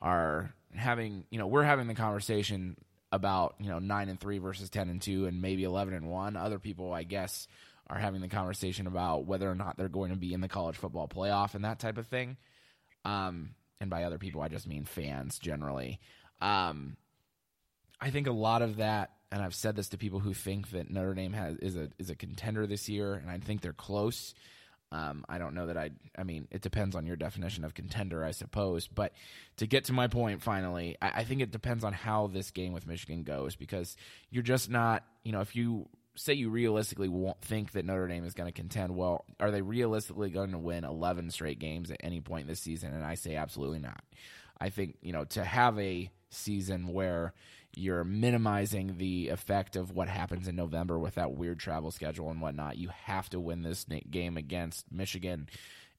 are 0.00 0.54
having, 0.76 1.24
you 1.30 1.38
know, 1.38 1.46
we're 1.46 1.64
having 1.64 1.86
the 1.86 1.94
conversation 1.94 2.76
about 3.12 3.54
you 3.60 3.68
know 3.68 3.78
nine 3.78 4.08
and 4.08 4.18
three 4.18 4.38
versus 4.38 4.68
ten 4.70 4.88
and 4.88 5.00
two, 5.00 5.26
and 5.26 5.40
maybe 5.40 5.64
eleven 5.64 5.94
and 5.94 6.08
one. 6.08 6.36
Other 6.36 6.58
people, 6.58 6.92
I 6.92 7.02
guess 7.02 7.46
are 7.88 7.98
having 7.98 8.20
the 8.20 8.28
conversation 8.28 8.86
about 8.86 9.26
whether 9.26 9.48
or 9.50 9.54
not 9.54 9.76
they're 9.76 9.88
going 9.88 10.10
to 10.10 10.16
be 10.16 10.34
in 10.34 10.40
the 10.40 10.48
college 10.48 10.76
football 10.76 11.06
playoff 11.06 11.54
and 11.54 11.64
that 11.64 11.78
type 11.78 11.98
of 11.98 12.06
thing. 12.08 12.36
Um, 13.04 13.54
and 13.80 13.90
by 13.90 14.04
other 14.04 14.18
people, 14.18 14.40
I 14.40 14.48
just 14.48 14.66
mean 14.66 14.84
fans 14.84 15.38
generally. 15.38 16.00
Um, 16.40 16.96
I 18.00 18.10
think 18.10 18.26
a 18.26 18.32
lot 18.32 18.62
of 18.62 18.76
that, 18.76 19.12
and 19.30 19.42
I've 19.42 19.54
said 19.54 19.76
this 19.76 19.88
to 19.90 19.98
people 19.98 20.18
who 20.18 20.34
think 20.34 20.70
that 20.70 20.90
Notre 20.90 21.14
Dame 21.14 21.32
has 21.32 21.56
is 21.58 21.76
a 21.76 21.88
is 21.98 22.10
a 22.10 22.14
contender 22.14 22.66
this 22.66 22.88
year, 22.88 23.14
and 23.14 23.30
I 23.30 23.38
think 23.38 23.60
they're 23.60 23.72
close. 23.72 24.34
Um, 24.96 25.26
I 25.28 25.36
don't 25.36 25.54
know 25.54 25.66
that 25.66 25.76
I. 25.76 25.90
I 26.16 26.22
mean, 26.22 26.48
it 26.50 26.62
depends 26.62 26.96
on 26.96 27.04
your 27.04 27.16
definition 27.16 27.64
of 27.64 27.74
contender, 27.74 28.24
I 28.24 28.30
suppose. 28.30 28.88
But 28.88 29.12
to 29.58 29.66
get 29.66 29.84
to 29.84 29.92
my 29.92 30.08
point, 30.08 30.42
finally, 30.42 30.96
I, 31.02 31.10
I 31.16 31.24
think 31.24 31.42
it 31.42 31.50
depends 31.50 31.84
on 31.84 31.92
how 31.92 32.28
this 32.28 32.50
game 32.50 32.72
with 32.72 32.86
Michigan 32.86 33.22
goes 33.22 33.56
because 33.56 33.94
you're 34.30 34.42
just 34.42 34.70
not. 34.70 35.04
You 35.22 35.32
know, 35.32 35.40
if 35.40 35.54
you 35.54 35.86
say 36.14 36.32
you 36.32 36.48
realistically 36.48 37.08
won't 37.08 37.42
think 37.42 37.72
that 37.72 37.84
Notre 37.84 38.08
Dame 38.08 38.24
is 38.24 38.32
going 38.32 38.50
to 38.50 38.58
contend, 38.58 38.96
well, 38.96 39.26
are 39.38 39.50
they 39.50 39.60
realistically 39.60 40.30
going 40.30 40.52
to 40.52 40.58
win 40.58 40.84
11 40.84 41.30
straight 41.30 41.58
games 41.58 41.90
at 41.90 41.98
any 42.00 42.22
point 42.22 42.46
this 42.46 42.60
season? 42.60 42.94
And 42.94 43.04
I 43.04 43.16
say 43.16 43.34
absolutely 43.34 43.80
not. 43.80 44.02
I 44.58 44.70
think, 44.70 44.96
you 45.02 45.12
know, 45.12 45.24
to 45.24 45.44
have 45.44 45.78
a 45.78 46.10
season 46.30 46.88
where 46.88 47.34
you're 47.76 48.04
minimizing 48.04 48.96
the 48.96 49.28
effect 49.28 49.76
of 49.76 49.92
what 49.92 50.08
happens 50.08 50.48
in 50.48 50.56
November 50.56 50.98
with 50.98 51.16
that 51.16 51.32
weird 51.32 51.58
travel 51.58 51.90
schedule 51.90 52.30
and 52.30 52.40
whatnot, 52.40 52.78
you 52.78 52.88
have 53.04 53.28
to 53.30 53.38
win 53.38 53.62
this 53.62 53.84
game 54.10 54.38
against 54.38 54.90
Michigan. 54.90 55.48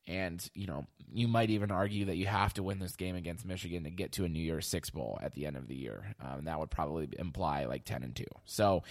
And, 0.07 0.43
you 0.55 0.65
know, 0.65 0.87
you 1.13 1.27
might 1.27 1.51
even 1.51 1.69
argue 1.69 2.05
that 2.05 2.15
you 2.15 2.25
have 2.25 2.53
to 2.55 2.63
win 2.63 2.79
this 2.79 2.95
game 2.95 3.15
against 3.15 3.45
Michigan 3.45 3.83
to 3.83 3.91
get 3.91 4.13
to 4.13 4.25
a 4.25 4.29
New 4.29 4.41
Year's 4.41 4.65
Six 4.67 4.89
Bowl 4.89 5.19
at 5.21 5.33
the 5.33 5.45
end 5.45 5.55
of 5.55 5.67
the 5.67 5.75
year. 5.75 6.15
Um, 6.19 6.45
that 6.45 6.59
would 6.59 6.71
probably 6.71 7.09
imply 7.19 7.65
like 7.65 7.85
10 7.85 8.01
and 8.03 8.15
2. 8.15 8.23
So, 8.45 8.83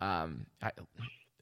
um, 0.00 0.46
I, 0.60 0.72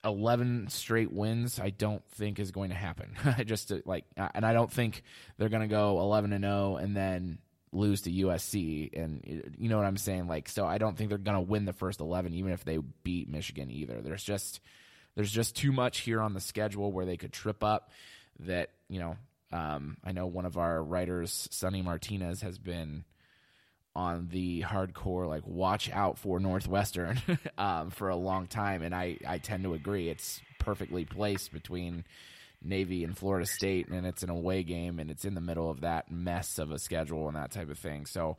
11 0.05 0.69
straight 0.69 1.13
wins, 1.13 1.59
I 1.59 1.71
don't 1.71 2.05
think 2.11 2.39
is 2.39 2.51
going 2.51 2.71
to 2.71 2.77
happen. 2.77 3.15
i 3.25 3.45
Just 3.45 3.69
to, 3.69 3.83
like, 3.87 4.05
uh, 4.19 4.29
and 4.35 4.45
I 4.45 4.53
don't 4.53 4.71
think 4.71 5.03
they're 5.39 5.49
going 5.49 5.63
to 5.63 5.69
go 5.69 6.01
11 6.01 6.33
and 6.33 6.45
0 6.45 6.77
and 6.77 6.95
then 6.95 7.39
lose 7.73 8.03
to 8.03 8.11
USC. 8.11 8.91
And 8.99 9.53
you 9.59 9.69
know 9.69 9.77
what 9.77 9.87
I'm 9.87 9.97
saying? 9.97 10.29
Like, 10.29 10.49
so 10.49 10.67
I 10.67 10.79
don't 10.79 10.97
think 10.97 11.09
they're 11.09 11.19
going 11.19 11.37
to 11.37 11.41
win 11.41 11.65
the 11.65 11.73
first 11.73 12.01
11, 12.01 12.35
even 12.35 12.53
if 12.53 12.65
they 12.65 12.79
beat 13.03 13.29
Michigan 13.29 13.71
either. 13.71 14.01
There's 14.01 14.23
just, 14.23 14.61
there's 15.15 15.33
just 15.33 15.57
too 15.57 15.73
much 15.73 16.01
here 16.01 16.21
on 16.21 16.35
the 16.35 16.41
schedule 16.41 16.93
where 16.93 17.07
they 17.07 17.17
could 17.17 17.33
trip 17.33 17.65
up 17.65 17.91
that, 18.41 18.71
you 18.89 19.01
know, 19.01 19.17
um, 19.53 19.99
I 20.05 20.13
know 20.13 20.27
one 20.27 20.47
of 20.47 20.57
our 20.57 20.83
writers, 20.83 21.49
Sonny 21.51 21.83
Martinez, 21.83 22.41
has 22.43 22.59
been 22.59 23.05
on 23.95 24.29
the 24.31 24.63
hardcore 24.63 25.29
like 25.29 25.47
watch 25.47 25.91
out 25.91 26.19
for 26.19 26.41
Northwestern 26.41 27.21
um, 27.59 27.91
for 27.91 28.09
a 28.09 28.17
long 28.17 28.47
time, 28.47 28.83
and 28.83 28.95
I 28.95 29.19
I 29.27 29.39
tend 29.39 29.65
to 29.65 29.75
agree. 29.75 30.09
It's 30.09 30.41
perfectly 30.59 31.05
placed 31.05 31.53
between 31.53 32.05
Navy 32.65 33.05
and 33.05 33.17
Florida 33.17 33.47
State, 33.47 33.89
and 33.89 34.07
it's 34.07 34.23
an 34.23 34.31
away 34.31 34.63
game, 34.63 34.99
and 34.99 35.11
it's 35.11 35.25
in 35.25 35.35
the 35.35 35.41
middle 35.41 35.71
of 35.71 35.81
that 35.83 36.11
mess 36.11 36.59
of 36.59 36.71
a 36.71 36.79
schedule 36.79 37.29
and 37.29 37.37
that 37.37 37.51
type 37.51 37.71
of 37.71 37.79
thing. 37.79 38.07
So. 38.07 38.37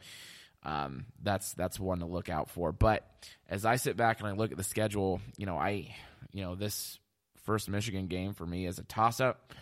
Um, 0.65 1.07
that's 1.21 1.51
that's 1.55 1.77
one 1.77 1.99
to 1.99 2.05
look 2.05 2.29
out 2.29 2.49
for. 2.49 2.71
But 2.71 3.05
as 3.49 3.65
I 3.65 3.75
sit 3.75 3.97
back 3.97 4.21
and 4.21 4.29
I 4.29 4.31
look 4.31 4.53
at 4.53 4.57
the 4.57 4.63
schedule, 4.63 5.19
you 5.35 5.45
know, 5.45 5.57
I, 5.57 5.93
you 6.31 6.41
know, 6.41 6.55
this 6.55 6.97
first 7.43 7.69
Michigan 7.69 8.07
game 8.07 8.33
for 8.33 8.45
me 8.45 8.65
is 8.65 8.79
a 8.79 8.83
toss 8.83 9.19
up. 9.19 9.53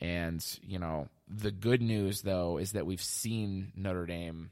And, 0.00 0.44
you 0.62 0.78
know, 0.78 1.08
the 1.28 1.50
good 1.50 1.82
news 1.82 2.22
though 2.22 2.58
is 2.58 2.72
that 2.72 2.86
we've 2.86 3.02
seen 3.02 3.72
Notre 3.76 4.06
Dame 4.06 4.50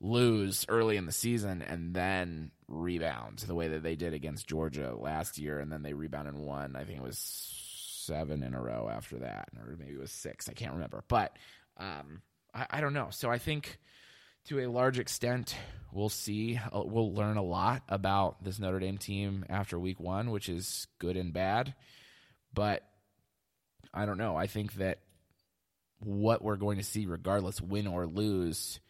lose 0.00 0.64
early 0.68 0.96
in 0.96 1.06
the 1.06 1.12
season 1.12 1.62
and 1.62 1.94
then 1.94 2.50
rebound 2.68 3.38
the 3.40 3.54
way 3.54 3.68
that 3.68 3.82
they 3.82 3.96
did 3.96 4.14
against 4.14 4.46
Georgia 4.46 4.94
last 4.94 5.38
year, 5.38 5.58
and 5.58 5.72
then 5.72 5.82
they 5.82 5.92
rebounded 5.92 6.34
and 6.34 6.44
won. 6.44 6.76
I 6.76 6.84
think 6.84 6.98
it 6.98 7.04
was 7.04 7.18
seven 8.06 8.42
in 8.42 8.54
a 8.54 8.60
row 8.60 8.88
after 8.90 9.18
that, 9.18 9.48
or 9.58 9.76
maybe 9.78 9.94
it 9.94 10.00
was 10.00 10.12
six. 10.12 10.48
I 10.48 10.52
can't 10.52 10.72
remember, 10.72 11.04
but 11.08 11.36
um, 11.76 12.22
I, 12.54 12.66
I, 12.70 12.80
don't 12.80 12.94
know. 12.94 13.08
So 13.10 13.30
I 13.30 13.38
think 13.38 13.78
to 14.46 14.60
a 14.60 14.66
large 14.66 14.98
extent, 14.98 15.56
we'll 15.92 16.08
see. 16.08 16.60
Uh, 16.72 16.82
we'll 16.84 17.12
learn 17.12 17.36
a 17.36 17.42
lot 17.42 17.82
about 17.88 18.42
this 18.44 18.58
Notre 18.58 18.80
Dame 18.80 18.98
team 18.98 19.44
after 19.48 19.78
Week 19.78 19.98
One, 19.98 20.30
which 20.30 20.48
is 20.48 20.86
good 20.98 21.16
and 21.16 21.32
bad. 21.32 21.74
But 22.52 22.82
I 23.92 24.06
don't 24.06 24.18
know. 24.18 24.36
I 24.36 24.46
think 24.46 24.74
that 24.74 25.00
what 25.98 26.42
we're 26.42 26.56
going 26.56 26.78
to 26.78 26.84
see, 26.84 27.06
regardless, 27.06 27.60
win 27.60 27.86
or 27.86 28.06
lose 28.06 28.80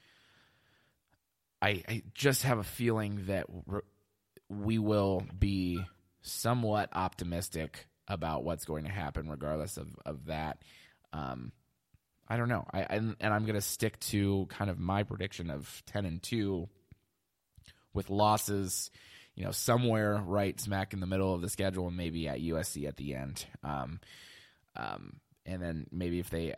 I, 1.65 1.83
I 1.89 2.03
just 2.13 2.43
have 2.43 2.59
a 2.59 2.63
feeling 2.63 3.25
that 3.29 3.47
we 4.51 4.79
will 4.79 5.25
be 5.39 5.83
somewhat 6.21 6.91
optimistic 6.93 7.87
about 8.09 8.45
what's 8.45 8.65
going 8.65 8.85
to 8.85 8.91
happen, 8.91 9.29
regardless 9.29 9.77
of 9.77 9.89
of 10.05 10.27
that. 10.27 10.59
Um, 11.13 11.53
I 12.29 12.37
don't 12.37 12.49
know. 12.49 12.67
I 12.73 12.81
and, 12.83 13.17
and 13.21 13.35
I'm 13.35 13.45
going 13.45 13.55
to 13.55 13.61
stick 13.61 13.99
to 14.01 14.47
kind 14.49 14.71
of 14.71 14.79
my 14.79 15.03
prediction 15.03 15.51
of 15.51 15.83
ten 15.87 16.05
and 16.05 16.23
two, 16.23 16.69
with 17.93 18.11
losses, 18.11 18.91
you 19.35 19.45
know, 19.45 19.51
somewhere 19.51 20.17
right 20.25 20.59
smack 20.61 20.93
in 20.93 21.01
the 21.01 21.07
middle 21.07 21.35
of 21.35 21.41
the 21.41 21.49
schedule, 21.49 21.89
and 21.89 21.97
maybe 21.97 22.29
at 22.29 22.41
USC 22.41 22.87
at 22.87 22.97
the 22.97 23.15
end. 23.15 23.45
Um, 23.63 24.01
um, 24.77 25.21
and 25.47 25.63
then 25.63 25.87
maybe 25.93 26.19
if 26.19 26.31
they 26.31 26.55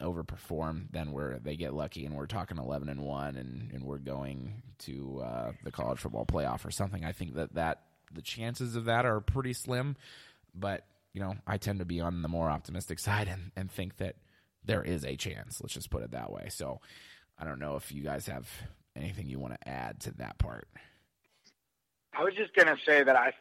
overperform, 0.00 0.86
then 0.90 1.12
we're 1.12 1.38
they 1.38 1.56
get 1.56 1.74
lucky 1.74 2.06
and 2.06 2.14
we're 2.14 2.26
talking 2.26 2.58
eleven 2.58 2.88
and 2.88 3.00
one 3.00 3.36
and, 3.36 3.72
and 3.72 3.84
we're 3.84 3.98
going 3.98 4.62
to 4.78 5.20
uh, 5.24 5.52
the 5.64 5.72
college 5.72 5.98
football 5.98 6.26
playoff 6.26 6.64
or 6.64 6.70
something. 6.70 7.04
I 7.04 7.12
think 7.12 7.34
that 7.34 7.54
that 7.54 7.82
the 8.12 8.22
chances 8.22 8.76
of 8.76 8.86
that 8.86 9.04
are 9.04 9.20
pretty 9.20 9.52
slim, 9.52 9.96
but 10.54 10.84
you 11.12 11.20
know 11.20 11.34
I 11.46 11.56
tend 11.56 11.78
to 11.78 11.84
be 11.84 12.00
on 12.00 12.22
the 12.22 12.28
more 12.28 12.50
optimistic 12.50 12.98
side 12.98 13.28
and, 13.28 13.52
and 13.56 13.70
think 13.70 13.96
that 13.96 14.16
there 14.64 14.82
is 14.82 15.04
a 15.04 15.16
chance. 15.16 15.60
Let's 15.60 15.74
just 15.74 15.90
put 15.90 16.02
it 16.02 16.10
that 16.12 16.30
way. 16.30 16.48
So 16.50 16.80
I 17.38 17.44
don't 17.44 17.58
know 17.58 17.76
if 17.76 17.92
you 17.92 18.02
guys 18.02 18.26
have 18.26 18.48
anything 18.96 19.28
you 19.28 19.38
want 19.38 19.54
to 19.54 19.68
add 19.68 20.00
to 20.00 20.12
that 20.18 20.38
part. 20.38 20.68
I 22.12 22.24
was 22.24 22.34
just 22.34 22.54
gonna 22.54 22.76
say 22.84 23.02
that 23.02 23.16
I 23.16 23.32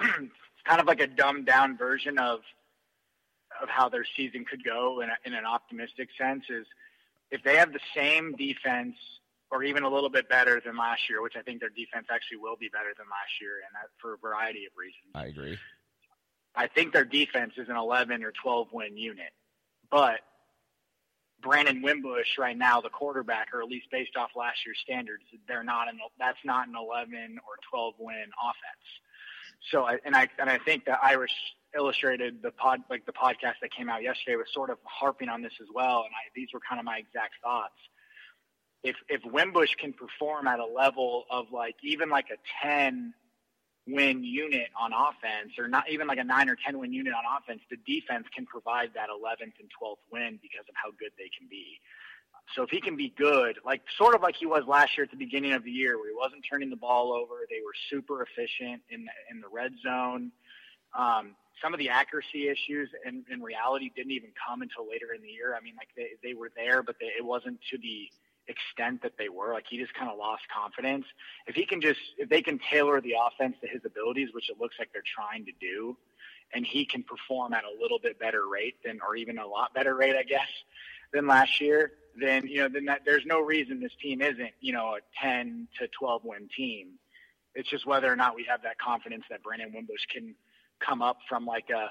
kind 0.00 0.80
of 0.80 0.86
like 0.86 1.00
a 1.00 1.06
dumbed 1.06 1.46
down 1.46 1.76
version 1.76 2.18
of 2.18 2.40
of 3.62 3.68
how 3.68 3.88
their 3.88 4.04
season 4.16 4.44
could 4.44 4.64
go 4.64 5.00
in, 5.00 5.08
a, 5.08 5.16
in 5.24 5.32
an 5.32 5.44
optimistic 5.44 6.08
sense 6.18 6.44
is 6.48 6.66
if 7.30 7.42
they 7.44 7.56
have 7.56 7.72
the 7.72 7.80
same 7.94 8.34
defense 8.36 8.96
or 9.50 9.62
even 9.62 9.84
a 9.84 9.88
little 9.88 10.10
bit 10.10 10.28
better 10.28 10.60
than 10.64 10.76
last 10.76 11.08
year, 11.08 11.22
which 11.22 11.34
I 11.38 11.42
think 11.42 11.60
their 11.60 11.68
defense 11.70 12.06
actually 12.10 12.38
will 12.38 12.56
be 12.56 12.68
better 12.68 12.92
than 12.96 13.06
last 13.06 13.40
year, 13.40 13.62
and 13.64 13.74
that 13.74 13.90
for 14.00 14.14
a 14.14 14.18
variety 14.18 14.66
of 14.66 14.72
reasons. 14.76 15.12
I 15.14 15.26
agree. 15.26 15.56
I 16.54 16.68
think 16.68 16.92
their 16.92 17.04
defense 17.04 17.54
is 17.56 17.68
an 17.68 17.76
11 17.76 18.22
or 18.22 18.32
12 18.42 18.68
win 18.72 18.96
unit, 18.96 19.32
but 19.90 20.20
Brandon 21.44 21.82
Wimbush 21.82 22.38
right 22.38 22.56
now, 22.56 22.80
the 22.80 22.88
quarterback, 22.88 23.48
or 23.52 23.60
at 23.60 23.68
least 23.68 23.86
based 23.92 24.16
off 24.16 24.30
last 24.34 24.64
year's 24.64 24.78
standards, 24.82 25.22
they're 25.46 25.62
not 25.62 25.88
an 25.88 25.98
that's 26.18 26.38
not 26.44 26.66
an 26.66 26.74
11 26.76 27.38
or 27.46 27.54
12 27.70 27.94
win 27.98 28.16
offense. 28.16 28.86
So, 29.70 29.84
I, 29.84 29.98
and 30.04 30.16
I 30.16 30.28
and 30.38 30.48
I 30.48 30.58
think 30.58 30.86
that 30.86 31.00
Irish 31.02 31.32
Illustrated, 31.76 32.42
the 32.42 32.50
pod 32.52 32.80
like 32.88 33.04
the 33.04 33.12
podcast 33.12 33.54
that 33.60 33.72
came 33.76 33.88
out 33.88 34.02
yesterday, 34.02 34.36
was 34.36 34.46
sort 34.52 34.70
of 34.70 34.78
harping 34.84 35.28
on 35.28 35.42
this 35.42 35.52
as 35.60 35.68
well. 35.72 35.98
And 35.98 36.14
I, 36.14 36.30
these 36.34 36.48
were 36.54 36.60
kind 36.66 36.78
of 36.78 36.84
my 36.84 36.98
exact 36.98 37.34
thoughts. 37.42 37.74
If 38.82 38.96
if 39.08 39.20
Wimbush 39.24 39.74
can 39.74 39.92
perform 39.92 40.46
at 40.46 40.60
a 40.60 40.66
level 40.66 41.24
of 41.30 41.46
like 41.52 41.76
even 41.82 42.08
like 42.08 42.26
a 42.30 42.36
10 42.66 43.12
win 43.86 44.24
unit 44.24 44.68
on 44.80 44.92
offense, 44.92 45.58
or 45.58 45.68
not 45.68 45.90
even 45.90 46.06
like 46.06 46.18
a 46.18 46.24
nine 46.24 46.48
or 46.48 46.56
10 46.56 46.78
win 46.78 46.92
unit 46.92 47.12
on 47.12 47.24
offense, 47.38 47.60
the 47.70 47.76
defense 47.86 48.26
can 48.34 48.46
provide 48.46 48.90
that 48.94 49.08
11th 49.10 49.60
and 49.60 49.68
12th 49.80 49.98
win 50.10 50.38
because 50.40 50.66
of 50.68 50.74
how 50.74 50.90
good 50.98 51.10
they 51.18 51.30
can 51.36 51.46
be. 51.48 51.80
So 52.54 52.62
if 52.62 52.70
he 52.70 52.80
can 52.80 52.96
be 52.96 53.12
good, 53.16 53.58
like 53.64 53.82
sort 53.96 54.14
of 54.14 54.22
like 54.22 54.36
he 54.36 54.46
was 54.46 54.64
last 54.66 54.96
year 54.96 55.04
at 55.04 55.10
the 55.10 55.16
beginning 55.16 55.52
of 55.52 55.64
the 55.64 55.70
year, 55.70 55.96
where 55.98 56.08
he 56.08 56.16
wasn't 56.16 56.44
turning 56.48 56.70
the 56.70 56.76
ball 56.76 57.12
over, 57.12 57.46
they 57.48 57.60
were 57.64 57.72
super 57.90 58.22
efficient 58.22 58.82
in 58.90 59.04
the, 59.04 59.12
in 59.30 59.40
the 59.40 59.48
red 59.48 59.72
zone. 59.82 60.30
Um, 60.96 61.34
some 61.62 61.72
of 61.72 61.78
the 61.78 61.88
accuracy 61.88 62.48
issues 62.48 62.90
in, 63.06 63.24
in 63.30 63.42
reality 63.42 63.90
didn't 63.96 64.12
even 64.12 64.30
come 64.46 64.62
until 64.62 64.88
later 64.88 65.14
in 65.14 65.22
the 65.22 65.28
year. 65.28 65.56
I 65.58 65.62
mean, 65.62 65.74
like 65.76 65.88
they, 65.96 66.10
they 66.22 66.34
were 66.34 66.50
there, 66.54 66.82
but 66.82 66.96
they, 67.00 67.06
it 67.06 67.24
wasn't 67.24 67.58
to 67.70 67.78
the 67.78 68.08
extent 68.48 69.02
that 69.02 69.12
they 69.18 69.28
were. 69.28 69.52
Like 69.52 69.64
he 69.68 69.78
just 69.78 69.94
kind 69.94 70.10
of 70.10 70.18
lost 70.18 70.42
confidence. 70.54 71.06
If 71.46 71.54
he 71.54 71.66
can 71.66 71.80
just, 71.80 72.00
if 72.18 72.28
they 72.28 72.42
can 72.42 72.58
tailor 72.70 73.00
the 73.00 73.14
offense 73.26 73.56
to 73.62 73.68
his 73.68 73.82
abilities, 73.84 74.28
which 74.32 74.50
it 74.50 74.60
looks 74.60 74.76
like 74.78 74.90
they're 74.92 75.02
trying 75.14 75.44
to 75.46 75.52
do, 75.60 75.96
and 76.52 76.64
he 76.64 76.84
can 76.84 77.02
perform 77.02 77.52
at 77.52 77.64
a 77.64 77.82
little 77.82 77.98
bit 77.98 78.18
better 78.18 78.46
rate 78.48 78.76
than, 78.84 79.00
or 79.06 79.16
even 79.16 79.38
a 79.38 79.46
lot 79.46 79.74
better 79.74 79.94
rate, 79.94 80.14
I 80.16 80.22
guess, 80.22 80.48
than 81.12 81.26
last 81.26 81.60
year, 81.60 81.92
then 82.20 82.46
you 82.46 82.58
know, 82.58 82.68
then 82.68 82.84
that, 82.86 83.02
there's 83.04 83.26
no 83.26 83.40
reason 83.40 83.80
this 83.80 83.92
team 84.00 84.22
isn't, 84.22 84.52
you 84.60 84.72
know, 84.72 84.96
a 84.96 85.00
10 85.22 85.68
to 85.80 85.88
12 85.98 86.24
win 86.24 86.48
team. 86.56 86.90
It's 87.54 87.68
just 87.68 87.86
whether 87.86 88.12
or 88.12 88.16
not 88.16 88.34
we 88.34 88.44
have 88.48 88.62
that 88.62 88.78
confidence 88.78 89.24
that 89.30 89.42
Brandon 89.42 89.72
Wimbush 89.72 90.06
can 90.12 90.34
come 90.80 91.02
up 91.02 91.18
from 91.28 91.46
like 91.46 91.70
a 91.70 91.90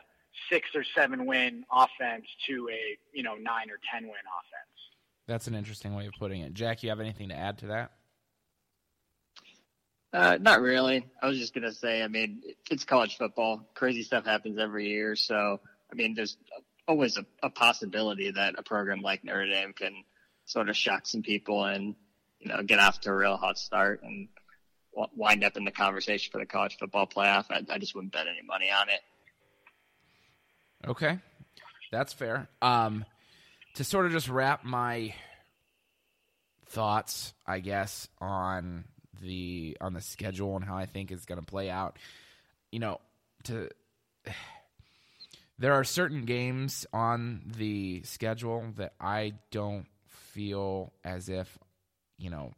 six 0.50 0.70
or 0.76 0.84
seven 0.96 1.26
win 1.26 1.66
offense 1.72 2.26
to 2.48 2.70
a 2.70 2.98
you 3.14 3.24
know 3.24 3.36
nine 3.36 3.70
or 3.70 3.80
ten 3.92 4.04
win 4.04 4.12
offense. 4.12 4.73
That's 5.28 5.48
an 5.48 5.56
interesting 5.56 5.96
way 5.96 6.08
of 6.08 6.14
putting 6.20 6.42
it. 6.42 6.54
Jack, 6.54 6.84
you 6.84 6.90
have 6.90 7.00
anything 7.00 7.30
to 7.30 7.36
add 7.36 7.60
to 7.60 7.68
that? 7.68 7.92
Uh, 10.14 10.38
not 10.40 10.62
really. 10.62 11.06
I 11.22 11.28
was 11.28 11.40
just 11.40 11.56
gonna 11.56 11.72
say. 11.72 12.04
I 12.04 12.08
mean, 12.08 12.44
it's 12.70 12.84
college 12.84 13.18
football. 13.18 13.68
Crazy 13.74 14.04
stuff 14.04 14.26
happens 14.26 14.60
every 14.60 14.90
year. 14.90 15.16
So, 15.16 15.60
I 15.92 15.96
mean, 15.96 16.14
there's 16.14 16.38
always 16.88 17.18
a, 17.18 17.26
a 17.42 17.50
possibility 17.50 18.30
that 18.30 18.56
a 18.58 18.64
program 18.64 19.02
like 19.02 19.24
Notre 19.24 19.48
Dame 19.48 19.74
can 19.74 20.04
sort 20.46 20.70
of 20.70 20.78
shock 20.78 21.08
some 21.08 21.24
people 21.24 21.64
and 21.64 21.96
you 22.40 22.50
know 22.50 22.62
get 22.62 22.80
off 22.80 23.02
to 23.02 23.10
a 23.10 23.16
real 23.16 23.38
hot 23.38 23.58
start 23.58 24.04
and 24.04 24.28
wind 25.16 25.44
up 25.44 25.58
in 25.58 25.66
the 25.66 25.72
conversation 25.72 26.32
for 26.32 26.38
the 26.38 26.46
college 26.46 26.78
football 26.78 27.08
playoff. 27.08 27.46
I, 27.50 27.64
I 27.70 27.80
just 27.80 27.96
wouldn't 27.96 28.14
bet 28.14 28.28
any 28.28 28.46
money 28.46 28.70
on 28.70 28.90
it. 28.90 29.00
Okay, 30.88 31.18
that's 31.92 32.14
fair. 32.14 32.50
Um, 32.62 33.06
to 33.76 33.84
sort 33.84 34.06
of 34.06 34.12
just 34.12 34.30
wrap 34.30 34.64
my 34.64 35.14
thoughts, 36.68 37.34
I 37.46 37.60
guess, 37.60 38.08
on 38.20 38.86
the 39.22 39.78
on 39.80 39.94
the 39.94 40.02
schedule 40.02 40.56
and 40.56 40.66
how 40.66 40.76
I 40.76 40.86
think 40.86 41.12
it's 41.12 41.26
going 41.26 41.40
to 41.40 41.46
play 41.46 41.70
out. 41.70 41.98
You 42.72 42.80
know, 42.80 43.02
to 43.46 43.70
there 45.60 45.74
are 45.74 45.84
certain 45.84 46.26
games 46.26 46.86
on 46.94 47.42
the 47.58 48.04
schedule 48.04 48.66
that 48.76 48.94
I 49.00 49.34
don't 49.52 49.88
feel 50.08 50.94
as 51.04 51.30
if 51.30 51.58
you 52.18 52.30
know. 52.30 52.52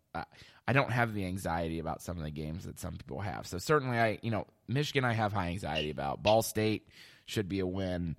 I 0.68 0.74
don't 0.74 0.92
have 0.92 1.14
the 1.14 1.26
anxiety 1.26 1.78
about 1.78 2.02
some 2.02 2.18
of 2.18 2.24
the 2.24 2.32
games 2.32 2.66
that 2.66 2.80
some 2.80 2.94
people 2.96 3.20
have. 3.20 3.46
So 3.46 3.60
certainly, 3.60 3.98
I 3.98 4.20
you 4.22 4.32
know 4.32 4.48
Michigan, 4.68 5.06
I 5.06 5.14
have 5.14 5.34
high 5.34 5.50
anxiety 5.50 5.92
about. 5.92 6.24
Ball 6.24 6.42
State 6.42 6.88
should 7.26 7.50
be 7.50 7.60
a 7.60 7.68
win. 7.68 8.16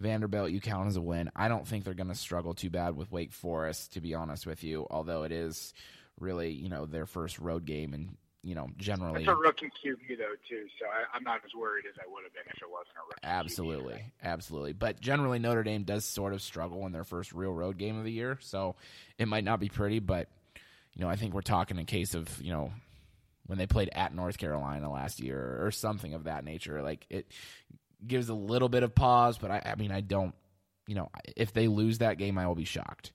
Vanderbilt, 0.00 0.50
you 0.50 0.60
count 0.60 0.88
as 0.88 0.96
a 0.96 1.00
win. 1.00 1.30
I 1.36 1.48
don't 1.48 1.66
think 1.66 1.84
they're 1.84 1.94
going 1.94 2.08
to 2.08 2.14
struggle 2.14 2.54
too 2.54 2.70
bad 2.70 2.96
with 2.96 3.12
Wake 3.12 3.32
Forest, 3.32 3.92
to 3.94 4.00
be 4.00 4.14
honest 4.14 4.46
with 4.46 4.64
you. 4.64 4.86
Although 4.90 5.22
it 5.24 5.32
is 5.32 5.74
really 6.18 6.50
you 6.50 6.68
know 6.68 6.86
their 6.86 7.06
first 7.06 7.38
road 7.38 7.64
game, 7.64 7.94
and 7.94 8.16
you 8.42 8.54
know 8.54 8.68
generally 8.76 9.20
it's 9.20 9.30
a 9.30 9.34
rookie 9.34 9.66
QB 9.66 10.18
though 10.18 10.34
too. 10.48 10.66
So 10.78 10.86
I, 10.86 11.16
am 11.16 11.22
not 11.22 11.40
as 11.44 11.54
worried 11.54 11.84
as 11.86 11.94
I 11.98 12.10
would 12.10 12.24
have 12.24 12.32
been 12.32 12.42
if 12.46 12.62
it 12.62 12.70
wasn't 12.70 12.96
a 12.96 13.06
rookie. 13.06 13.20
Absolutely, 13.22 13.94
QB, 13.94 14.12
absolutely. 14.22 14.72
But 14.72 15.00
generally, 15.00 15.38
Notre 15.38 15.62
Dame 15.62 15.84
does 15.84 16.04
sort 16.04 16.32
of 16.32 16.42
struggle 16.42 16.86
in 16.86 16.92
their 16.92 17.04
first 17.04 17.32
real 17.32 17.52
road 17.52 17.78
game 17.78 17.98
of 17.98 18.04
the 18.04 18.12
year, 18.12 18.38
so 18.40 18.76
it 19.18 19.28
might 19.28 19.44
not 19.44 19.60
be 19.60 19.68
pretty, 19.68 19.98
but 19.98 20.28
you 20.94 21.04
know, 21.04 21.10
I 21.10 21.16
think 21.16 21.34
we're 21.34 21.42
talking 21.42 21.78
a 21.78 21.84
case 21.84 22.14
of, 22.14 22.40
you 22.42 22.52
know, 22.52 22.72
when 23.46 23.58
they 23.58 23.66
played 23.66 23.90
at 23.92 24.14
North 24.14 24.38
Carolina 24.38 24.90
last 24.90 25.20
year 25.20 25.58
or 25.62 25.70
something 25.70 26.14
of 26.14 26.24
that 26.24 26.44
nature. 26.44 26.82
Like 26.82 27.06
it 27.10 27.26
gives 28.06 28.28
a 28.28 28.34
little 28.34 28.68
bit 28.68 28.82
of 28.82 28.94
pause, 28.94 29.38
but 29.38 29.50
I, 29.50 29.72
I 29.72 29.74
mean, 29.76 29.92
I 29.92 30.00
don't, 30.00 30.34
you 30.86 30.94
know, 30.94 31.10
if 31.36 31.52
they 31.52 31.68
lose 31.68 31.98
that 31.98 32.18
game, 32.18 32.38
I 32.38 32.46
will 32.46 32.54
be 32.54 32.64
shocked. 32.64 33.12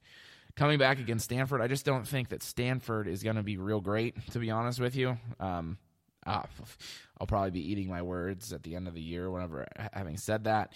Coming 0.55 0.79
back 0.79 0.99
against 0.99 1.25
Stanford, 1.25 1.61
I 1.61 1.67
just 1.67 1.85
don't 1.85 2.07
think 2.07 2.29
that 2.29 2.41
Stanford 2.41 3.07
is 3.07 3.23
going 3.23 3.35
to 3.35 3.43
be 3.43 3.57
real 3.57 3.81
great, 3.81 4.15
to 4.31 4.39
be 4.39 4.51
honest 4.51 4.79
with 4.79 4.95
you. 4.95 5.17
Um, 5.39 5.77
uh, 6.25 6.43
I'll 7.19 7.27
probably 7.27 7.51
be 7.51 7.71
eating 7.71 7.89
my 7.89 8.01
words 8.01 8.53
at 8.53 8.63
the 8.63 8.75
end 8.75 8.87
of 8.87 8.93
the 8.93 9.01
year. 9.01 9.29
Whenever 9.29 9.67
having 9.93 10.17
said 10.17 10.45
that, 10.45 10.73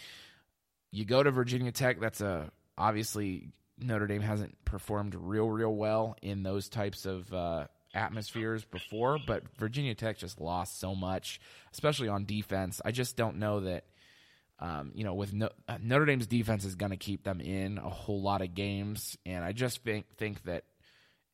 you 0.91 1.05
go 1.05 1.21
to 1.21 1.31
Virginia 1.31 1.71
Tech. 1.71 1.99
That's 1.99 2.21
a 2.21 2.51
obviously 2.77 3.49
Notre 3.81 4.07
Dame 4.07 4.21
hasn't 4.21 4.63
performed 4.65 5.15
real, 5.15 5.49
real 5.49 5.73
well 5.73 6.15
in 6.21 6.43
those 6.43 6.69
types 6.69 7.05
of 7.05 7.33
uh, 7.33 7.67
atmospheres 7.93 8.65
before, 8.65 9.19
but 9.25 9.43
Virginia 9.57 9.95
Tech 9.95 10.17
just 10.17 10.39
lost 10.39 10.79
so 10.79 10.95
much, 10.95 11.39
especially 11.73 12.07
on 12.07 12.25
defense. 12.25 12.81
I 12.83 12.91
just 12.91 13.15
don't 13.15 13.37
know 13.37 13.61
that, 13.61 13.85
um, 14.59 14.91
you 14.93 15.03
know, 15.03 15.13
with 15.13 15.33
no, 15.33 15.49
uh, 15.67 15.77
Notre 15.81 16.05
Dame's 16.05 16.27
defense 16.27 16.65
is 16.65 16.75
going 16.75 16.91
to 16.91 16.97
keep 16.97 17.23
them 17.23 17.41
in 17.41 17.77
a 17.77 17.89
whole 17.89 18.21
lot 18.21 18.41
of 18.41 18.53
games, 18.53 19.17
and 19.25 19.43
I 19.43 19.51
just 19.51 19.83
think 19.83 20.05
think 20.17 20.43
that 20.43 20.63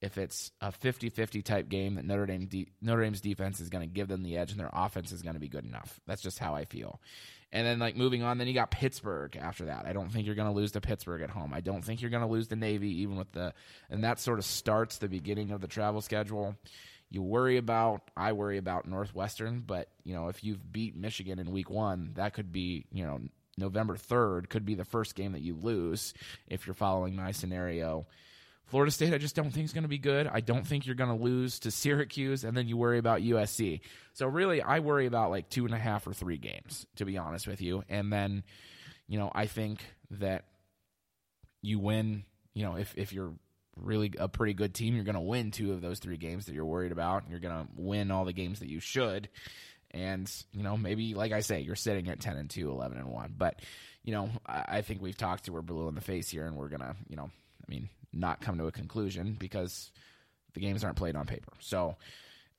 if 0.01 0.17
it's 0.17 0.51
a 0.61 0.71
50-50 0.71 1.43
type 1.43 1.69
game 1.69 1.95
that 1.95 2.05
Notre 2.05 2.25
Dame 2.25 2.45
de- 2.45 2.67
Notre 2.81 3.01
Dame's 3.01 3.21
defense 3.21 3.59
is 3.59 3.69
going 3.69 3.87
to 3.87 3.91
give 3.91 4.07
them 4.07 4.23
the 4.23 4.37
edge 4.37 4.51
and 4.51 4.59
their 4.59 4.69
offense 4.71 5.11
is 5.11 5.21
going 5.21 5.33
to 5.33 5.39
be 5.39 5.47
good 5.47 5.65
enough. 5.65 5.99
That's 6.05 6.21
just 6.21 6.37
how 6.37 6.53
I 6.53 6.65
feel. 6.65 7.01
And 7.51 7.65
then 7.65 7.79
like 7.79 7.95
moving 7.95 8.21
on, 8.21 8.37
then 8.37 8.47
you 8.47 8.53
got 8.53 8.69
Pittsburgh 8.69 9.37
after 9.37 9.65
that. 9.65 9.85
I 9.85 9.93
don't 9.93 10.11
think 10.11 10.25
you're 10.25 10.35
going 10.35 10.49
to 10.49 10.53
lose 10.53 10.73
to 10.73 10.81
Pittsburgh 10.81 11.21
at 11.21 11.29
home. 11.29 11.53
I 11.53 11.61
don't 11.61 11.83
think 11.83 12.01
you're 12.01 12.11
going 12.11 12.23
to 12.23 12.29
lose 12.29 12.49
to 12.49 12.55
Navy 12.55 13.01
even 13.01 13.15
with 13.15 13.31
the 13.31 13.53
and 13.89 14.03
that 14.03 14.19
sort 14.19 14.39
of 14.39 14.45
starts 14.45 14.97
the 14.97 15.07
beginning 15.07 15.51
of 15.51 15.61
the 15.61 15.67
travel 15.67 16.01
schedule. 16.01 16.55
You 17.09 17.21
worry 17.21 17.57
about 17.57 18.09
I 18.17 18.33
worry 18.33 18.57
about 18.57 18.87
Northwestern, 18.87 19.61
but 19.61 19.89
you 20.03 20.13
know, 20.13 20.27
if 20.27 20.43
you've 20.43 20.71
beat 20.71 20.95
Michigan 20.95 21.39
in 21.39 21.51
week 21.51 21.69
1, 21.69 22.11
that 22.15 22.33
could 22.33 22.51
be, 22.51 22.85
you 22.91 23.05
know, 23.05 23.21
November 23.57 23.95
3rd 23.95 24.49
could 24.49 24.65
be 24.65 24.75
the 24.75 24.83
first 24.83 25.15
game 25.15 25.31
that 25.31 25.41
you 25.41 25.55
lose 25.55 26.13
if 26.47 26.67
you're 26.67 26.73
following 26.73 27.15
my 27.15 27.31
scenario. 27.31 28.05
Florida 28.65 28.91
State, 28.91 29.13
I 29.13 29.19
just 29.19 29.35
don't 29.35 29.51
think 29.51 29.65
is 29.65 29.73
going 29.73 29.83
to 29.83 29.87
be 29.87 29.99
good. 29.99 30.27
I 30.27 30.39
don't 30.41 30.65
think 30.65 30.85
you're 30.85 30.95
going 30.95 31.15
to 31.15 31.23
lose 31.23 31.59
to 31.59 31.71
Syracuse, 31.71 32.43
and 32.43 32.57
then 32.57 32.67
you 32.67 32.77
worry 32.77 32.97
about 32.97 33.21
USC. 33.21 33.81
So 34.13 34.25
really, 34.27 34.61
I 34.61 34.79
worry 34.79 35.05
about 35.05 35.29
like 35.29 35.49
two 35.49 35.65
and 35.65 35.73
a 35.73 35.77
half 35.77 36.07
or 36.07 36.13
three 36.13 36.37
games, 36.37 36.87
to 36.95 37.05
be 37.05 37.17
honest 37.17 37.47
with 37.47 37.61
you. 37.61 37.83
And 37.89 38.11
then, 38.11 38.43
you 39.07 39.19
know, 39.19 39.31
I 39.33 39.45
think 39.45 39.85
that 40.11 40.45
you 41.61 41.79
win. 41.79 42.23
You 42.55 42.63
know, 42.63 42.75
if 42.75 42.93
if 42.97 43.13
you're 43.13 43.33
really 43.75 44.13
a 44.17 44.27
pretty 44.27 44.53
good 44.53 44.73
team, 44.73 44.95
you're 44.95 45.03
going 45.03 45.15
to 45.15 45.21
win 45.21 45.51
two 45.51 45.73
of 45.73 45.81
those 45.81 45.99
three 45.99 46.17
games 46.17 46.45
that 46.45 46.55
you're 46.55 46.65
worried 46.65 46.91
about. 46.91 47.23
You're 47.29 47.39
going 47.39 47.65
to 47.65 47.67
win 47.75 48.11
all 48.11 48.25
the 48.25 48.33
games 48.33 48.59
that 48.59 48.69
you 48.69 48.79
should. 48.79 49.29
And, 49.91 50.31
you 50.51 50.63
know, 50.63 50.75
maybe, 50.75 51.13
like 51.13 51.31
I 51.31 51.39
say, 51.39 51.61
you're 51.61 51.75
sitting 51.75 52.09
at 52.09 52.19
10 52.19 52.35
and 52.37 52.49
2, 52.49 52.69
11 52.69 52.97
and 52.97 53.07
1. 53.07 53.35
But, 53.37 53.61
you 54.03 54.11
know, 54.13 54.29
I, 54.45 54.65
I 54.67 54.81
think 54.81 55.01
we've 55.01 55.17
talked 55.17 55.45
to 55.45 55.53
we're 55.53 55.61
blue 55.61 55.87
in 55.87 55.95
the 55.95 56.01
face 56.01 56.29
here, 56.29 56.45
and 56.45 56.55
we're 56.55 56.69
going 56.69 56.81
to, 56.81 56.95
you 57.07 57.15
know, 57.15 57.29
I 57.65 57.71
mean, 57.71 57.89
not 58.11 58.41
come 58.41 58.57
to 58.57 58.67
a 58.67 58.71
conclusion 58.71 59.35
because 59.39 59.91
the 60.53 60.59
games 60.59 60.83
aren't 60.83 60.97
played 60.97 61.15
on 61.15 61.25
paper. 61.25 61.53
So 61.59 61.95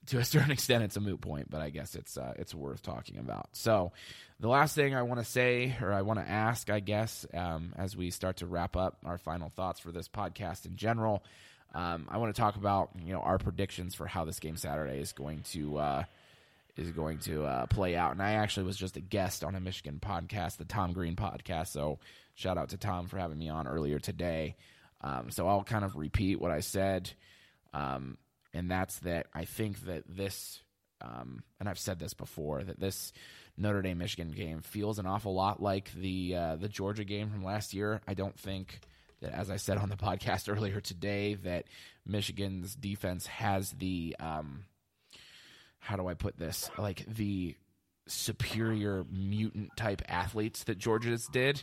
to 0.07 0.18
a 0.18 0.24
certain 0.24 0.50
extent, 0.52 0.84
it's 0.84 0.96
a 0.96 1.00
moot 1.00 1.20
point, 1.20 1.50
but 1.50 1.61
I 1.61 1.70
guess 1.70 1.94
it's 1.94 2.16
uh, 2.16 2.34
it's 2.36 2.54
worth 2.54 2.82
talking 2.82 3.18
about. 3.18 3.48
So, 3.52 3.92
the 4.40 4.48
last 4.48 4.74
thing 4.74 4.94
I 4.94 5.02
want 5.02 5.20
to 5.20 5.24
say, 5.24 5.76
or 5.80 5.92
I 5.92 6.02
want 6.02 6.18
to 6.18 6.28
ask, 6.28 6.70
I 6.70 6.80
guess, 6.80 7.26
um, 7.34 7.72
as 7.76 7.96
we 7.96 8.11
start 8.11 8.38
to 8.38 8.46
wrap 8.46 8.76
up 8.76 8.98
our 9.04 9.18
final 9.18 9.48
thoughts 9.48 9.80
for 9.80 9.92
this 9.92 10.09
podcast 10.09 10.66
in 10.66 10.76
general, 10.76 11.24
um, 11.74 12.07
I 12.11 12.18
want 12.18 12.34
to 12.34 12.40
talk 12.40 12.57
about 12.57 12.90
you 13.04 13.12
know 13.12 13.20
our 13.20 13.38
predictions 13.38 13.94
for 13.94 14.07
how 14.07 14.24
this 14.24 14.40
game 14.40 14.57
Saturday 14.57 14.98
is 14.98 15.12
going 15.12 15.42
to 15.52 15.78
uh, 15.78 16.04
is 16.76 16.90
going 16.90 17.18
to 17.20 17.44
uh, 17.44 17.66
play 17.66 17.96
out. 17.96 18.12
And 18.12 18.22
I 18.22 18.32
actually 18.32 18.66
was 18.66 18.76
just 18.76 18.96
a 18.96 19.00
guest 19.00 19.44
on 19.44 19.54
a 19.54 19.61
Michigan 19.61 19.98
podcast, 20.00 20.57
the 20.59 20.64
Tom 20.64 20.92
Green 20.92 21.16
podcast. 21.16 21.68
So, 21.68 21.98
shout 22.34 22.59
out 22.59 22.70
to 22.70 22.76
Tom 22.76 23.07
for 23.07 23.18
having 23.18 23.38
me 23.38 23.48
on 23.48 23.66
earlier 23.66 23.98
today. 23.98 24.57
Um, 25.00 25.30
so 25.30 25.46
I'll 25.46 25.64
kind 25.64 25.84
of 25.84 25.96
repeat 25.96 26.40
what 26.40 26.50
I 26.50 26.61
said, 26.61 27.11
um, 27.72 28.16
and 28.57 28.70
that's 28.70 28.98
that 29.00 29.26
I 29.34 29.44
think 29.44 29.80
that 29.86 30.04
this, 30.09 30.62
um, 31.00 31.42
and 31.61 31.68
I've 31.68 31.78
said 31.78 31.98
this 31.98 32.14
before, 32.14 32.62
that 32.64 32.80
this 32.80 33.12
Notre 33.57 33.82
Dame 33.82 33.98
Michigan 33.98 34.30
game 34.30 34.61
feels 34.61 34.98
an 34.98 35.07
awful 35.07 35.34
lot 35.34 35.62
like 35.62 35.92
the 35.92 36.34
uh, 36.36 36.57
the 36.57 36.68
Georgia 36.68 37.04
game 37.04 37.30
from 37.30 37.44
last 37.44 37.74
year. 37.74 38.00
I 38.07 38.14
don't 38.14 38.38
think 38.38 38.80
that, 39.20 39.32
as 39.32 39.50
I 39.50 39.57
said 39.57 39.78
on 39.78 39.88
the 39.88 39.96
podcast 39.96 40.54
earlier 40.54 40.80
today, 40.80 41.34
that 41.34 41.64
Michigan's 42.04 42.74
defense 42.74 43.26
has 43.26 43.70
the 43.72 44.16
um, 44.20 44.64
how 45.78 45.96
do 45.96 46.09
I 46.09 46.14
put 46.14 46.36
this? 46.36 46.70
Like 46.76 47.04
the 47.07 47.54
superior 48.09 49.04
mutant 49.11 49.76
type 49.76 50.02
athletes 50.09 50.64
that 50.64 50.78
Georgia's 50.78 51.26
did. 51.32 51.62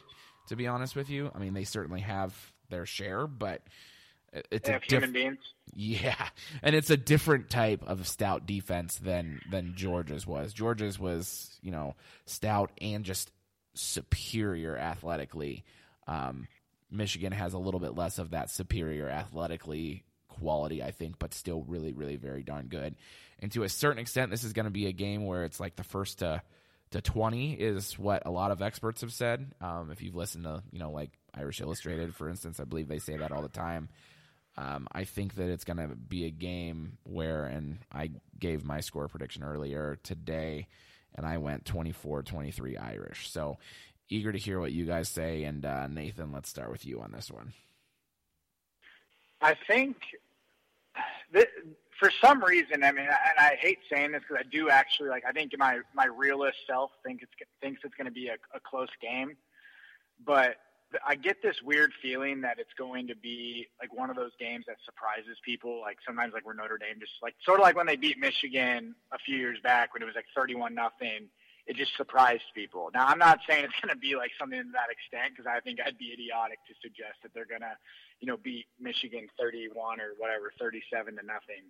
To 0.49 0.55
be 0.57 0.67
honest 0.67 0.95
with 0.95 1.09
you, 1.09 1.31
I 1.33 1.39
mean 1.39 1.53
they 1.53 1.63
certainly 1.63 2.01
have 2.01 2.35
their 2.69 2.85
share, 2.85 3.27
but 3.27 3.61
it's 4.51 4.67
they 4.67 4.71
a 4.71 4.73
have 4.73 4.81
diff- 4.83 4.91
human 4.91 5.11
beings. 5.11 5.37
yeah, 5.73 6.27
and 6.61 6.75
it's 6.75 6.89
a 6.89 6.97
different 6.97 7.49
type 7.49 7.83
of 7.85 8.07
stout 8.07 8.45
defense 8.45 8.97
than 8.97 9.41
than 9.49 9.73
Georgia's 9.75 10.27
was. 10.27 10.53
Georgia's 10.53 10.99
was 10.99 11.57
you 11.61 11.71
know 11.71 11.95
stout 12.25 12.71
and 12.81 13.03
just 13.05 13.31
superior 13.73 14.77
athletically. 14.77 15.63
Um, 16.07 16.47
Michigan 16.91 17.31
has 17.31 17.53
a 17.53 17.57
little 17.57 17.79
bit 17.79 17.95
less 17.95 18.19
of 18.19 18.31
that 18.31 18.51
superior 18.51 19.09
athletically 19.09 20.03
quality, 20.27 20.83
I 20.83 20.91
think, 20.91 21.17
but 21.19 21.33
still 21.33 21.63
really, 21.67 21.93
really 21.93 22.17
very 22.17 22.43
darn 22.43 22.67
good. 22.67 22.95
And 23.39 23.51
to 23.53 23.63
a 23.63 23.69
certain 23.69 23.99
extent, 23.99 24.31
this 24.31 24.43
is 24.43 24.53
going 24.53 24.65
to 24.65 24.71
be 24.71 24.87
a 24.87 24.91
game 24.91 25.25
where 25.25 25.43
it's 25.43 25.59
like 25.59 25.75
the 25.75 25.83
first 25.83 26.19
to 26.19 26.41
to 26.91 27.01
twenty 27.01 27.53
is 27.53 27.97
what 27.97 28.23
a 28.27 28.31
lot 28.31 28.51
of 28.51 28.61
experts 28.61 29.01
have 29.01 29.11
said. 29.11 29.51
Um, 29.59 29.89
if 29.91 30.01
you've 30.03 30.15
listened 30.15 30.43
to 30.43 30.61
you 30.71 30.79
know 30.79 30.91
like 30.91 31.11
Irish 31.33 31.61
Illustrated, 31.61 32.15
for 32.15 32.29
instance, 32.29 32.59
I 32.59 32.65
believe 32.65 32.87
they 32.87 32.99
say 32.99 33.17
that 33.17 33.31
all 33.31 33.41
the 33.41 33.49
time. 33.49 33.89
Um, 34.55 34.87
I 34.91 35.03
think 35.03 35.35
that 35.35 35.49
it's 35.49 35.63
going 35.63 35.77
to 35.77 35.95
be 35.95 36.25
a 36.25 36.29
game 36.29 36.97
where, 37.03 37.45
and 37.45 37.79
I 37.91 38.11
gave 38.39 38.63
my 38.63 38.81
score 38.81 39.07
prediction 39.07 39.43
earlier 39.43 39.97
today, 40.03 40.67
and 41.15 41.25
I 41.25 41.37
went 41.37 41.65
24 41.65 42.23
23 42.23 42.77
Irish. 42.77 43.31
So 43.31 43.57
eager 44.09 44.31
to 44.31 44.37
hear 44.37 44.59
what 44.59 44.71
you 44.71 44.85
guys 44.85 45.09
say. 45.09 45.43
And 45.43 45.65
uh, 45.65 45.87
Nathan, 45.87 46.31
let's 46.31 46.49
start 46.49 46.71
with 46.71 46.85
you 46.85 47.01
on 47.01 47.11
this 47.11 47.31
one. 47.31 47.53
I 49.41 49.55
think 49.67 49.97
that 51.33 51.47
for 51.99 52.11
some 52.23 52.43
reason, 52.43 52.83
I 52.83 52.91
mean, 52.91 53.05
and 53.05 53.39
I 53.39 53.57
hate 53.59 53.79
saying 53.91 54.11
this 54.11 54.21
because 54.27 54.43
I 54.45 54.49
do 54.49 54.69
actually 54.69 55.09
like. 55.09 55.23
I 55.27 55.31
think 55.31 55.51
my 55.57 55.79
my 55.93 56.05
realist 56.05 56.57
self 56.67 56.91
think 57.05 57.21
it's 57.21 57.31
thinks 57.61 57.81
it's 57.83 57.95
going 57.95 58.05
to 58.05 58.11
be 58.11 58.27
a, 58.27 58.35
a 58.55 58.59
close 58.59 58.89
game, 59.01 59.35
but 60.25 60.57
I 61.05 61.15
get 61.15 61.41
this 61.41 61.55
weird 61.63 61.91
feeling 62.01 62.41
that 62.41 62.59
it's 62.59 62.73
going 62.77 63.07
to 63.07 63.15
be 63.15 63.67
like 63.79 63.93
one 63.93 64.09
of 64.09 64.15
those 64.15 64.31
games 64.39 64.65
that 64.67 64.77
surprises 64.85 65.37
people. 65.43 65.81
Like 65.81 65.97
sometimes, 66.05 66.33
like 66.33 66.45
where 66.45 66.55
Notre 66.55 66.77
Dame 66.77 66.99
just 66.99 67.13
like 67.21 67.35
sort 67.45 67.59
of 67.59 67.63
like 67.63 67.75
when 67.75 67.87
they 67.87 67.95
beat 67.95 68.19
Michigan 68.19 68.95
a 69.11 69.17
few 69.19 69.37
years 69.37 69.57
back 69.63 69.93
when 69.93 70.01
it 70.01 70.05
was 70.05 70.15
like 70.15 70.25
thirty-one 70.35 70.73
nothing. 70.73 71.29
It 71.65 71.77
just 71.77 71.95
surprised 71.95 72.43
people. 72.53 72.91
Now, 72.93 73.07
I'm 73.07 73.17
not 73.17 73.39
saying 73.47 73.63
it's 73.63 73.79
going 73.79 73.95
to 73.95 73.99
be 73.99 74.19
like 74.19 74.31
something 74.37 74.59
to 74.59 74.75
that 74.75 74.91
extent 74.91 75.31
because 75.31 75.47
I 75.47 75.61
think 75.63 75.79
I'd 75.79 75.97
be 75.97 76.11
idiotic 76.11 76.59
to 76.67 76.75
suggest 76.83 77.23
that 77.23 77.31
they're 77.33 77.47
going 77.47 77.63
to, 77.63 77.71
you 78.19 78.27
know, 78.27 78.35
beat 78.35 78.67
Michigan 78.83 79.31
31 79.39 80.01
or 80.03 80.11
whatever, 80.19 80.51
37 80.59 81.15
to 81.15 81.23
nothing. 81.23 81.63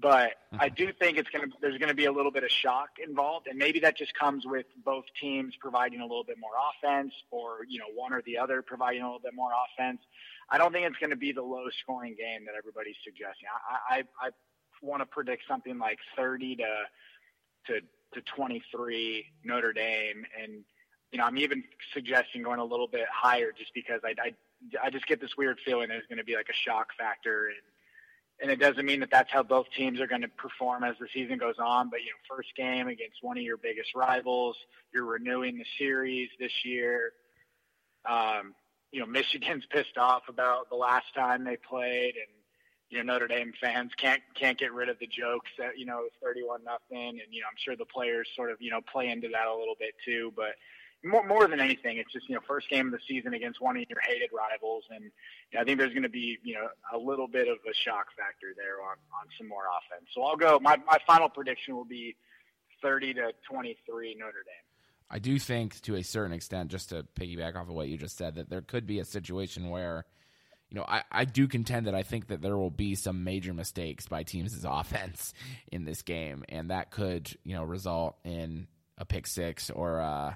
But 0.00 0.32
I 0.52 0.68
mm-hmm. 0.68 0.74
do 0.74 0.92
think 0.92 1.18
it's 1.18 1.28
going 1.30 1.50
to 1.50 1.56
there's 1.60 1.78
going 1.78 1.88
to 1.88 1.94
be 1.94 2.04
a 2.04 2.12
little 2.12 2.30
bit 2.30 2.44
of 2.44 2.50
shock 2.50 2.90
involved, 3.02 3.46
and 3.48 3.58
maybe 3.58 3.80
that 3.80 3.96
just 3.96 4.14
comes 4.14 4.44
with 4.46 4.66
both 4.84 5.04
teams 5.20 5.54
providing 5.60 6.00
a 6.00 6.06
little 6.06 6.24
bit 6.24 6.36
more 6.38 6.52
offense, 6.70 7.12
or 7.30 7.64
you 7.68 7.78
know 7.78 7.86
one 7.94 8.12
or 8.12 8.22
the 8.22 8.38
other 8.38 8.62
providing 8.62 9.02
a 9.02 9.06
little 9.06 9.20
bit 9.20 9.34
more 9.34 9.50
offense. 9.50 10.00
I 10.50 10.58
don't 10.58 10.72
think 10.72 10.86
it's 10.86 10.98
going 10.98 11.10
to 11.10 11.16
be 11.16 11.32
the 11.32 11.42
low 11.42 11.64
scoring 11.82 12.14
game 12.18 12.44
that 12.46 12.54
everybody's 12.56 12.96
suggesting. 13.04 13.48
I 13.90 13.96
I, 13.96 14.28
I 14.28 14.30
want 14.82 15.02
to 15.02 15.06
predict 15.06 15.42
something 15.48 15.78
like 15.78 15.98
30 16.16 16.56
to 16.56 16.64
to 17.66 17.80
to 18.14 18.20
23 18.36 19.24
Notre 19.44 19.72
Dame, 19.72 20.24
and 20.40 20.64
you 21.10 21.18
know 21.18 21.24
I'm 21.24 21.38
even 21.38 21.64
suggesting 21.92 22.42
going 22.42 22.60
a 22.60 22.64
little 22.64 22.88
bit 22.88 23.06
higher 23.12 23.52
just 23.56 23.72
because 23.74 24.00
I 24.04 24.14
I, 24.22 24.34
I 24.84 24.90
just 24.90 25.06
get 25.06 25.20
this 25.20 25.36
weird 25.36 25.58
feeling 25.64 25.88
there's 25.88 26.06
going 26.08 26.18
to 26.18 26.24
be 26.24 26.36
like 26.36 26.48
a 26.50 26.68
shock 26.68 26.88
factor 26.96 27.46
and 27.46 27.56
and 28.40 28.50
it 28.50 28.60
doesn't 28.60 28.86
mean 28.86 29.00
that 29.00 29.10
that's 29.10 29.30
how 29.32 29.42
both 29.42 29.66
teams 29.76 30.00
are 30.00 30.06
going 30.06 30.22
to 30.22 30.28
perform 30.28 30.84
as 30.84 30.94
the 31.00 31.08
season 31.12 31.38
goes 31.38 31.56
on. 31.58 31.90
But 31.90 32.00
you 32.00 32.06
know, 32.06 32.36
first 32.36 32.48
game 32.56 32.88
against 32.88 33.18
one 33.22 33.36
of 33.36 33.42
your 33.42 33.56
biggest 33.56 33.94
rivals, 33.94 34.56
you're 34.92 35.04
renewing 35.04 35.58
the 35.58 35.64
series 35.78 36.28
this 36.38 36.52
year. 36.64 37.12
Um, 38.08 38.54
you 38.92 39.00
know, 39.00 39.06
Michigan's 39.20 39.64
pissed 39.70 39.98
off 39.98 40.22
about 40.28 40.70
the 40.70 40.76
last 40.76 41.06
time 41.14 41.44
they 41.44 41.56
played, 41.56 42.14
and 42.14 42.32
you 42.90 42.98
know 42.98 43.12
Notre 43.12 43.26
Dame 43.26 43.52
fans 43.60 43.90
can't 43.96 44.22
can't 44.34 44.58
get 44.58 44.72
rid 44.72 44.88
of 44.88 44.98
the 45.00 45.08
jokes 45.08 45.50
that 45.58 45.76
you 45.76 45.84
know 45.84 46.02
it's 46.06 46.16
31 46.22 46.60
nothing, 46.64 47.20
and 47.20 47.32
you 47.32 47.40
know 47.40 47.48
I'm 47.50 47.58
sure 47.58 47.76
the 47.76 47.86
players 47.86 48.28
sort 48.36 48.50
of 48.50 48.58
you 48.60 48.70
know 48.70 48.80
play 48.92 49.08
into 49.08 49.28
that 49.32 49.48
a 49.48 49.54
little 49.54 49.76
bit 49.78 49.94
too, 50.04 50.32
but 50.36 50.54
more, 51.04 51.26
more 51.26 51.46
than 51.46 51.60
anything, 51.60 51.98
it's 51.98 52.12
just 52.12 52.28
you 52.28 52.34
know 52.34 52.40
first 52.46 52.68
game 52.68 52.86
of 52.86 52.92
the 52.92 52.98
season 53.08 53.34
against 53.34 53.60
one 53.60 53.76
of 53.76 53.84
your 53.88 54.00
hated 54.00 54.30
rivals, 54.32 54.84
and 54.90 55.04
you 55.04 55.10
know, 55.54 55.60
I 55.60 55.64
think 55.64 55.78
there's 55.78 55.92
going 55.92 56.02
to 56.02 56.08
be 56.08 56.38
you 56.42 56.54
know 56.54 56.68
a 56.92 56.98
little 56.98 57.28
bit 57.28 57.48
of 57.48 57.58
a 57.68 57.74
shock 57.84 58.06
factor 58.16 58.48
there 58.56 58.82
on 58.82 58.96
on 59.14 59.26
some 59.36 59.48
more 59.48 59.64
offense. 59.64 60.08
So 60.14 60.22
I'll 60.22 60.36
go. 60.36 60.58
My 60.60 60.76
my 60.86 60.98
final 61.06 61.28
prediction 61.28 61.76
will 61.76 61.84
be 61.84 62.16
30 62.82 63.14
to 63.14 63.32
23 63.50 64.16
Notre 64.18 64.44
Dame. 64.44 64.68
I 65.10 65.18
do 65.18 65.38
think, 65.38 65.80
to 65.82 65.96
a 65.96 66.02
certain 66.02 66.32
extent, 66.32 66.70
just 66.70 66.90
to 66.90 67.06
piggyback 67.18 67.56
off 67.56 67.68
of 67.68 67.74
what 67.74 67.88
you 67.88 67.96
just 67.96 68.16
said, 68.16 68.34
that 68.34 68.50
there 68.50 68.60
could 68.60 68.86
be 68.86 68.98
a 68.98 69.04
situation 69.04 69.70
where, 69.70 70.04
you 70.68 70.76
know, 70.76 70.84
I, 70.86 71.02
I 71.10 71.24
do 71.24 71.48
contend 71.48 71.86
that 71.86 71.94
I 71.94 72.02
think 72.02 72.26
that 72.28 72.42
there 72.42 72.58
will 72.58 72.70
be 72.70 72.94
some 72.94 73.24
major 73.24 73.54
mistakes 73.54 74.06
by 74.06 74.22
teams' 74.22 74.64
offense 74.68 75.32
in 75.72 75.84
this 75.84 76.02
game, 76.02 76.44
and 76.48 76.70
that 76.70 76.90
could, 76.90 77.34
you 77.42 77.54
know, 77.54 77.64
result 77.64 78.18
in 78.24 78.66
a 78.98 79.06
pick 79.06 79.26
six 79.26 79.70
or, 79.70 80.00
uh, 80.00 80.34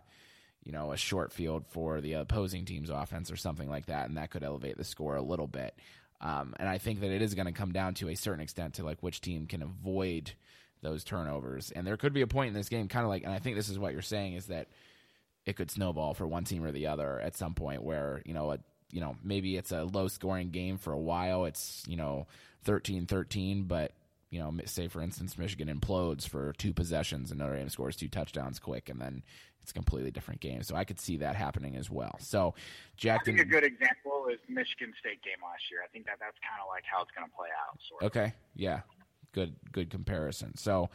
you 0.65 0.73
know, 0.73 0.93
a 0.93 0.97
short 0.97 1.33
field 1.33 1.65
for 1.69 2.01
the 2.01 2.15
opposing 2.15 2.65
team's 2.65 2.91
offense 2.91 3.31
or 3.31 3.37
something 3.37 3.69
like 3.69 3.87
that, 3.87 4.09
and 4.09 4.17
that 4.17 4.31
could 4.31 4.45
elevate 4.45 4.77
the 4.77 4.85
score 4.85 5.17
a 5.17 5.23
little 5.23 5.47
bit. 5.47 5.75
Um, 6.21 6.55
and 6.59 6.69
I 6.69 6.79
think 6.79 7.01
that 7.01 7.11
it 7.11 7.21
is 7.21 7.35
going 7.35 7.47
to 7.47 7.53
come 7.53 7.73
down 7.73 7.95
to 7.95 8.09
a 8.09 8.15
certain 8.15 8.41
extent 8.41 8.75
to 8.75 8.85
like 8.85 9.03
which 9.03 9.21
team 9.21 9.47
can 9.47 9.63
avoid 9.63 10.33
those 10.81 11.03
turnovers. 11.05 11.71
And 11.73 11.87
there 11.87 11.97
could 11.97 12.13
be 12.13 12.23
a 12.23 12.27
point 12.27 12.49
in 12.49 12.55
this 12.55 12.69
game, 12.69 12.89
kind 12.89 13.05
of 13.05 13.11
like, 13.11 13.25
and 13.25 13.33
I 13.33 13.39
think 13.39 13.57
this 13.57 13.69
is 13.69 13.79
what 13.79 13.93
you're 13.93 14.03
saying 14.03 14.35
is 14.35 14.47
that 14.47 14.69
it 15.45 15.57
could 15.57 15.71
snowball 15.71 16.15
for 16.15 16.27
one 16.27 16.45
team 16.45 16.65
or 16.65 16.71
the 16.71 16.87
other 16.87 17.21
at 17.21 17.37
some 17.37 17.55
point 17.55 17.83
where, 17.83 18.23
you 18.25 18.35
know, 18.35 18.53
a, 18.53 18.59
you 18.91 19.01
know, 19.01 19.17
maybe 19.25 19.57
it's 19.57 19.73
a 19.73 19.85
low 19.85 20.07
scoring 20.07 20.51
game 20.51 20.79
for 20.79 20.93
a 20.93 20.99
while. 20.99 21.45
It's, 21.47 21.83
you 21.89 21.97
know, 21.97 22.27
13 22.65 23.07
13, 23.07 23.65
but, 23.65 23.93
you 24.33 24.41
know, 24.41 24.53
say 24.65 24.89
for 24.89 25.01
instance, 25.01 25.39
Michigan 25.39 25.69
implodes 25.69 26.29
for 26.29 26.53
two 26.59 26.73
possessions 26.73 27.31
and 27.31 27.39
Notre 27.39 27.57
Dame 27.57 27.69
scores 27.69 27.95
two 27.95 28.09
touchdowns 28.09 28.59
quick 28.59 28.89
and 28.89 29.01
then 29.01 29.23
it's 29.63 29.71
a 29.71 29.75
completely 29.75 30.11
different 30.11 30.41
game. 30.41 30.65
So 30.65 30.75
I 30.75 30.83
could 30.83 30.99
see 30.99 31.19
that 31.19 31.37
happening 31.37 31.77
as 31.77 31.89
well. 31.89 32.17
So, 32.19 32.55
Jack, 32.97 33.21
I 33.21 33.25
think 33.25 33.39
a 33.39 33.45
good 33.45 33.63
example 33.63 34.27
is 34.33 34.41
Michigan 34.49 34.93
State 34.99 35.23
game 35.23 35.39
last 35.41 35.63
year. 35.71 35.81
I 35.85 35.89
think 35.93 36.07
that 36.07 36.17
that's 36.19 36.37
kind 36.43 36.61
of 36.61 36.69
like 36.69 36.83
how 36.85 37.03
it's 37.03 37.13
going 37.17 37.29
to 37.29 37.37
play 37.37 37.49
out. 37.69 37.79
Sort 37.89 38.03
of. 38.03 38.07
Okay. 38.07 38.35
Yeah 38.57 38.81
good 39.33 39.55
good 39.73 39.91
comparison. 39.91 40.57
So, 40.57 40.91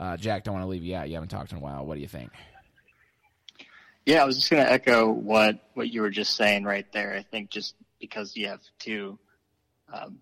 uh, 0.00 0.16
Jack, 0.16 0.44
don't 0.44 0.54
want 0.54 0.64
to 0.64 0.68
leave 0.68 0.82
you 0.82 0.96
out. 0.96 1.08
You 1.08 1.14
haven't 1.14 1.28
talked 1.28 1.52
in 1.52 1.58
a 1.58 1.60
while. 1.60 1.86
What 1.86 1.94
do 1.94 2.00
you 2.00 2.08
think? 2.08 2.30
Yeah, 4.04 4.22
I 4.22 4.24
was 4.24 4.36
just 4.36 4.50
going 4.50 4.64
to 4.64 4.70
echo 4.70 5.10
what 5.10 5.70
what 5.74 5.90
you 5.90 6.00
were 6.00 6.10
just 6.10 6.36
saying 6.36 6.64
right 6.64 6.90
there. 6.92 7.14
I 7.14 7.22
think 7.22 7.50
just 7.50 7.74
because 8.00 8.36
you 8.36 8.48
have 8.48 8.60
two 8.78 9.18
um, 9.92 10.18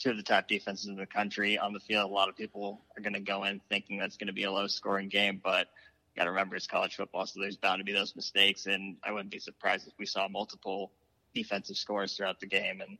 two 0.00 0.10
of 0.10 0.16
the 0.16 0.24
top 0.24 0.48
defenses 0.48 0.88
in 0.88 0.96
the 0.96 1.06
country 1.06 1.58
on 1.58 1.72
the 1.72 1.80
field, 1.80 2.10
a 2.10 2.12
lot 2.12 2.28
of 2.28 2.36
people 2.36 2.80
are 2.96 3.02
going 3.02 3.14
to 3.14 3.20
go 3.20 3.44
in 3.44 3.60
thinking 3.68 3.98
that's 3.98 4.16
going 4.16 4.26
to 4.26 4.32
be 4.32 4.44
a 4.44 4.50
low 4.50 4.66
scoring 4.66 5.08
game, 5.08 5.40
but. 5.42 5.68
Got 6.16 6.24
to 6.24 6.30
remember 6.30 6.56
it's 6.56 6.66
college 6.66 6.96
football, 6.96 7.24
so 7.24 7.38
there's 7.40 7.56
bound 7.56 7.78
to 7.78 7.84
be 7.84 7.92
those 7.92 8.16
mistakes, 8.16 8.66
and 8.66 8.96
I 9.04 9.12
wouldn't 9.12 9.30
be 9.30 9.38
surprised 9.38 9.86
if 9.86 9.92
we 9.96 10.06
saw 10.06 10.26
multiple 10.26 10.90
defensive 11.32 11.76
scores 11.76 12.16
throughout 12.16 12.40
the 12.40 12.46
game. 12.46 12.80
And 12.80 12.98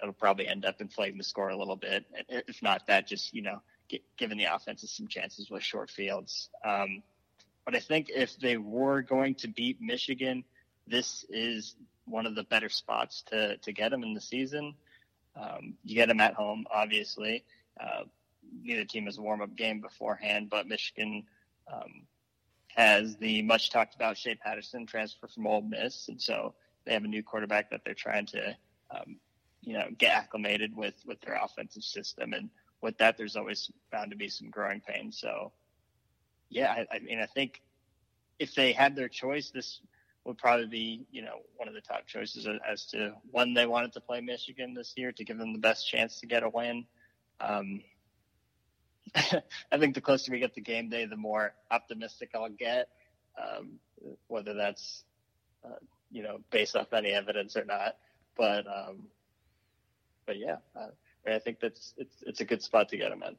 it'll 0.00 0.14
probably 0.14 0.46
end 0.46 0.64
up 0.64 0.80
inflating 0.80 1.18
the 1.18 1.24
score 1.24 1.48
a 1.48 1.56
little 1.56 1.74
bit. 1.74 2.04
If 2.28 2.62
not 2.62 2.86
that, 2.86 3.08
just, 3.08 3.34
you 3.34 3.42
know, 3.42 3.60
giving 4.16 4.38
the 4.38 4.44
offenses 4.44 4.92
some 4.92 5.08
chances 5.08 5.50
with 5.50 5.64
short 5.64 5.90
fields. 5.90 6.50
Um, 6.64 7.02
but 7.64 7.74
I 7.74 7.80
think 7.80 8.10
if 8.14 8.38
they 8.38 8.56
were 8.56 9.02
going 9.02 9.34
to 9.36 9.48
beat 9.48 9.80
Michigan, 9.80 10.44
this 10.86 11.26
is 11.30 11.74
one 12.04 12.26
of 12.26 12.36
the 12.36 12.44
better 12.44 12.68
spots 12.68 13.24
to, 13.30 13.56
to 13.56 13.72
get 13.72 13.90
them 13.90 14.04
in 14.04 14.14
the 14.14 14.20
season. 14.20 14.74
Um, 15.36 15.74
you 15.84 15.94
get 15.94 16.08
them 16.08 16.20
at 16.20 16.34
home, 16.34 16.66
obviously. 16.72 17.44
Uh, 17.80 18.04
neither 18.62 18.84
team 18.84 19.06
has 19.06 19.18
a 19.18 19.22
warm 19.22 19.40
up 19.40 19.56
game 19.56 19.80
beforehand, 19.80 20.48
but 20.50 20.68
Michigan 20.68 21.24
um, 21.72 22.02
has 22.68 23.16
the 23.16 23.42
much 23.42 23.70
talked 23.70 23.94
about 23.94 24.18
Shea 24.18 24.34
Patterson 24.34 24.86
transfer 24.86 25.26
from 25.26 25.46
Ole 25.46 25.62
Miss. 25.62 26.08
And 26.08 26.20
so 26.20 26.54
they 26.84 26.92
have 26.92 27.04
a 27.04 27.08
new 27.08 27.22
quarterback 27.22 27.70
that 27.70 27.82
they're 27.84 27.94
trying 27.94 28.26
to 28.26 28.56
um, 28.90 29.16
you 29.62 29.74
know, 29.74 29.88
get 29.96 30.14
acclimated 30.14 30.76
with 30.76 30.94
with 31.06 31.20
their 31.20 31.38
offensive 31.42 31.84
system, 31.84 32.32
and 32.32 32.50
with 32.80 32.98
that, 32.98 33.16
there's 33.16 33.36
always 33.36 33.70
bound 33.90 34.10
to 34.10 34.16
be 34.16 34.28
some 34.28 34.50
growing 34.50 34.80
pains. 34.80 35.18
So, 35.18 35.52
yeah, 36.50 36.72
I, 36.72 36.96
I 36.96 36.98
mean, 36.98 37.20
I 37.20 37.26
think 37.26 37.62
if 38.38 38.54
they 38.54 38.72
had 38.72 38.96
their 38.96 39.08
choice, 39.08 39.50
this 39.50 39.80
would 40.24 40.38
probably 40.38 40.66
be, 40.66 41.06
you 41.10 41.22
know, 41.22 41.40
one 41.56 41.68
of 41.68 41.74
the 41.74 41.80
top 41.80 42.06
choices 42.06 42.46
as 42.68 42.86
to 42.86 43.14
when 43.30 43.54
they 43.54 43.66
wanted 43.66 43.92
to 43.92 44.00
play 44.00 44.20
Michigan 44.20 44.74
this 44.74 44.94
year 44.96 45.12
to 45.12 45.24
give 45.24 45.38
them 45.38 45.52
the 45.52 45.58
best 45.58 45.88
chance 45.88 46.20
to 46.20 46.26
get 46.26 46.42
a 46.42 46.48
win. 46.48 46.86
Um, 47.40 47.82
I 49.16 49.78
think 49.78 49.94
the 49.94 50.00
closer 50.00 50.30
we 50.30 50.38
get 50.38 50.54
to 50.54 50.60
game 50.60 50.88
day, 50.88 51.06
the 51.06 51.16
more 51.16 51.54
optimistic 51.70 52.30
I'll 52.34 52.48
get, 52.48 52.88
um, 53.36 53.80
whether 54.28 54.54
that's, 54.54 55.04
uh, 55.64 55.78
you 56.10 56.22
know, 56.22 56.38
based 56.50 56.76
off 56.76 56.92
any 56.92 57.10
evidence 57.10 57.56
or 57.56 57.64
not. 57.64 57.96
but 58.36 58.66
um, 58.66 59.08
but 60.26 60.38
yeah, 60.38 60.56
uh, 60.76 60.88
I 61.26 61.38
think 61.38 61.60
that's 61.60 61.94
it's 61.96 62.16
it's 62.26 62.40
a 62.40 62.44
good 62.44 62.62
spot 62.62 62.88
to 62.90 62.96
get 62.96 63.12
him 63.12 63.22
in. 63.22 63.36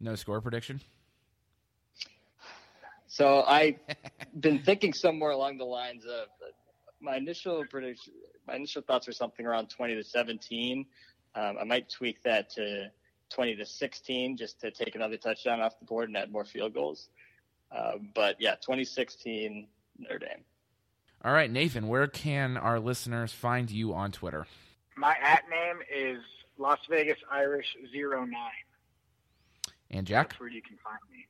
No 0.00 0.14
score 0.14 0.40
prediction. 0.40 0.80
So 3.10 3.42
I've 3.42 3.74
been 4.38 4.60
thinking 4.60 4.92
somewhere 4.92 5.32
along 5.32 5.58
the 5.58 5.64
lines 5.64 6.04
of 6.04 6.28
my 7.00 7.16
initial 7.16 7.64
prediction. 7.68 8.12
My 8.46 8.54
initial 8.54 8.82
thoughts 8.82 9.08
were 9.08 9.12
something 9.12 9.44
around 9.44 9.68
20 9.68 9.96
to 9.96 10.04
17. 10.04 10.86
Um, 11.34 11.56
I 11.60 11.64
might 11.64 11.90
tweak 11.90 12.22
that 12.22 12.50
to 12.50 12.92
20 13.30 13.56
to 13.56 13.66
16 13.66 14.36
just 14.36 14.60
to 14.60 14.70
take 14.70 14.94
another 14.94 15.16
touchdown 15.16 15.60
off 15.60 15.76
the 15.80 15.86
board 15.86 16.08
and 16.08 16.16
add 16.16 16.30
more 16.30 16.44
field 16.44 16.72
goals. 16.72 17.08
Uh, 17.72 17.94
but 18.14 18.36
yeah, 18.38 18.54
2016 18.54 19.66
Notre 19.98 20.18
Dame. 20.20 20.44
All 21.24 21.32
right, 21.32 21.50
Nathan, 21.50 21.88
where 21.88 22.06
can 22.06 22.56
our 22.56 22.78
listeners 22.78 23.32
find 23.32 23.72
you 23.72 23.92
on 23.92 24.12
Twitter? 24.12 24.46
My 24.96 25.16
at 25.20 25.42
name 25.50 25.80
is 25.92 26.22
Las 26.58 26.78
Vegas 26.88 27.18
Irish 27.28 27.76
09. 27.92 28.30
And 29.90 30.06
Jack? 30.06 30.28
That's 30.28 30.40
where 30.40 30.48
you 30.48 30.62
can 30.62 30.76
find 30.76 31.00
me. 31.10 31.26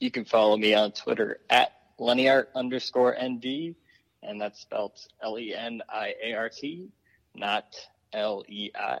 You 0.00 0.10
can 0.10 0.24
follow 0.24 0.56
me 0.56 0.74
on 0.74 0.92
Twitter 0.92 1.40
at 1.50 1.72
Leniart 1.98 2.46
underscore 2.54 3.16
ND, 3.20 3.74
and 4.22 4.40
that's 4.40 4.60
spelled 4.60 4.98
L 5.22 5.38
E 5.38 5.54
N 5.54 5.82
I 5.88 6.14
A 6.22 6.34
R 6.34 6.48
T, 6.48 6.88
not 7.34 7.74
L 8.12 8.44
E 8.48 8.70
I 8.74 8.98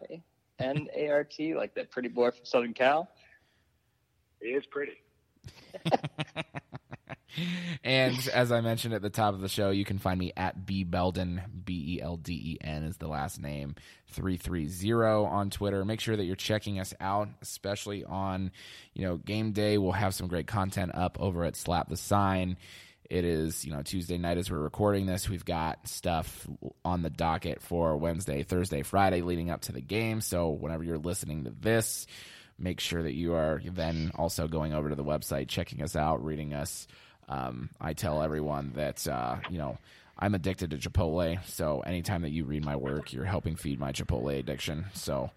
N 0.58 0.88
A 0.94 1.08
R 1.08 1.24
T, 1.24 1.54
like 1.54 1.74
that 1.74 1.90
pretty 1.90 2.08
boy 2.08 2.30
from 2.30 2.44
Southern 2.44 2.74
Cal. 2.74 3.08
He 4.40 4.48
is 4.48 4.66
pretty. 4.66 5.02
and 7.82 8.28
as 8.32 8.52
I 8.52 8.60
mentioned 8.60 8.94
at 8.94 9.02
the 9.02 9.10
top 9.10 9.34
of 9.34 9.40
the 9.40 9.48
show, 9.48 9.70
you 9.70 9.84
can 9.84 9.98
find 9.98 10.18
me 10.18 10.32
at 10.36 10.66
B 10.66 10.84
Belden, 10.84 11.42
B 11.64 11.96
E 11.96 12.02
L 12.02 12.16
D 12.16 12.32
E 12.32 12.58
N 12.60 12.84
is 12.84 12.96
the 12.96 13.08
last 13.08 13.40
name, 13.40 13.74
330 14.08 14.92
on 14.92 15.50
Twitter. 15.50 15.84
Make 15.84 16.00
sure 16.00 16.16
that 16.16 16.24
you're 16.24 16.36
checking 16.36 16.78
us 16.78 16.94
out, 17.00 17.28
especially 17.42 18.04
on, 18.04 18.52
you 18.94 19.06
know, 19.06 19.16
game 19.16 19.52
day. 19.52 19.78
We'll 19.78 19.92
have 19.92 20.14
some 20.14 20.28
great 20.28 20.46
content 20.46 20.92
up 20.94 21.18
over 21.20 21.44
at 21.44 21.56
Slap 21.56 21.88
the 21.88 21.96
Sign. 21.96 22.56
It 23.10 23.24
is, 23.24 23.64
you 23.64 23.72
know, 23.72 23.82
Tuesday 23.82 24.16
night 24.16 24.38
as 24.38 24.50
we're 24.50 24.58
recording 24.58 25.06
this. 25.06 25.28
We've 25.28 25.44
got 25.44 25.86
stuff 25.86 26.46
on 26.84 27.02
the 27.02 27.10
docket 27.10 27.60
for 27.60 27.96
Wednesday, 27.96 28.42
Thursday, 28.42 28.82
Friday 28.82 29.20
leading 29.20 29.50
up 29.50 29.62
to 29.62 29.72
the 29.72 29.82
game. 29.82 30.20
So 30.20 30.48
whenever 30.50 30.84
you're 30.84 30.98
listening 30.98 31.44
to 31.44 31.50
this, 31.50 32.06
make 32.58 32.80
sure 32.80 33.02
that 33.02 33.14
you 33.14 33.34
are 33.34 33.60
then 33.64 34.10
also 34.14 34.48
going 34.48 34.72
over 34.72 34.88
to 34.88 34.94
the 34.94 35.04
website, 35.04 35.48
checking 35.48 35.82
us 35.82 35.96
out, 35.96 36.24
reading 36.24 36.54
us. 36.54 36.86
Um, 37.28 37.70
I 37.80 37.92
tell 37.94 38.22
everyone 38.22 38.72
that, 38.76 39.06
uh, 39.08 39.36
you 39.50 39.58
know, 39.58 39.78
I'm 40.18 40.34
addicted 40.34 40.70
to 40.70 40.78
Chipotle. 40.78 41.44
So 41.46 41.80
anytime 41.80 42.22
that 42.22 42.30
you 42.30 42.44
read 42.44 42.64
my 42.64 42.76
work, 42.76 43.12
you're 43.12 43.24
helping 43.24 43.56
feed 43.56 43.80
my 43.80 43.92
Chipotle 43.92 44.38
addiction. 44.38 44.86
So 44.94 45.30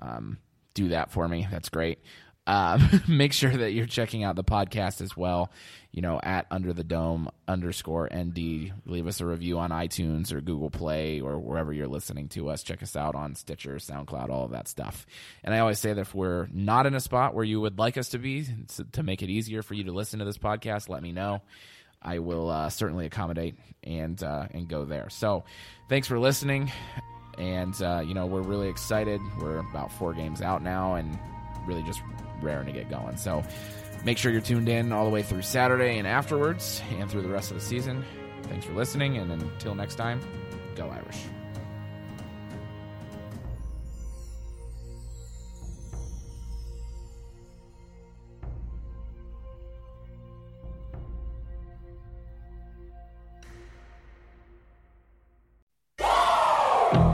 um, 0.00 0.38
do 0.74 0.88
that 0.88 1.10
for 1.10 1.28
me. 1.28 1.46
That's 1.50 1.68
great. 1.68 1.98
Uh, 2.46 2.78
make 3.08 3.32
sure 3.32 3.50
that 3.56 3.72
you're 3.72 3.86
checking 3.86 4.22
out 4.22 4.36
the 4.36 4.44
podcast 4.44 5.00
as 5.00 5.16
well. 5.16 5.50
You 5.92 6.02
know, 6.02 6.20
at 6.22 6.46
Under 6.50 6.72
the 6.72 6.84
Dome 6.84 7.28
underscore 7.46 8.08
ND. 8.12 8.72
Leave 8.84 9.06
us 9.06 9.20
a 9.20 9.26
review 9.26 9.58
on 9.58 9.70
iTunes 9.70 10.32
or 10.32 10.40
Google 10.40 10.70
Play 10.70 11.20
or 11.20 11.38
wherever 11.38 11.72
you're 11.72 11.86
listening 11.86 12.28
to 12.30 12.50
us. 12.50 12.64
Check 12.64 12.82
us 12.82 12.96
out 12.96 13.14
on 13.14 13.36
Stitcher, 13.36 13.76
SoundCloud, 13.76 14.28
all 14.28 14.44
of 14.44 14.50
that 14.50 14.66
stuff. 14.66 15.06
And 15.44 15.54
I 15.54 15.60
always 15.60 15.78
say 15.78 15.92
that 15.92 16.00
if 16.00 16.14
we're 16.14 16.48
not 16.52 16.86
in 16.86 16.94
a 16.94 17.00
spot 17.00 17.34
where 17.34 17.44
you 17.44 17.60
would 17.60 17.78
like 17.78 17.96
us 17.96 18.08
to 18.10 18.18
be, 18.18 18.46
to 18.92 19.02
make 19.02 19.22
it 19.22 19.30
easier 19.30 19.62
for 19.62 19.74
you 19.74 19.84
to 19.84 19.92
listen 19.92 20.18
to 20.18 20.24
this 20.24 20.38
podcast, 20.38 20.88
let 20.88 21.02
me 21.02 21.12
know. 21.12 21.42
I 22.02 22.18
will 22.18 22.50
uh, 22.50 22.68
certainly 22.68 23.06
accommodate 23.06 23.56
and 23.82 24.22
uh, 24.22 24.46
and 24.50 24.68
go 24.68 24.84
there. 24.84 25.08
So, 25.08 25.44
thanks 25.88 26.06
for 26.06 26.18
listening, 26.18 26.70
and 27.38 27.80
uh, 27.82 28.02
you 28.06 28.12
know 28.12 28.26
we're 28.26 28.42
really 28.42 28.68
excited. 28.68 29.22
We're 29.40 29.58
about 29.58 29.90
four 29.92 30.12
games 30.12 30.42
out 30.42 30.62
now, 30.62 30.96
and 30.96 31.18
really 31.66 31.82
just 31.84 32.02
raring 32.40 32.66
to 32.66 32.72
get 32.72 32.88
going. 32.88 33.16
So 33.16 33.42
make 34.04 34.18
sure 34.18 34.32
you're 34.32 34.40
tuned 34.40 34.68
in 34.68 34.92
all 34.92 35.04
the 35.04 35.10
way 35.10 35.22
through 35.22 35.42
Saturday 35.42 35.98
and 35.98 36.06
afterwards 36.06 36.82
and 36.90 37.10
through 37.10 37.22
the 37.22 37.28
rest 37.28 37.50
of 37.50 37.56
the 37.56 37.62
season. 37.64 38.04
Thanks 38.44 38.66
for 38.66 38.72
listening, 38.74 39.16
and 39.16 39.30
until 39.32 39.74
next 39.74 39.94
time, 39.94 40.20
go 40.74 40.88
Irish. 40.88 41.18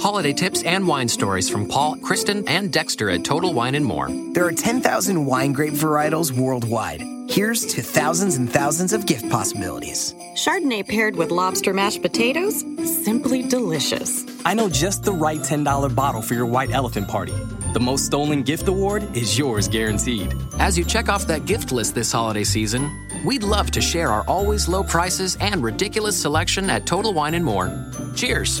holiday 0.00 0.32
tips 0.32 0.62
and 0.62 0.88
wine 0.88 1.08
stories 1.08 1.50
from 1.50 1.68
Paul, 1.68 1.96
Kristen, 1.96 2.48
and 2.48 2.72
Dexter 2.72 3.10
at 3.10 3.22
Total 3.22 3.52
Wine 3.52 3.74
and 3.74 3.84
More. 3.84 4.08
There 4.32 4.46
are 4.46 4.52
10,000 4.52 5.26
wine 5.26 5.52
grape 5.52 5.74
varietals 5.74 6.32
worldwide. 6.32 7.02
Here's 7.28 7.66
to 7.66 7.82
thousands 7.82 8.36
and 8.36 8.50
thousands 8.50 8.92
of 8.92 9.06
gift 9.06 9.28
possibilities. 9.30 10.14
Chardonnay 10.34 10.88
paired 10.88 11.16
with 11.16 11.30
lobster 11.30 11.74
mashed 11.74 12.00
potatoes? 12.02 12.64
Simply 13.04 13.46
delicious. 13.46 14.24
I 14.44 14.54
know 14.54 14.70
just 14.70 15.04
the 15.04 15.12
right 15.12 15.38
$10 15.38 15.94
bottle 15.94 16.22
for 16.22 16.34
your 16.34 16.46
white 16.46 16.70
elephant 16.70 17.06
party. 17.06 17.34
The 17.74 17.80
most 17.80 18.06
stolen 18.06 18.42
gift 18.42 18.66
award 18.68 19.16
is 19.16 19.38
yours 19.38 19.68
guaranteed. 19.68 20.34
As 20.58 20.78
you 20.78 20.84
check 20.84 21.08
off 21.08 21.26
that 21.26 21.44
gift 21.44 21.72
list 21.72 21.94
this 21.94 22.10
holiday 22.10 22.42
season, 22.42 22.90
we'd 23.24 23.44
love 23.44 23.70
to 23.72 23.80
share 23.80 24.08
our 24.08 24.22
always 24.22 24.66
low 24.66 24.82
prices 24.82 25.36
and 25.40 25.62
ridiculous 25.62 26.20
selection 26.20 26.70
at 26.70 26.86
Total 26.86 27.12
Wine 27.12 27.34
and 27.34 27.44
More. 27.44 27.70
Cheers! 28.16 28.60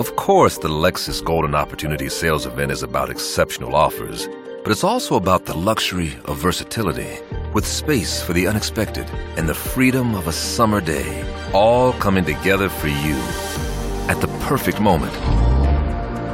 Of 0.00 0.16
course, 0.16 0.56
the 0.56 0.68
Lexus 0.68 1.22
Golden 1.22 1.54
Opportunity 1.54 2.08
Sales 2.08 2.46
Event 2.46 2.72
is 2.72 2.82
about 2.82 3.10
exceptional 3.10 3.76
offers, 3.76 4.30
but 4.62 4.70
it's 4.70 4.82
also 4.82 5.16
about 5.16 5.44
the 5.44 5.52
luxury 5.52 6.16
of 6.24 6.38
versatility, 6.38 7.18
with 7.52 7.66
space 7.66 8.22
for 8.22 8.32
the 8.32 8.46
unexpected 8.46 9.06
and 9.36 9.46
the 9.46 9.52
freedom 9.52 10.14
of 10.14 10.26
a 10.26 10.32
summer 10.32 10.80
day, 10.80 11.30
all 11.52 11.92
coming 11.92 12.24
together 12.24 12.70
for 12.70 12.88
you 12.88 13.14
at 14.08 14.18
the 14.22 14.28
perfect 14.48 14.80
moment. 14.80 15.12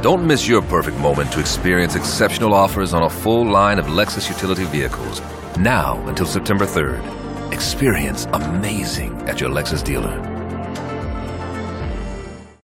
Don't 0.01 0.25
miss 0.25 0.47
your 0.47 0.61
perfect 0.61 0.97
moment 0.99 1.33
to 1.33 1.41
experience 1.41 1.95
exceptional 1.95 2.53
offers 2.53 2.93
on 2.93 3.03
a 3.03 3.09
full 3.09 3.45
line 3.45 3.79
of 3.79 3.87
Lexus 3.87 4.29
utility 4.29 4.63
vehicles, 4.63 5.19
now 5.59 6.01
until 6.07 6.25
September 6.25 6.65
3rd. 6.65 7.03
Experience 7.51 8.27
amazing 8.31 9.11
at 9.27 9.41
your 9.41 9.49
Lexus 9.49 9.83
dealer. 9.83 10.36